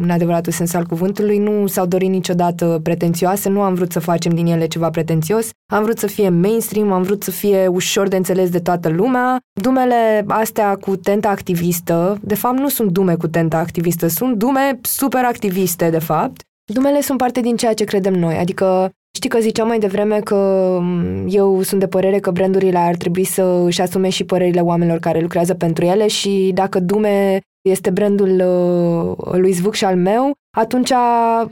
în 0.02 0.10
adevăratul 0.10 0.52
sens 0.52 0.74
al 0.74 0.86
cuvântului, 0.86 1.38
nu 1.38 1.68
s-au 1.68 1.86
dorit 1.86 2.10
niciodată 2.10 2.80
pretențioase, 2.84 3.50
nu 3.50 3.62
am 3.62 3.74
vrut 3.74 3.92
să 3.92 4.00
facem 4.00 4.32
din 4.32 4.46
ele 4.46 4.68
ceva 4.68 4.90
pretențios, 4.90 5.50
am 5.74 5.84
vrut 5.84 5.98
să 5.98 6.08
fie 6.08 6.30
mainstream, 6.30 6.92
am 6.92 7.02
vrut 7.02 7.24
să 7.24 7.32
fie 7.32 7.68
ușor 7.68 8.08
de 8.08 8.16
înțeles 8.16 8.50
de 8.50 8.60
toată 8.60 8.90
lumea. 8.90 9.38
Dumele 9.62 10.24
astea 10.28 10.76
cu 10.76 10.96
tenta 10.96 11.30
activistă, 11.30 12.18
de 12.22 12.36
fapt 12.36 12.58
nu 12.58 12.70
sunt 12.70 12.92
dume 12.92 13.16
cu 13.16 13.28
tenta 13.28 13.58
activistă, 13.58 14.08
sunt 14.08 14.36
dume 14.36 14.80
super 14.82 15.24
activiste, 15.24 15.90
de 15.90 16.00
fapt. 16.00 16.42
Dumele 16.74 17.02
sunt 17.02 17.18
parte 17.18 17.42
din 17.42 17.56
ceea 17.56 17.74
ce 17.74 17.84
credem 17.84 18.14
noi, 18.14 18.36
adică 18.36 18.90
Știi 19.16 19.30
că 19.30 19.40
ziceam 19.40 19.68
mai 19.68 19.80
devreme 19.80 20.20
că 20.20 20.36
mm, 20.82 21.28
eu 21.30 21.62
sunt 21.62 21.80
de 21.80 21.88
părere 21.88 22.20
că 22.20 22.32
brandurile 22.32 22.78
ar 22.78 22.96
trebui 22.96 23.24
să 23.24 23.64
își 23.66 23.82
asume 23.82 24.10
și 24.10 24.24
părerile 24.24 24.62
oamenilor 24.62 25.00
care 25.00 25.20
lucrează 25.20 25.54
pentru 25.54 25.86
ele 25.86 26.08
și 26.08 26.52
dacă 26.54 26.80
Dume 26.80 27.40
este 27.70 27.90
brandul 27.90 28.30
uh, 28.30 29.36
lui 29.40 29.52
Zvuk 29.52 29.74
și 29.74 29.86
al 29.86 29.96
meu, 29.96 30.32
atunci 30.58 30.92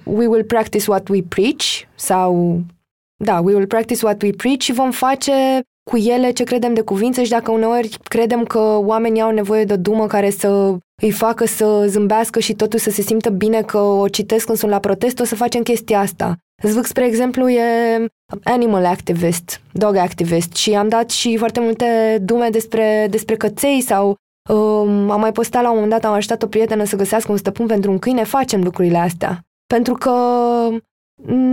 we 0.03 0.27
will 0.27 0.43
practice 0.43 0.85
what 0.87 1.07
we 1.07 1.21
preach 1.27 1.63
sau 1.95 2.61
da, 3.23 3.39
we 3.39 3.53
will 3.53 3.67
practice 3.67 4.05
what 4.05 4.21
we 4.21 4.31
preach 4.31 4.59
și 4.59 4.73
vom 4.73 4.91
face 4.91 5.61
cu 5.89 5.97
ele 5.97 6.31
ce 6.31 6.43
credem 6.43 6.73
de 6.73 6.81
cuvință 6.81 7.21
și 7.21 7.29
dacă 7.29 7.51
uneori 7.51 7.97
credem 8.03 8.43
că 8.43 8.59
oamenii 8.85 9.21
au 9.21 9.31
nevoie 9.31 9.63
de 9.63 9.73
o 9.73 9.77
dumă 9.77 10.07
care 10.07 10.29
să 10.29 10.77
îi 11.01 11.11
facă 11.11 11.45
să 11.45 11.85
zâmbească 11.87 12.39
și 12.39 12.53
totuși 12.53 12.83
să 12.83 12.89
se 12.89 13.01
simtă 13.01 13.29
bine 13.29 13.61
că 13.61 13.77
o 13.77 14.07
citesc 14.07 14.45
când 14.45 14.57
sunt 14.57 14.71
la 14.71 14.79
protest, 14.79 15.19
o 15.19 15.23
să 15.23 15.35
facem 15.35 15.61
chestia 15.61 15.99
asta. 15.99 16.35
Zvâc, 16.63 16.85
spre 16.85 17.05
exemplu, 17.05 17.49
e 17.49 18.05
animal 18.43 18.85
activist, 18.85 19.61
dog 19.71 19.95
activist 19.95 20.55
și 20.55 20.73
am 20.73 20.87
dat 20.87 21.09
și 21.09 21.37
foarte 21.37 21.59
multe 21.59 22.17
dume 22.21 22.49
despre, 22.49 23.07
despre 23.09 23.35
căței 23.35 23.81
sau 23.81 24.15
um, 24.49 25.09
am 25.09 25.19
mai 25.19 25.31
postat 25.31 25.61
la 25.61 25.67
un 25.69 25.73
moment 25.73 25.91
dat, 25.91 26.05
am 26.05 26.13
ajutat 26.13 26.43
o 26.43 26.47
prietenă 26.47 26.83
să 26.83 26.95
găsească 26.95 27.31
un 27.31 27.37
stăpân 27.37 27.65
pentru 27.65 27.91
un 27.91 27.99
câine, 27.99 28.23
facem 28.23 28.63
lucrurile 28.63 28.97
astea. 28.97 29.39
Pentru 29.67 29.93
că 29.93 30.13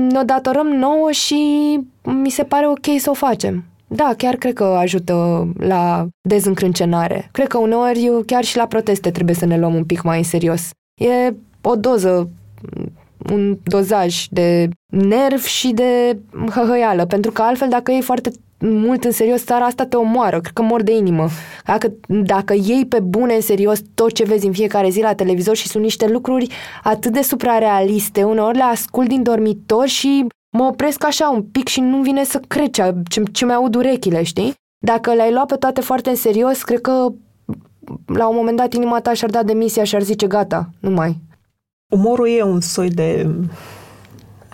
ne 0.09 0.23
datorăm 0.23 0.67
nouă 0.67 1.11
și 1.11 1.81
mi 2.03 2.31
se 2.31 2.45
pare 2.45 2.69
ok 2.69 2.99
să 2.99 3.11
o 3.11 3.15
facem. 3.15 3.65
Da, 3.87 4.15
chiar 4.17 4.35
cred 4.37 4.53
că 4.53 4.65
ajută 4.65 5.47
la 5.59 6.07
dezîncrâncenare. 6.29 7.29
Cred 7.33 7.47
că 7.47 7.59
uneori 7.59 8.11
chiar 8.27 8.45
și 8.45 8.57
la 8.57 8.67
proteste 8.67 9.11
trebuie 9.11 9.35
să 9.35 9.45
ne 9.45 9.59
luăm 9.59 9.75
un 9.75 9.85
pic 9.85 10.03
mai 10.03 10.19
în 10.19 10.25
serios. 10.25 10.71
E 11.01 11.35
o 11.63 11.75
doză 11.77 12.31
un 13.33 13.59
dozaj 13.65 14.27
de 14.31 14.69
nerv 14.87 15.45
și 15.45 15.73
de 15.73 16.19
hăhăială, 16.51 17.07
pentru 17.07 17.31
că 17.31 17.43
altfel 17.43 17.69
dacă 17.69 17.93
e 17.93 18.01
foarte 18.01 18.31
mult 18.59 19.05
în 19.05 19.11
serios, 19.11 19.45
țara 19.45 19.65
asta 19.65 19.87
te 19.87 19.97
omoară, 19.97 20.41
cred 20.41 20.53
că 20.53 20.63
mor 20.63 20.83
de 20.83 20.97
inimă. 20.97 21.29
Dacă, 21.65 21.93
dacă 22.07 22.55
iei 22.55 22.87
pe 22.87 23.01
bune 23.01 23.35
în 23.35 23.41
serios 23.41 23.81
tot 23.95 24.13
ce 24.13 24.25
vezi 24.25 24.47
în 24.47 24.53
fiecare 24.53 24.89
zi 24.89 25.01
la 25.01 25.15
televizor 25.15 25.57
și 25.57 25.69
sunt 25.69 25.83
niște 25.83 26.09
lucruri 26.09 26.49
atât 26.83 27.13
de 27.13 27.23
suprarealiste, 27.23 28.23
uneori 28.23 28.57
le 28.57 28.63
ascult 28.63 29.09
din 29.09 29.23
dormitor 29.23 29.87
și 29.87 30.27
mă 30.57 30.65
opresc 30.65 31.05
așa 31.05 31.29
un 31.29 31.43
pic 31.43 31.69
și 31.69 31.81
nu 31.81 32.01
vine 32.03 32.25
să 32.25 32.41
cred 32.49 32.71
ce, 32.71 32.95
ce, 33.09 33.23
ce 33.33 33.45
mi-aud 33.45 33.75
urechile, 33.75 34.23
știi? 34.23 34.55
Dacă 34.85 35.13
le-ai 35.13 35.33
luat 35.33 35.47
pe 35.47 35.57
toate 35.57 35.81
foarte 35.81 36.11
în 36.11 36.17
serios, 36.17 36.63
cred 36.63 36.81
că 36.81 37.13
la 38.07 38.29
un 38.29 38.37
moment 38.37 38.57
dat 38.57 38.73
inima 38.73 39.01
ta 39.01 39.13
și-ar 39.13 39.31
da 39.31 39.43
demisia 39.43 39.85
și 39.85 39.95
ar 39.95 40.03
zice 40.03 40.27
gata, 40.27 40.69
nu 40.81 40.91
mai. 40.91 41.21
Umorul 41.93 42.29
e 42.29 42.43
un 42.43 42.61
soi 42.61 42.91
de 42.91 43.31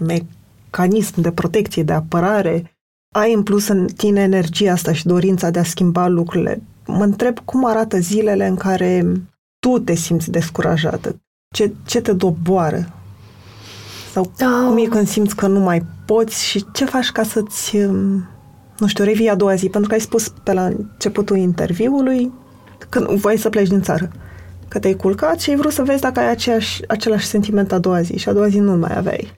mecanism 0.00 1.20
de 1.20 1.32
protecție, 1.32 1.82
de 1.82 1.92
apărare. 1.92 2.76
Ai 3.14 3.32
în 3.32 3.42
plus 3.42 3.68
în 3.68 3.86
tine 3.86 4.20
energia 4.20 4.72
asta 4.72 4.92
și 4.92 5.06
dorința 5.06 5.50
de 5.50 5.58
a 5.58 5.64
schimba 5.64 6.06
lucrurile. 6.06 6.62
Mă 6.86 7.04
întreb 7.04 7.38
cum 7.38 7.64
arată 7.64 7.98
zilele 7.98 8.46
în 8.46 8.56
care 8.56 9.04
tu 9.58 9.78
te 9.78 9.94
simți 9.94 10.30
descurajată. 10.30 11.16
Ce, 11.54 11.72
ce 11.86 12.00
te 12.00 12.12
doboară? 12.12 12.92
Sau 14.12 14.32
oh. 14.40 14.66
cum 14.66 14.78
e 14.78 14.86
când 14.86 15.08
simți 15.08 15.36
că 15.36 15.46
nu 15.46 15.60
mai 15.60 15.86
poți 16.06 16.44
și 16.44 16.64
ce 16.72 16.84
faci 16.84 17.10
ca 17.10 17.22
să-ți, 17.22 17.76
um, 17.76 18.28
nu 18.78 18.86
știu, 18.86 19.04
revii 19.04 19.28
a 19.28 19.34
doua 19.34 19.54
zi? 19.54 19.68
Pentru 19.68 19.88
că 19.88 19.94
ai 19.94 20.00
spus 20.00 20.28
pe 20.28 20.52
la 20.52 20.64
începutul 20.64 21.36
interviului 21.36 22.32
când 22.88 23.06
voi 23.06 23.36
să 23.36 23.48
pleci 23.48 23.68
din 23.68 23.82
țară 23.82 24.10
că 24.70 24.78
te-ai 24.78 24.94
culcat 24.94 25.40
și 25.40 25.50
ai 25.50 25.56
vrut 25.56 25.72
să 25.72 25.82
vezi 25.82 26.00
dacă 26.00 26.20
ai 26.20 26.30
aceeași, 26.30 26.82
același 26.88 27.26
sentiment 27.26 27.72
a 27.72 27.78
doua 27.78 28.00
zi 28.00 28.16
și 28.18 28.28
a 28.28 28.32
doua 28.32 28.48
zi 28.48 28.58
nu 28.58 28.76
mai 28.76 28.96
aveai. 28.96 29.32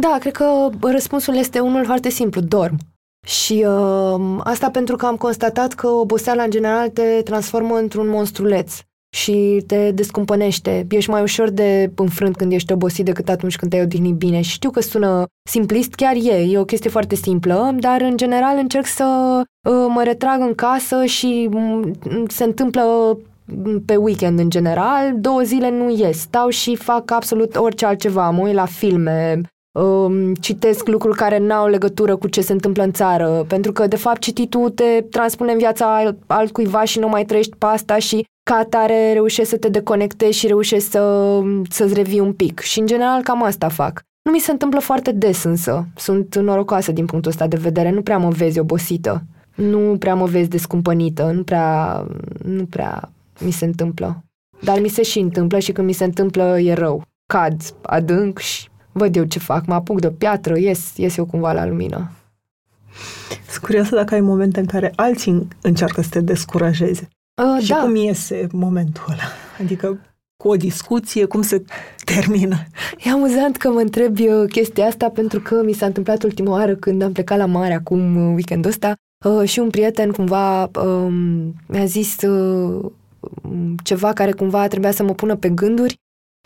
Da, 0.00 0.16
cred 0.20 0.32
că 0.32 0.68
răspunsul 0.80 1.36
este 1.36 1.60
unul 1.60 1.84
foarte 1.84 2.08
simplu, 2.08 2.40
dorm. 2.40 2.76
Și 3.26 3.64
uh, 3.66 4.40
asta 4.44 4.70
pentru 4.70 4.96
că 4.96 5.06
am 5.06 5.16
constatat 5.16 5.72
că 5.72 5.86
oboseala 5.86 6.42
în 6.42 6.50
general 6.50 6.88
te 6.88 7.20
transformă 7.24 7.76
într-un 7.76 8.08
monstruleț 8.08 8.80
și 9.16 9.64
te 9.66 9.90
descumpănește. 9.90 10.86
Ești 10.90 11.10
mai 11.10 11.22
ușor 11.22 11.50
de 11.50 11.92
înfrânt 11.96 12.36
când 12.36 12.52
ești 12.52 12.72
obosit 12.72 13.04
decât 13.04 13.28
atunci 13.28 13.56
când 13.56 13.70
te-ai 13.70 13.82
odihnit 13.82 14.14
bine. 14.14 14.40
Și 14.40 14.50
știu 14.50 14.70
că 14.70 14.80
sună 14.80 15.24
simplist, 15.50 15.94
chiar 15.94 16.14
e, 16.14 16.34
e 16.50 16.58
o 16.58 16.64
chestie 16.64 16.90
foarte 16.90 17.14
simplă, 17.14 17.74
dar 17.78 18.00
în 18.00 18.16
general 18.16 18.58
încerc 18.58 18.86
să 18.86 19.40
uh, 19.68 19.86
mă 19.88 20.02
retrag 20.02 20.40
în 20.40 20.54
casă 20.54 21.04
și 21.04 21.48
um, 21.52 21.92
se 22.28 22.44
întâmplă 22.44 23.18
pe 23.86 23.96
weekend 23.96 24.38
în 24.38 24.50
general, 24.50 25.12
două 25.14 25.40
zile 25.40 25.70
nu 25.70 25.90
ies, 25.90 26.18
stau 26.18 26.48
și 26.48 26.76
fac 26.76 27.10
absolut 27.10 27.56
orice 27.56 27.86
altceva, 27.86 28.30
mă 28.30 28.42
uit 28.42 28.54
la 28.54 28.64
filme, 28.64 29.40
um, 29.78 30.34
citesc 30.34 30.86
lucruri 30.86 31.16
care 31.16 31.38
n-au 31.38 31.68
legătură 31.68 32.16
cu 32.16 32.28
ce 32.28 32.40
se 32.40 32.52
întâmplă 32.52 32.82
în 32.82 32.92
țară, 32.92 33.44
pentru 33.48 33.72
că, 33.72 33.86
de 33.86 33.96
fapt, 33.96 34.20
cititul 34.20 34.70
te 34.70 35.04
transpune 35.10 35.52
în 35.52 35.58
viața 35.58 36.14
altcuiva 36.26 36.84
și 36.84 36.98
nu 36.98 37.08
mai 37.08 37.24
trăiești 37.24 37.56
pe 37.56 37.66
asta 37.66 37.98
și 37.98 38.26
ca 38.50 38.54
atare 38.54 39.12
reușești 39.12 39.50
să 39.50 39.56
te 39.56 39.68
deconectezi 39.68 40.38
și 40.38 40.46
reușești 40.46 40.88
să, 40.88 41.40
să-ți 41.70 41.94
revii 41.94 42.20
un 42.20 42.32
pic. 42.32 42.60
Și, 42.60 42.80
în 42.80 42.86
general, 42.86 43.22
cam 43.22 43.42
asta 43.42 43.68
fac. 43.68 44.02
Nu 44.22 44.32
mi 44.32 44.38
se 44.38 44.50
întâmplă 44.50 44.80
foarte 44.80 45.12
des, 45.12 45.44
însă. 45.44 45.86
Sunt 45.96 46.36
norocoasă 46.36 46.92
din 46.92 47.06
punctul 47.06 47.30
ăsta 47.30 47.46
de 47.46 47.56
vedere. 47.56 47.90
Nu 47.90 48.02
prea 48.02 48.18
mă 48.18 48.28
vezi 48.28 48.58
obosită. 48.58 49.22
Nu 49.54 49.96
prea 49.98 50.14
mă 50.14 50.24
vezi 50.24 50.48
descumpănită. 50.48 51.30
Nu 51.34 51.42
prea... 51.42 52.04
Nu 52.44 52.64
prea 52.64 53.10
mi 53.38 53.50
se 53.50 53.64
întâmplă. 53.64 54.24
Dar 54.62 54.80
mi 54.80 54.88
se 54.88 55.02
și 55.02 55.18
întâmplă 55.18 55.58
și 55.58 55.72
când 55.72 55.86
mi 55.86 55.92
se 55.92 56.04
întâmplă 56.04 56.60
e 56.60 56.72
rău. 56.72 57.02
Cad 57.26 57.74
adânc 57.82 58.38
și 58.38 58.68
văd 58.92 59.16
eu 59.16 59.24
ce 59.24 59.38
fac, 59.38 59.66
mă 59.66 59.74
apuc 59.74 60.00
de 60.00 60.10
piatră, 60.10 60.58
ies, 60.58 60.96
ies 60.96 61.16
eu 61.16 61.26
cumva 61.26 61.52
la 61.52 61.66
lumină. 61.66 62.10
Sunt 63.48 63.62
curioasă 63.62 63.94
dacă 63.94 64.14
ai 64.14 64.20
momente 64.20 64.60
în 64.60 64.66
care 64.66 64.92
alții 64.96 65.48
încearcă 65.62 66.02
să 66.02 66.08
te 66.10 66.20
descurajeze. 66.20 67.08
Uh, 67.42 67.62
și 67.62 67.68
da. 67.68 67.76
cum 67.76 67.94
iese 67.94 68.46
momentul 68.52 69.04
ăla? 69.08 69.22
Adică 69.60 69.98
cu 70.42 70.48
o 70.48 70.56
discuție, 70.56 71.24
cum 71.24 71.42
se 71.42 71.64
termină? 72.04 72.56
E 72.98 73.10
amuzant 73.10 73.56
că 73.56 73.70
mă 73.70 73.80
întreb 73.80 74.16
chestia 74.50 74.86
asta 74.86 75.08
pentru 75.08 75.40
că 75.40 75.62
mi 75.64 75.72
s-a 75.72 75.86
întâmplat 75.86 76.22
ultima 76.22 76.50
oară 76.50 76.74
când 76.74 77.02
am 77.02 77.12
plecat 77.12 77.38
la 77.38 77.46
mare 77.46 77.74
acum 77.74 78.16
weekendul 78.16 78.70
ăsta 78.70 78.94
uh, 79.24 79.48
și 79.48 79.58
un 79.58 79.70
prieten 79.70 80.10
cumva 80.10 80.64
uh, 80.64 81.12
mi-a 81.66 81.84
zis 81.84 82.22
uh, 82.22 82.90
ceva 83.82 84.12
care 84.12 84.32
cumva 84.32 84.68
trebuia 84.68 84.90
să 84.90 85.02
mă 85.02 85.12
pună 85.12 85.36
pe 85.36 85.48
gânduri 85.48 85.98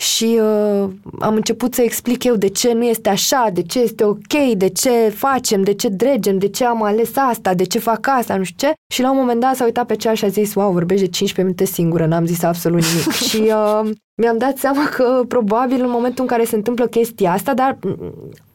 și 0.03 0.41
uh, 0.41 0.91
am 1.20 1.35
început 1.35 1.74
să 1.74 1.83
explic 1.83 2.24
eu 2.24 2.37
de 2.37 2.49
ce 2.49 2.72
nu 2.72 2.85
este 2.85 3.09
așa, 3.09 3.49
de 3.53 3.62
ce 3.62 3.80
este 3.80 4.05
ok, 4.05 4.55
de 4.57 4.68
ce 4.68 4.91
facem, 5.14 5.62
de 5.62 5.72
ce 5.72 5.89
dregem, 5.89 6.39
de 6.39 6.49
ce 6.49 6.64
am 6.64 6.83
ales 6.83 7.16
asta, 7.16 7.55
de 7.55 7.64
ce 7.64 7.78
fac 7.78 8.07
asta, 8.07 8.37
nu 8.37 8.43
știu 8.43 8.68
ce. 8.68 8.74
Și 8.95 9.03
la 9.03 9.11
un 9.11 9.16
moment 9.16 9.41
dat 9.41 9.57
s-a 9.57 9.64
uitat 9.64 9.87
pe 9.87 9.97
ceas 9.97 10.16
și 10.16 10.24
a 10.24 10.28
zis, 10.28 10.55
wow, 10.55 10.72
vorbești 10.72 11.05
de 11.05 11.11
15 11.11 11.43
minute 11.43 11.64
singură, 11.64 12.07
n-am 12.07 12.26
zis 12.26 12.43
absolut 12.43 12.83
nimic. 12.83 13.11
și 13.28 13.37
uh, 13.37 13.91
mi-am 14.22 14.39
dat 14.39 14.57
seama 14.57 14.89
că 14.89 15.24
probabil 15.28 15.80
în 15.80 15.91
momentul 15.91 16.22
în 16.22 16.30
care 16.30 16.45
se 16.45 16.57
întâmplă 16.57 16.87
chestia 16.87 17.33
asta, 17.33 17.55
dar 17.55 17.78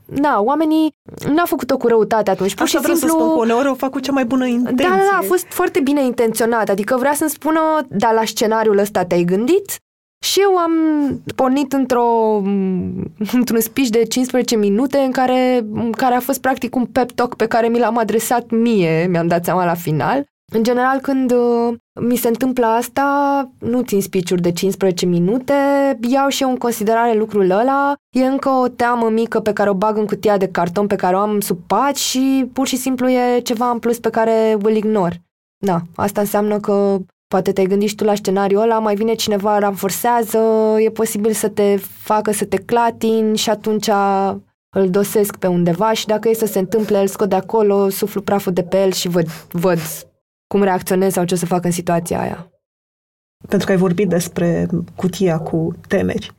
na, 0.07 0.39
oamenii 0.41 0.93
n-au 1.33 1.45
făcut-o 1.45 1.77
cu 1.77 1.87
răutate 1.87 2.29
atunci. 2.29 2.53
Pur 2.53 2.63
Asta 2.63 2.77
și 2.77 2.83
simplu... 2.83 3.07
să 3.07 3.13
spun, 3.13 3.27
că 3.27 3.39
uneori 3.39 3.67
o 3.67 3.73
fac 3.73 3.89
cu 3.89 3.99
cea 3.99 4.11
mai 4.11 4.25
bună 4.25 4.45
intenție. 4.45 4.87
Da, 4.89 4.95
da, 4.95 5.01
da, 5.11 5.17
a 5.17 5.21
fost 5.21 5.45
foarte 5.49 5.79
bine 5.79 6.03
intenționat. 6.03 6.69
Adică 6.69 6.95
vrea 6.99 7.13
să-mi 7.13 7.29
spună, 7.29 7.59
da, 7.89 8.11
la 8.11 8.25
scenariul 8.25 8.77
ăsta 8.77 9.05
te-ai 9.05 9.23
gândit 9.23 9.79
și 10.25 10.39
eu 10.41 10.57
am 10.57 10.71
pornit 11.35 11.73
într-o, 11.73 12.35
într-un 13.33 13.59
speech 13.59 13.89
de 13.89 14.03
15 14.03 14.55
minute 14.55 14.97
în 14.97 15.11
care, 15.11 15.65
în 15.73 15.91
care 15.91 16.15
a 16.15 16.19
fost 16.19 16.41
practic 16.41 16.75
un 16.75 16.85
pep 16.85 17.11
talk 17.11 17.35
pe 17.35 17.47
care 17.47 17.67
mi 17.67 17.79
l-am 17.79 17.97
adresat 17.97 18.49
mie, 18.49 19.07
mi-am 19.09 19.27
dat 19.27 19.45
seama 19.45 19.65
la 19.65 19.73
final. 19.73 20.25
În 20.53 20.63
general, 20.63 20.99
când 20.99 21.31
uh, 21.31 21.75
mi 22.01 22.15
se 22.15 22.27
întâmplă 22.27 22.65
asta, 22.65 23.49
nu 23.59 23.81
țin 23.81 24.01
speech 24.01 24.33
de 24.35 24.51
15 24.51 25.05
minute, 25.05 25.53
iau 26.09 26.27
și 26.27 26.43
eu 26.43 26.49
în 26.49 26.55
considerare 26.55 27.17
lucrul 27.17 27.49
ăla, 27.49 27.93
e 28.15 28.25
încă 28.25 28.49
o 28.49 28.67
teamă 28.67 29.09
mică 29.09 29.39
pe 29.39 29.53
care 29.53 29.69
o 29.69 29.73
bag 29.73 29.97
în 29.97 30.05
cutia 30.05 30.37
de 30.37 30.47
carton 30.47 30.87
pe 30.87 30.95
care 30.95 31.15
o 31.15 31.19
am 31.19 31.39
sub 31.39 31.57
pat 31.67 31.95
și 31.95 32.49
pur 32.53 32.67
și 32.67 32.75
simplu 32.75 33.09
e 33.09 33.39
ceva 33.39 33.69
în 33.69 33.79
plus 33.79 33.99
pe 33.99 34.09
care 34.09 34.57
îl 34.61 34.75
ignor. 34.75 35.21
Da, 35.65 35.81
asta 35.95 36.21
înseamnă 36.21 36.59
că 36.59 36.97
poate 37.27 37.51
te-ai 37.51 37.67
gândit 37.67 37.89
și 37.89 37.95
tu 37.95 38.03
la 38.03 38.15
scenariul 38.15 38.61
ăla, 38.61 38.79
mai 38.79 38.95
vine 38.95 39.13
cineva, 39.13 39.59
ranforsează, 39.59 40.39
e 40.79 40.89
posibil 40.89 41.31
să 41.31 41.49
te 41.49 41.77
facă 41.77 42.31
să 42.31 42.45
te 42.45 42.57
clatini 42.57 43.37
și 43.37 43.49
atunci 43.49 43.89
îl 44.75 44.89
dosesc 44.89 45.35
pe 45.35 45.47
undeva 45.47 45.93
și 45.93 46.05
dacă 46.05 46.29
e 46.29 46.33
să 46.33 46.45
se 46.45 46.59
întâmple, 46.59 46.99
îl 46.99 47.07
scot 47.07 47.29
de 47.29 47.35
acolo, 47.35 47.89
suflu 47.89 48.21
praful 48.21 48.53
de 48.53 48.63
pe 48.63 48.81
el 48.81 48.91
și 48.91 49.07
văd, 49.07 49.27
văd 49.51 49.79
cum 50.47 50.63
reacționez 50.63 51.13
sau 51.13 51.25
ce 51.25 51.33
o 51.33 51.37
să 51.37 51.45
fac 51.45 51.65
în 51.65 51.71
situația 51.71 52.19
aia. 52.19 52.51
Pentru 53.47 53.67
că 53.67 53.73
ai 53.73 53.79
vorbit 53.79 54.09
despre 54.09 54.67
cutia 54.95 55.39
cu 55.39 55.75
temeri. 55.87 56.31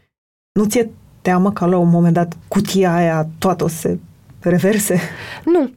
Nu 0.52 0.64
ți-e 0.64 0.90
teamă 1.22 1.52
că 1.52 1.66
la 1.66 1.78
un 1.78 1.88
moment 1.88 2.14
dat 2.14 2.36
cutia 2.48 2.94
aia 2.94 3.28
toată 3.38 3.64
o 3.64 3.68
să 3.68 3.76
se 3.76 3.98
reverse? 4.40 5.00
Nu. 5.44 5.70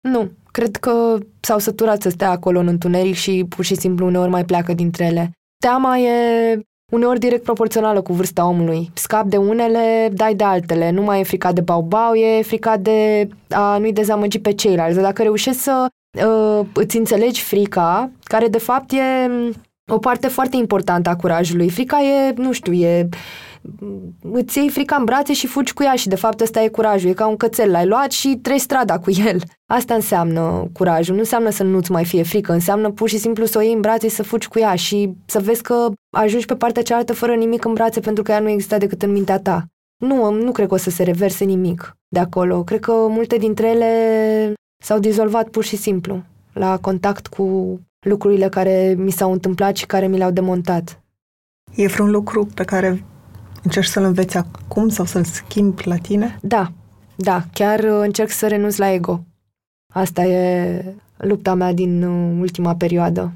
Nu. 0.00 0.30
Cred 0.50 0.76
că 0.76 1.18
s-au 1.40 1.58
săturat 1.58 2.02
să 2.02 2.08
stea 2.08 2.30
acolo 2.30 2.58
în 2.58 2.66
întuneric 2.66 3.14
și 3.14 3.46
pur 3.48 3.64
și 3.64 3.74
simplu 3.74 4.06
uneori 4.06 4.30
mai 4.30 4.44
pleacă 4.44 4.72
dintre 4.72 5.04
ele. 5.04 5.30
Teama 5.58 5.98
e 5.98 6.60
uneori 6.92 7.18
direct 7.18 7.42
proporțională 7.42 8.02
cu 8.02 8.12
vârsta 8.12 8.46
omului. 8.46 8.90
Scap 8.94 9.26
de 9.26 9.36
unele, 9.36 10.08
dai 10.12 10.34
de 10.34 10.44
altele. 10.44 10.90
Nu 10.90 11.02
mai 11.02 11.20
e 11.20 11.24
fricat 11.24 11.54
de 11.54 11.60
bau-bau, 11.60 12.14
e 12.14 12.42
fricat 12.42 12.80
de 12.80 13.28
a 13.50 13.78
nu-i 13.78 13.92
dezamăgi 13.92 14.38
pe 14.38 14.52
ceilalți. 14.52 15.00
Dacă 15.00 15.22
reușești 15.22 15.60
să 15.60 15.86
uh, 16.24 16.66
îți 16.72 16.96
înțelegi 16.96 17.42
frica, 17.42 18.10
care 18.22 18.48
de 18.48 18.58
fapt 18.58 18.92
e 18.92 19.30
o 19.92 19.98
parte 19.98 20.28
foarte 20.28 20.56
importantă 20.56 21.10
a 21.10 21.16
curajului. 21.16 21.70
Frica 21.70 22.00
e, 22.02 22.32
nu 22.36 22.52
știu, 22.52 22.72
e 22.72 23.08
îți 24.32 24.58
iei 24.58 24.68
frica 24.68 24.96
în 24.96 25.04
brațe 25.04 25.32
și 25.32 25.46
fugi 25.46 25.72
cu 25.72 25.82
ea 25.82 25.94
și 25.94 26.08
de 26.08 26.16
fapt 26.16 26.40
ăsta 26.40 26.62
e 26.62 26.68
curajul. 26.68 27.10
E 27.10 27.12
ca 27.12 27.26
un 27.26 27.36
cățel, 27.36 27.70
l-ai 27.70 27.86
luat 27.86 28.10
și 28.10 28.38
treci 28.42 28.60
strada 28.60 28.98
cu 28.98 29.10
el. 29.10 29.40
Asta 29.66 29.94
înseamnă 29.94 30.68
curajul. 30.72 31.14
Nu 31.14 31.20
înseamnă 31.20 31.50
să 31.50 31.62
nu-ți 31.62 31.90
mai 31.90 32.04
fie 32.04 32.22
frică, 32.22 32.52
înseamnă 32.52 32.90
pur 32.90 33.08
și 33.08 33.18
simplu 33.18 33.44
să 33.44 33.58
o 33.58 33.60
iei 33.60 33.72
în 33.72 33.80
brațe 33.80 34.08
și 34.08 34.14
să 34.14 34.22
fugi 34.22 34.48
cu 34.48 34.58
ea 34.58 34.74
și 34.74 35.14
să 35.26 35.40
vezi 35.40 35.62
că 35.62 35.88
ajungi 36.16 36.46
pe 36.46 36.54
partea 36.54 36.82
cealaltă 36.82 37.12
fără 37.12 37.34
nimic 37.34 37.64
în 37.64 37.72
brațe 37.72 38.00
pentru 38.00 38.22
că 38.22 38.32
ea 38.32 38.40
nu 38.40 38.48
există 38.48 38.76
decât 38.76 39.02
în 39.02 39.12
mintea 39.12 39.38
ta. 39.38 39.64
Nu, 39.96 40.30
nu 40.30 40.52
cred 40.52 40.68
că 40.68 40.74
o 40.74 40.76
să 40.76 40.90
se 40.90 41.02
reverse 41.02 41.44
nimic 41.44 41.96
de 42.08 42.18
acolo. 42.18 42.62
Cred 42.62 42.80
că 42.80 42.92
multe 42.92 43.36
dintre 43.36 43.68
ele 43.68 44.52
s-au 44.86 44.98
dizolvat 44.98 45.48
pur 45.48 45.64
și 45.64 45.76
simplu 45.76 46.22
la 46.52 46.78
contact 46.78 47.26
cu 47.26 47.78
lucrurile 48.06 48.48
care 48.48 48.94
mi 48.98 49.10
s-au 49.10 49.32
întâmplat 49.32 49.76
și 49.76 49.86
care 49.86 50.06
mi 50.06 50.16
le-au 50.16 50.30
demontat. 50.30 51.00
E 51.74 51.86
vreun 51.86 52.10
lucru 52.10 52.48
pe 52.54 52.64
care 52.64 53.04
încerci 53.62 53.86
să-l 53.86 54.04
înveți 54.04 54.36
acum 54.36 54.88
sau 54.88 55.04
să-l 55.04 55.24
schimbi 55.24 55.88
la 55.88 55.96
tine? 55.96 56.38
Da, 56.42 56.72
da, 57.14 57.42
chiar 57.52 57.78
uh, 57.78 58.00
încerc 58.02 58.30
să 58.30 58.46
renunț 58.46 58.76
la 58.76 58.92
ego. 58.92 59.24
Asta 59.94 60.24
e 60.24 60.94
lupta 61.16 61.54
mea 61.54 61.72
din 61.72 62.02
uh, 62.02 62.36
ultima 62.40 62.74
perioadă. 62.74 63.32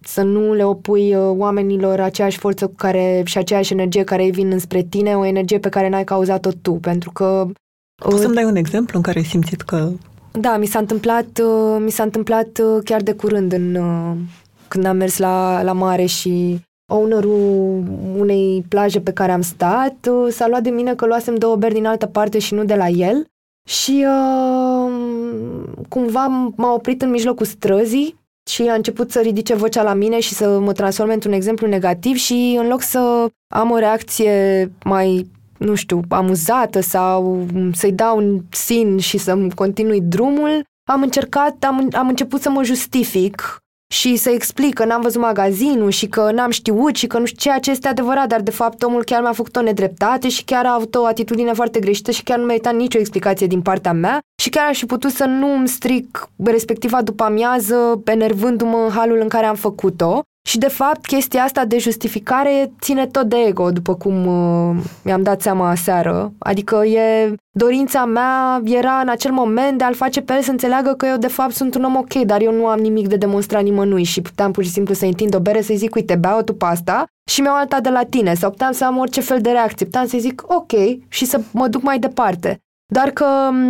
Să 0.00 0.22
nu 0.22 0.52
le 0.52 0.64
opui 0.64 1.14
uh, 1.14 1.34
oamenilor 1.36 2.00
aceeași 2.00 2.38
forță 2.38 2.66
cu 2.66 2.74
care, 2.76 3.22
și 3.24 3.38
aceeași 3.38 3.72
energie 3.72 4.04
care 4.04 4.22
îi 4.22 4.30
vin 4.30 4.50
înspre 4.50 4.82
tine, 4.82 5.16
o 5.16 5.24
energie 5.24 5.58
pe 5.58 5.68
care 5.68 5.88
n-ai 5.88 6.04
cauzat-o 6.04 6.50
tu, 6.50 6.72
pentru 6.72 7.10
că... 7.10 7.46
Poți 8.02 8.20
să-mi 8.20 8.34
dai 8.34 8.44
un 8.44 8.56
exemplu 8.56 8.96
în 8.96 9.02
care 9.02 9.18
ai 9.18 9.24
simțit 9.24 9.60
că 9.60 9.92
da, 10.40 10.56
mi 10.56 10.66
s-a 10.66 10.78
întâmplat, 10.78 11.38
uh, 11.38 11.76
mi 11.78 11.90
s-a 11.90 12.02
întâmplat 12.02 12.58
uh, 12.62 12.82
chiar 12.84 13.02
de 13.02 13.12
curând 13.12 13.52
în, 13.52 13.74
uh, 13.74 14.16
când 14.68 14.84
am 14.84 14.96
mers 14.96 15.18
la, 15.18 15.62
la 15.62 15.72
mare 15.72 16.04
și 16.04 16.60
ownerul 16.92 17.82
unei 18.18 18.64
plaje 18.68 19.00
pe 19.00 19.12
care 19.12 19.32
am 19.32 19.40
stat 19.40 20.08
s-a 20.28 20.48
luat 20.48 20.62
de 20.62 20.70
mine 20.70 20.94
că 20.94 21.06
luasem 21.06 21.34
două 21.34 21.56
beri 21.56 21.74
din 21.74 21.86
altă 21.86 22.06
parte 22.06 22.38
și 22.38 22.54
nu 22.54 22.64
de 22.64 22.74
la 22.74 22.88
el 22.88 23.26
și 23.68 24.06
uh, 24.06 24.92
cumva 25.88 26.52
m-a 26.56 26.72
oprit 26.72 27.02
în 27.02 27.10
mijlocul 27.10 27.46
străzii 27.46 28.22
și 28.50 28.62
a 28.62 28.74
început 28.74 29.10
să 29.10 29.20
ridice 29.20 29.54
vocea 29.54 29.82
la 29.82 29.94
mine 29.94 30.20
și 30.20 30.34
să 30.34 30.58
mă 30.58 30.72
transforme 30.72 31.12
într-un 31.12 31.32
exemplu 31.32 31.66
negativ 31.66 32.16
și 32.16 32.56
în 32.60 32.68
loc 32.68 32.82
să 32.82 33.26
am 33.54 33.70
o 33.70 33.78
reacție 33.78 34.70
mai 34.84 35.30
nu 35.58 35.74
știu, 35.74 36.00
amuzată 36.08 36.80
sau 36.80 37.46
să-i 37.72 37.92
dau 37.92 38.16
un 38.16 38.40
sin 38.50 38.98
și 38.98 39.18
să-mi 39.18 39.54
continui 39.54 40.00
drumul, 40.00 40.64
am 40.90 41.02
încercat, 41.02 41.64
am, 41.64 41.88
am 41.92 42.08
început 42.08 42.40
să 42.40 42.50
mă 42.50 42.62
justific 42.62 43.58
și 43.92 44.16
să 44.16 44.30
explic 44.30 44.74
că 44.74 44.84
n-am 44.84 45.00
văzut 45.00 45.20
magazinul 45.20 45.90
și 45.90 46.06
că 46.06 46.30
n-am 46.32 46.50
știut 46.50 46.96
și 46.96 47.06
că 47.06 47.18
nu 47.18 47.24
știu 47.24 47.38
ceea 47.40 47.58
ce 47.58 47.70
este 47.70 47.88
adevărat, 47.88 48.28
dar 48.28 48.40
de 48.40 48.50
fapt 48.50 48.82
omul 48.82 49.04
chiar 49.04 49.22
mi-a 49.22 49.32
făcut 49.32 49.56
o 49.56 49.62
nedreptate 49.62 50.28
și 50.28 50.44
chiar 50.44 50.66
a 50.66 50.74
avut 50.74 50.94
o 50.94 51.06
atitudine 51.06 51.52
foarte 51.52 51.80
greșită 51.80 52.10
și 52.10 52.22
chiar 52.22 52.38
nu 52.38 52.44
merita 52.44 52.70
nicio 52.70 52.98
explicație 52.98 53.46
din 53.46 53.62
partea 53.62 53.92
mea 53.92 54.18
și 54.42 54.48
chiar 54.48 54.68
aș 54.68 54.78
fi 54.78 54.86
putut 54.86 55.10
să 55.10 55.24
nu 55.24 55.54
îmi 55.54 55.68
stric 55.68 56.28
respectiva 56.44 57.02
după 57.02 57.24
amiază 57.24 58.02
enervându-mă 58.04 58.76
în 58.76 58.90
halul 58.90 59.20
în 59.20 59.28
care 59.28 59.46
am 59.46 59.56
făcut-o 59.56 60.22
și, 60.46 60.58
de 60.58 60.68
fapt, 60.68 61.06
chestia 61.06 61.42
asta 61.42 61.64
de 61.64 61.78
justificare 61.78 62.72
ține 62.80 63.06
tot 63.06 63.28
de 63.28 63.36
ego, 63.46 63.70
după 63.70 63.94
cum 63.94 64.26
uh, 64.26 64.76
mi-am 65.04 65.22
dat 65.22 65.40
seama 65.40 65.68
aseară. 65.68 66.32
Adică 66.38 66.84
e 66.84 67.34
dorința 67.50 68.04
mea 68.04 68.62
era 68.64 68.92
în 68.92 69.08
acel 69.08 69.32
moment 69.32 69.78
de 69.78 69.84
a-l 69.84 69.94
face 69.94 70.20
pe 70.20 70.32
el 70.32 70.42
să 70.42 70.50
înțeleagă 70.50 70.92
că 70.92 71.06
eu, 71.06 71.16
de 71.16 71.28
fapt, 71.28 71.54
sunt 71.54 71.74
un 71.74 71.84
om 71.84 71.96
ok, 71.96 72.14
dar 72.14 72.40
eu 72.40 72.52
nu 72.52 72.66
am 72.66 72.78
nimic 72.78 73.08
de 73.08 73.16
demonstrat 73.16 73.62
nimănui 73.62 74.02
și 74.02 74.22
puteam 74.22 74.50
pur 74.50 74.64
și 74.64 74.70
simplu 74.70 74.94
să 74.94 75.04
întind 75.04 75.34
o 75.34 75.40
bere, 75.40 75.62
să-i 75.62 75.76
zic, 75.76 75.94
uite, 75.94 76.14
beau 76.14 76.42
tu 76.42 76.54
pasta 76.54 77.04
și 77.30 77.40
mi-au 77.40 77.54
alta 77.54 77.80
de 77.80 77.88
la 77.88 78.02
tine 78.04 78.34
sau 78.34 78.50
puteam 78.50 78.72
să 78.72 78.84
am 78.84 78.98
orice 78.98 79.20
fel 79.20 79.40
de 79.40 79.50
reacție. 79.50 79.86
Puteam 79.86 80.06
să-i 80.06 80.20
zic, 80.20 80.42
ok, 80.46 80.72
și 81.08 81.24
să 81.24 81.40
mă 81.50 81.68
duc 81.68 81.82
mai 81.82 81.98
departe. 81.98 82.58
Dar 82.86 83.10
că 83.10 83.26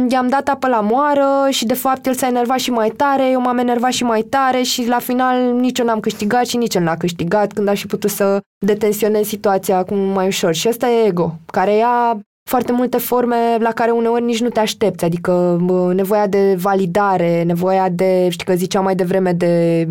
i-am 0.09 0.29
dat 0.29 0.49
apă 0.49 0.69
la 0.69 0.81
moară 0.81 1.51
și 1.51 1.67
de 1.67 1.75
fapt 1.75 2.07
el 2.07 2.15
s-a 2.15 2.27
enervat 2.27 2.59
și 2.59 2.71
mai 2.71 2.89
tare, 2.89 3.31
eu 3.31 3.41
m-am 3.41 3.59
enervat 3.59 3.93
și 3.93 4.05
mai 4.05 4.23
tare 4.23 4.63
și 4.63 4.89
la 4.89 4.99
final 4.99 5.53
nici 5.53 5.79
eu 5.79 5.85
n-am 5.85 6.01
câștigat 6.01 6.47
și 6.47 6.57
nici 6.57 6.75
el 6.75 6.83
n-a 6.83 6.97
câștigat 6.97 7.53
când 7.53 7.69
aș 7.69 7.81
fi 7.81 7.87
putut 7.87 8.11
să 8.11 8.41
detensionez 8.67 9.27
situația 9.27 9.77
acum 9.77 9.99
mai 9.99 10.27
ușor. 10.27 10.55
Și 10.55 10.69
asta 10.69 10.89
e 10.89 11.07
ego, 11.07 11.35
care 11.47 11.77
ia 11.77 12.19
foarte 12.51 12.73
multe 12.73 12.99
forme 12.99 13.57
la 13.59 13.71
care 13.73 13.91
uneori 13.91 14.25
nici 14.25 14.41
nu 14.41 14.49
te 14.49 14.61
aștepți, 14.61 15.05
adică 15.05 15.61
nevoia 15.95 16.27
de 16.27 16.55
validare, 16.59 17.43
nevoia 17.43 17.89
de, 17.89 18.29
știi 18.29 18.47
că 18.47 18.55
ziceam 18.55 18.85
mai 18.85 18.95
devreme, 18.95 19.33
de 19.33 19.87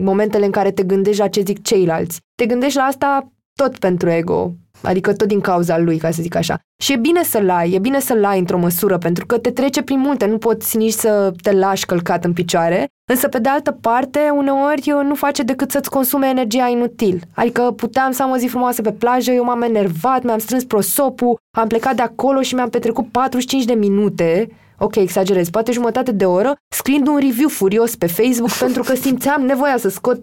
momentele 0.00 0.44
în 0.44 0.50
care 0.50 0.70
te 0.70 0.82
gândești 0.82 1.20
la 1.20 1.28
ce 1.28 1.42
zic 1.44 1.62
ceilalți. 1.62 2.20
Te 2.34 2.46
gândești 2.46 2.76
la 2.76 2.82
asta 2.82 3.32
tot 3.54 3.78
pentru 3.78 4.10
ego, 4.10 4.52
Adică 4.82 5.12
tot 5.12 5.28
din 5.28 5.40
cauza 5.40 5.78
lui, 5.78 5.96
ca 5.96 6.10
să 6.10 6.22
zic 6.22 6.34
așa. 6.34 6.58
Și 6.82 6.92
e 6.92 6.96
bine 6.96 7.22
să-l 7.22 7.50
ai, 7.50 7.72
e 7.72 7.78
bine 7.78 8.00
să-l 8.00 8.24
ai 8.24 8.38
într-o 8.38 8.58
măsură, 8.58 8.98
pentru 8.98 9.26
că 9.26 9.38
te 9.38 9.50
trece 9.50 9.82
prin 9.82 9.98
multe, 9.98 10.26
nu 10.26 10.38
poți 10.38 10.76
nici 10.76 10.92
să 10.92 11.32
te 11.42 11.52
lași 11.52 11.86
călcat 11.86 12.24
în 12.24 12.32
picioare, 12.32 12.88
însă 13.10 13.28
pe 13.28 13.38
de 13.38 13.48
altă 13.48 13.78
parte, 13.80 14.20
uneori 14.34 14.92
nu 15.04 15.14
face 15.14 15.42
decât 15.42 15.70
să-ți 15.70 15.90
consume 15.90 16.26
energia 16.26 16.66
inutil. 16.66 17.22
Adică 17.34 17.62
puteam 17.62 18.12
să 18.12 18.22
am 18.22 18.30
o 18.30 18.36
zi 18.36 18.46
frumoasă 18.46 18.82
pe 18.82 18.92
plajă, 18.92 19.30
eu 19.30 19.44
m-am 19.44 19.62
enervat, 19.62 20.22
mi-am 20.22 20.38
strâns 20.38 20.64
prosopul, 20.64 21.38
am 21.56 21.66
plecat 21.66 21.96
de 21.96 22.02
acolo 22.02 22.42
și 22.42 22.54
mi-am 22.54 22.68
petrecut 22.68 23.08
45 23.08 23.64
de 23.64 23.74
minute 23.74 24.48
ok, 24.82 24.96
exagerez, 24.96 25.50
poate 25.50 25.72
jumătate 25.72 26.12
de 26.12 26.24
oră, 26.24 26.56
scriind 26.68 27.06
un 27.06 27.18
review 27.18 27.48
furios 27.48 27.96
pe 27.96 28.06
Facebook 28.06 28.52
pentru 28.64 28.82
că 28.82 28.94
simțeam 28.94 29.42
nevoia 29.42 29.76
să 29.76 29.88
scot 29.88 30.20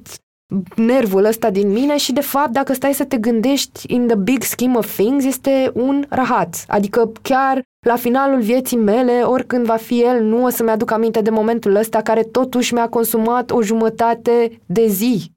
nervul 0.75 1.25
ăsta 1.25 1.49
din 1.49 1.71
mine 1.71 1.97
și 1.97 2.13
de 2.13 2.21
fapt 2.21 2.51
dacă 2.51 2.73
stai 2.73 2.93
să 2.93 3.03
te 3.03 3.17
gândești 3.17 3.93
in 3.93 4.07
the 4.07 4.15
big 4.15 4.41
scheme 4.41 4.77
of 4.77 4.95
things 4.95 5.25
este 5.25 5.71
un 5.73 6.05
rahat. 6.09 6.65
Adică 6.67 7.11
chiar 7.21 7.61
la 7.85 7.95
finalul 7.95 8.41
vieții 8.41 8.77
mele, 8.77 9.21
oricând 9.21 9.65
va 9.65 9.75
fi 9.75 10.01
el, 10.01 10.23
nu 10.23 10.43
o 10.43 10.49
să-mi 10.49 10.69
aduc 10.69 10.91
aminte 10.91 11.21
de 11.21 11.29
momentul 11.29 11.75
ăsta 11.75 12.01
care 12.01 12.23
totuși 12.23 12.73
mi-a 12.73 12.89
consumat 12.89 13.51
o 13.51 13.61
jumătate 13.61 14.59
de 14.65 14.87
zi. 14.87 15.31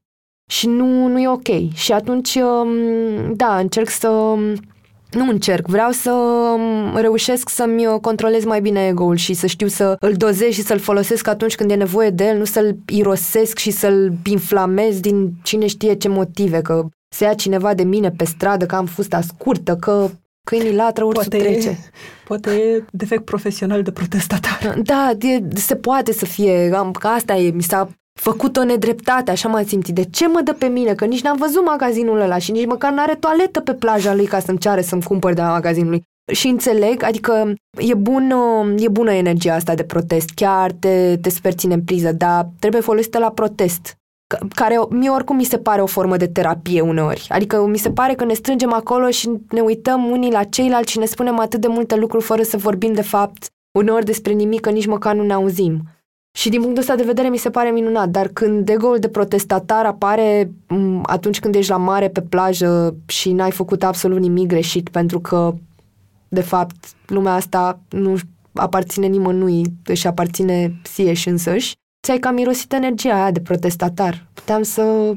Și 0.50 0.68
nu, 0.68 1.06
nu 1.06 1.18
e 1.20 1.28
ok. 1.28 1.72
Și 1.74 1.92
atunci, 1.92 2.34
um, 2.34 3.34
da, 3.34 3.58
încerc 3.58 3.88
să 3.88 4.08
nu 5.10 5.28
încerc, 5.28 5.66
vreau 5.66 5.90
să 5.90 6.10
um, 6.10 6.96
reușesc 6.96 7.48
să-mi 7.48 7.86
uh, 7.86 8.00
controlez 8.00 8.44
mai 8.44 8.60
bine 8.60 8.86
ego-ul 8.86 9.16
și 9.16 9.34
să 9.34 9.46
știu 9.46 9.66
să 9.66 9.96
îl 10.00 10.12
dozez 10.12 10.52
și 10.52 10.62
să-l 10.62 10.78
folosesc 10.78 11.26
atunci 11.28 11.54
când 11.54 11.70
e 11.70 11.74
nevoie 11.74 12.10
de 12.10 12.24
el, 12.24 12.38
nu 12.38 12.44
să-l 12.44 12.76
irosesc 12.86 13.58
și 13.58 13.70
să-l 13.70 14.12
inflamez 14.24 15.00
din 15.00 15.32
cine 15.42 15.66
știe 15.66 15.94
ce 15.94 16.08
motive, 16.08 16.60
că 16.60 16.86
se 17.14 17.24
ia 17.24 17.34
cineva 17.34 17.74
de 17.74 17.82
mine 17.82 18.10
pe 18.10 18.24
stradă, 18.24 18.66
că 18.66 18.74
am 18.74 18.86
fusta 18.86 19.20
scurtă, 19.20 19.76
că 19.76 20.10
câinii 20.46 20.74
latră, 20.74 21.04
ursul 21.04 21.28
poate 21.28 21.44
trece. 21.44 21.68
E, 21.68 21.76
poate 22.24 22.50
e 22.50 22.84
defect 22.90 23.24
profesional 23.24 23.82
de 23.82 23.90
protestatar. 23.90 24.78
Da, 24.82 25.12
de, 25.16 25.42
se 25.54 25.76
poate 25.76 26.12
să 26.12 26.24
fie, 26.24 26.72
am, 26.74 26.94
asta 27.00 27.36
e, 27.36 27.50
mi 27.50 27.62
s-a 27.62 27.88
făcut 28.20 28.56
o 28.56 28.64
nedreptate, 28.64 29.30
așa 29.30 29.48
m-am 29.48 29.64
simțit. 29.64 29.94
De 29.94 30.04
ce 30.04 30.28
mă 30.28 30.40
dă 30.44 30.52
pe 30.52 30.66
mine? 30.66 30.94
Că 30.94 31.04
nici 31.04 31.22
n-am 31.22 31.36
văzut 31.36 31.64
magazinul 31.64 32.20
ăla 32.20 32.38
și 32.38 32.50
nici 32.50 32.66
măcar 32.66 32.92
n-are 32.92 33.14
toaletă 33.14 33.60
pe 33.60 33.74
plaja 33.74 34.14
lui 34.14 34.26
ca 34.26 34.38
să-mi 34.38 34.58
ceare 34.58 34.82
să-mi 34.82 35.02
cumpăr 35.02 35.32
de 35.32 35.40
la 35.40 35.48
magazinul 35.48 35.90
lui. 35.90 36.02
Și 36.32 36.46
înțeleg, 36.46 37.02
adică 37.02 37.52
e, 37.78 37.94
bună, 37.94 38.36
e 38.76 38.88
bună 38.88 39.12
energia 39.12 39.54
asta 39.54 39.74
de 39.74 39.84
protest, 39.84 40.30
chiar 40.34 40.72
te, 40.72 41.16
te 41.16 41.30
sper 41.30 41.52
ține 41.52 41.74
în 41.74 41.82
priză, 41.82 42.12
dar 42.12 42.48
trebuie 42.58 42.80
folosită 42.80 43.18
la 43.18 43.30
protest 43.30 43.94
care 44.54 44.78
mie 44.90 45.08
oricum 45.08 45.36
mi 45.36 45.44
se 45.44 45.58
pare 45.58 45.82
o 45.82 45.86
formă 45.86 46.16
de 46.16 46.26
terapie 46.26 46.80
uneori. 46.80 47.26
Adică 47.28 47.66
mi 47.66 47.78
se 47.78 47.90
pare 47.90 48.14
că 48.14 48.24
ne 48.24 48.32
strângem 48.32 48.72
acolo 48.72 49.10
și 49.10 49.30
ne 49.50 49.60
uităm 49.60 50.10
unii 50.10 50.30
la 50.30 50.44
ceilalți 50.44 50.92
și 50.92 50.98
ne 50.98 51.04
spunem 51.04 51.38
atât 51.38 51.60
de 51.60 51.66
multe 51.66 51.96
lucruri 51.96 52.24
fără 52.24 52.42
să 52.42 52.56
vorbim 52.56 52.92
de 52.92 53.02
fapt 53.02 53.46
uneori 53.78 54.04
despre 54.04 54.32
nimic, 54.32 54.60
că 54.60 54.70
nici 54.70 54.86
măcar 54.86 55.14
nu 55.14 55.22
ne 55.22 55.32
auzim. 55.32 55.82
Și 56.32 56.48
din 56.48 56.60
punctul 56.60 56.80
ăsta 56.80 56.94
de 56.94 57.02
vedere 57.02 57.28
mi 57.28 57.36
se 57.36 57.50
pare 57.50 57.70
minunat, 57.70 58.08
dar 58.08 58.28
când 58.28 58.68
ego 58.68 58.94
de 58.98 59.08
protestatar 59.08 59.86
apare 59.86 60.50
atunci 61.02 61.40
când 61.40 61.54
ești 61.54 61.70
la 61.70 61.76
mare 61.76 62.08
pe 62.08 62.20
plajă 62.20 62.94
și 63.06 63.32
n-ai 63.32 63.50
făcut 63.50 63.82
absolut 63.82 64.20
nimic 64.20 64.46
greșit 64.46 64.88
pentru 64.88 65.20
că, 65.20 65.54
de 66.28 66.40
fapt, 66.40 66.74
lumea 67.06 67.34
asta 67.34 67.80
nu 67.88 68.16
aparține 68.52 69.06
nimănui, 69.06 69.62
își 69.84 70.06
aparține 70.06 70.80
sie 70.82 71.12
și 71.12 71.28
însăși, 71.28 71.74
ți-ai 72.02 72.18
cam 72.18 72.34
mirosit 72.34 72.72
energia 72.72 73.14
aia 73.14 73.30
de 73.30 73.40
protestatar. 73.40 74.26
Puteam 74.34 74.62
să 74.62 75.14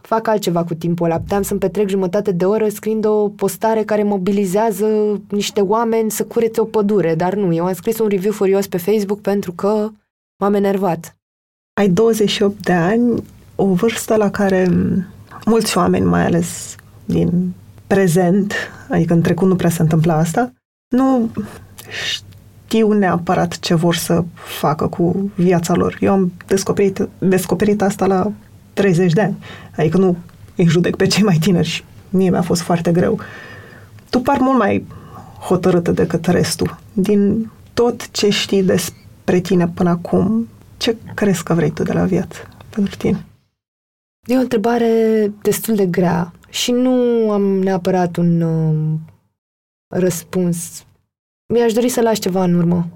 fac 0.00 0.26
altceva 0.26 0.64
cu 0.64 0.74
timpul 0.74 1.06
ăla. 1.06 1.18
Puteam 1.18 1.42
să-mi 1.42 1.60
petrec 1.60 1.88
jumătate 1.88 2.32
de 2.32 2.44
oră 2.44 2.68
scriind 2.68 3.04
o 3.04 3.28
postare 3.28 3.82
care 3.82 4.02
mobilizează 4.02 5.20
niște 5.30 5.60
oameni 5.60 6.10
să 6.10 6.24
curețe 6.24 6.60
o 6.60 6.64
pădure, 6.64 7.14
dar 7.14 7.34
nu. 7.34 7.54
Eu 7.54 7.64
am 7.64 7.72
scris 7.72 7.98
un 7.98 8.08
review 8.08 8.32
furios 8.32 8.66
pe 8.66 8.76
Facebook 8.76 9.20
pentru 9.20 9.52
că 9.52 9.90
m-am 10.38 10.54
enervat. 10.54 11.16
Ai 11.80 11.88
28 11.88 12.62
de 12.62 12.72
ani, 12.72 13.22
o 13.54 13.66
vârstă 13.66 14.16
la 14.16 14.30
care 14.30 14.68
mulți 15.44 15.78
oameni, 15.78 16.04
mai 16.04 16.24
ales 16.24 16.74
din 17.04 17.54
prezent, 17.86 18.52
adică 18.90 19.12
în 19.12 19.20
trecut 19.20 19.48
nu 19.48 19.56
prea 19.56 19.70
se 19.70 19.82
întâmplă 19.82 20.12
asta, 20.12 20.52
nu 20.88 21.30
știu 21.88 22.92
neapărat 22.92 23.58
ce 23.58 23.74
vor 23.74 23.94
să 23.94 24.24
facă 24.34 24.86
cu 24.86 25.30
viața 25.34 25.74
lor. 25.74 25.96
Eu 26.00 26.12
am 26.12 26.32
descoperit, 26.46 27.08
descoperit 27.18 27.82
asta 27.82 28.06
la 28.06 28.32
30 28.72 29.12
de 29.12 29.20
ani. 29.20 29.36
Adică 29.76 29.98
nu 29.98 30.16
îi 30.56 30.66
judec 30.66 30.96
pe 30.96 31.06
cei 31.06 31.22
mai 31.22 31.36
tineri 31.40 31.66
și 31.66 31.84
mie 32.08 32.30
mi-a 32.30 32.42
fost 32.42 32.60
foarte 32.60 32.92
greu. 32.92 33.20
Tu 34.10 34.20
par 34.20 34.38
mult 34.38 34.58
mai 34.58 34.86
hotărâtă 35.40 35.90
decât 35.90 36.26
restul. 36.26 36.78
Din 36.92 37.50
tot 37.74 38.10
ce 38.10 38.30
știi 38.30 38.62
despre 38.62 39.05
tine 39.34 39.68
până 39.68 39.90
acum, 39.90 40.48
ce 40.76 40.96
crezi 41.14 41.42
că 41.42 41.54
vrei 41.54 41.70
tu 41.70 41.82
de 41.82 41.92
la 41.92 42.04
viață 42.04 42.48
pentru 42.70 42.96
tine? 42.96 43.26
E 44.24 44.36
o 44.36 44.40
întrebare 44.40 45.32
destul 45.42 45.74
de 45.74 45.86
grea 45.86 46.32
și 46.48 46.70
nu 46.70 46.90
am 47.30 47.42
neapărat 47.42 48.16
un 48.16 48.40
uh, 48.40 48.98
răspuns 49.88 50.86
mi-aș 51.48 51.72
dori 51.72 51.88
să 51.88 52.00
lași 52.00 52.20
ceva 52.20 52.44
în 52.44 52.54
urmă. 52.54 52.88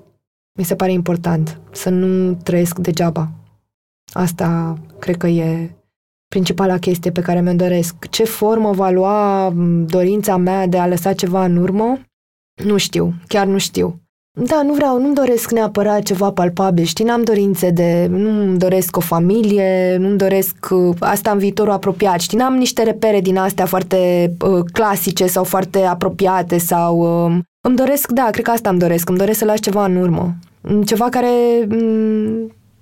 Mi 0.58 0.64
se 0.64 0.76
pare 0.76 0.92
important 0.92 1.60
să 1.72 1.90
nu 1.90 2.34
trăiesc 2.34 2.78
degeaba. 2.78 3.30
Asta 4.12 4.78
cred 4.98 5.16
că 5.16 5.26
e 5.26 5.76
principala 6.28 6.78
chestie 6.78 7.10
pe 7.10 7.20
care 7.20 7.40
mi-o 7.40 7.54
doresc. 7.54 8.08
Ce 8.08 8.24
formă 8.24 8.72
va 8.72 8.90
lua 8.90 9.52
dorința 9.86 10.36
mea 10.36 10.66
de 10.66 10.78
a 10.78 10.86
lăsa 10.86 11.12
ceva 11.12 11.44
în 11.44 11.56
urmă? 11.56 12.00
Nu 12.64 12.76
știu, 12.76 13.14
chiar 13.26 13.46
nu 13.46 13.58
știu. 13.58 14.00
Da, 14.42 14.62
nu 14.62 14.72
vreau, 14.74 15.00
nu-mi 15.00 15.14
doresc 15.14 15.50
neapărat 15.50 16.02
ceva 16.02 16.30
palpabil, 16.30 16.84
știi, 16.84 17.04
n-am 17.04 17.22
dorințe 17.22 17.70
de, 17.70 18.06
nu-mi 18.10 18.58
doresc 18.58 18.96
o 18.96 19.00
familie, 19.00 19.96
nu-mi 19.96 20.16
doresc 20.16 20.68
uh, 20.70 20.96
asta 20.98 21.30
în 21.30 21.38
viitorul 21.38 21.72
apropiat, 21.72 22.20
știi, 22.20 22.38
n-am 22.38 22.54
niște 22.54 22.82
repere 22.82 23.20
din 23.20 23.36
astea 23.36 23.66
foarte 23.66 24.32
uh, 24.46 24.64
clasice 24.72 25.26
sau 25.26 25.44
foarte 25.44 25.78
apropiate 25.78 26.58
sau 26.58 26.98
uh, 27.26 27.38
îmi 27.68 27.76
doresc, 27.76 28.10
da, 28.10 28.28
cred 28.30 28.44
că 28.44 28.50
asta 28.50 28.70
îmi 28.70 28.78
doresc. 28.78 29.08
Îmi 29.08 29.18
doresc 29.18 29.38
să 29.38 29.44
las 29.44 29.60
ceva 29.60 29.84
în 29.84 29.96
urmă. 29.96 30.34
Ceva 30.84 31.08
care 31.08 31.28
m- 31.64 31.68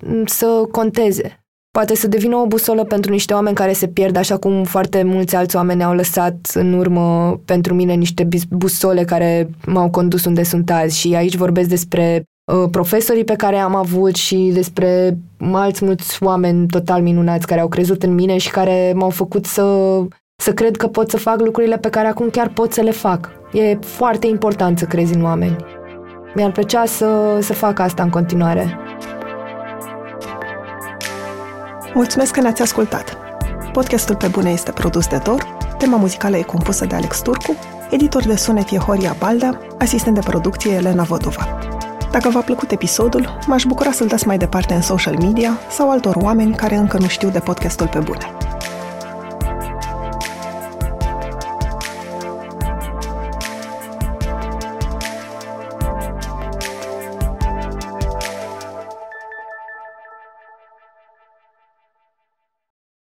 mm, 0.06 0.24
să 0.24 0.46
conteze. 0.72 1.40
Poate 1.70 1.94
să 1.94 2.08
devină 2.08 2.36
o 2.36 2.46
busolă 2.46 2.84
pentru 2.84 3.10
niște 3.10 3.34
oameni 3.34 3.56
care 3.56 3.72
se 3.72 3.88
pierd, 3.88 4.16
așa 4.16 4.36
cum 4.36 4.64
foarte 4.64 5.02
mulți 5.02 5.36
alți 5.36 5.56
oameni 5.56 5.84
au 5.84 5.94
lăsat 5.94 6.50
în 6.54 6.72
urmă 6.72 7.36
pentru 7.44 7.74
mine 7.74 7.94
niște 7.94 8.28
busole 8.50 9.04
care 9.04 9.50
m-au 9.66 9.90
condus 9.90 10.24
unde 10.24 10.42
sunt 10.42 10.70
azi. 10.70 10.98
Și 10.98 11.14
aici 11.14 11.36
vorbesc 11.36 11.68
despre 11.68 12.22
uh, 12.52 12.68
profesorii 12.70 13.24
pe 13.24 13.34
care 13.34 13.56
am 13.56 13.74
avut 13.74 14.14
și 14.14 14.50
despre 14.52 15.18
alți 15.52 15.84
mulți 15.84 16.22
oameni 16.22 16.66
total 16.66 17.02
minunați 17.02 17.46
care 17.46 17.60
au 17.60 17.68
crezut 17.68 18.02
în 18.02 18.14
mine 18.14 18.36
și 18.36 18.50
care 18.50 18.92
m-au 18.96 19.10
făcut 19.10 19.46
să, 19.46 19.98
să 20.42 20.52
cred 20.52 20.76
că 20.76 20.86
pot 20.86 21.10
să 21.10 21.16
fac 21.16 21.40
lucrurile 21.40 21.76
pe 21.76 21.90
care 21.90 22.06
acum 22.06 22.28
chiar 22.30 22.48
pot 22.48 22.72
să 22.72 22.80
le 22.80 22.90
fac. 22.90 23.30
E 23.52 23.78
foarte 23.80 24.26
important 24.26 24.78
să 24.78 24.84
crezi 24.84 25.14
în 25.14 25.24
oameni. 25.24 25.56
Mi-ar 26.34 26.52
plăcea 26.52 26.84
să, 26.86 27.38
să 27.40 27.52
fac 27.52 27.78
asta 27.78 28.02
în 28.02 28.10
continuare. 28.10 28.78
Mulțumesc 31.98 32.32
că 32.32 32.40
ne-ați 32.40 32.62
ascultat! 32.62 33.16
Podcastul 33.72 34.16
Pe 34.16 34.26
Bune 34.26 34.50
este 34.50 34.72
produs 34.72 35.06
de 35.06 35.20
Dor, 35.24 35.56
tema 35.78 35.96
muzicală 35.96 36.36
e 36.36 36.42
compusă 36.42 36.84
de 36.84 36.94
Alex 36.94 37.20
Turcu, 37.20 37.56
editor 37.90 38.26
de 38.26 38.36
sunet 38.36 38.70
e 38.70 38.76
Horia 38.76 39.16
Balda, 39.18 39.58
asistent 39.78 40.14
de 40.14 40.20
producție 40.24 40.72
Elena 40.72 41.02
Vodova. 41.02 41.58
Dacă 42.10 42.28
v-a 42.28 42.40
plăcut 42.40 42.70
episodul, 42.70 43.38
m-aș 43.46 43.64
bucura 43.64 43.90
să-l 43.90 44.06
dați 44.06 44.26
mai 44.26 44.38
departe 44.38 44.74
în 44.74 44.82
social 44.82 45.16
media 45.18 45.58
sau 45.70 45.90
altor 45.90 46.16
oameni 46.16 46.54
care 46.54 46.76
încă 46.76 46.98
nu 46.98 47.06
știu 47.06 47.28
de 47.28 47.38
podcastul 47.38 47.88
Pe 47.88 47.98
Bune. 47.98 48.32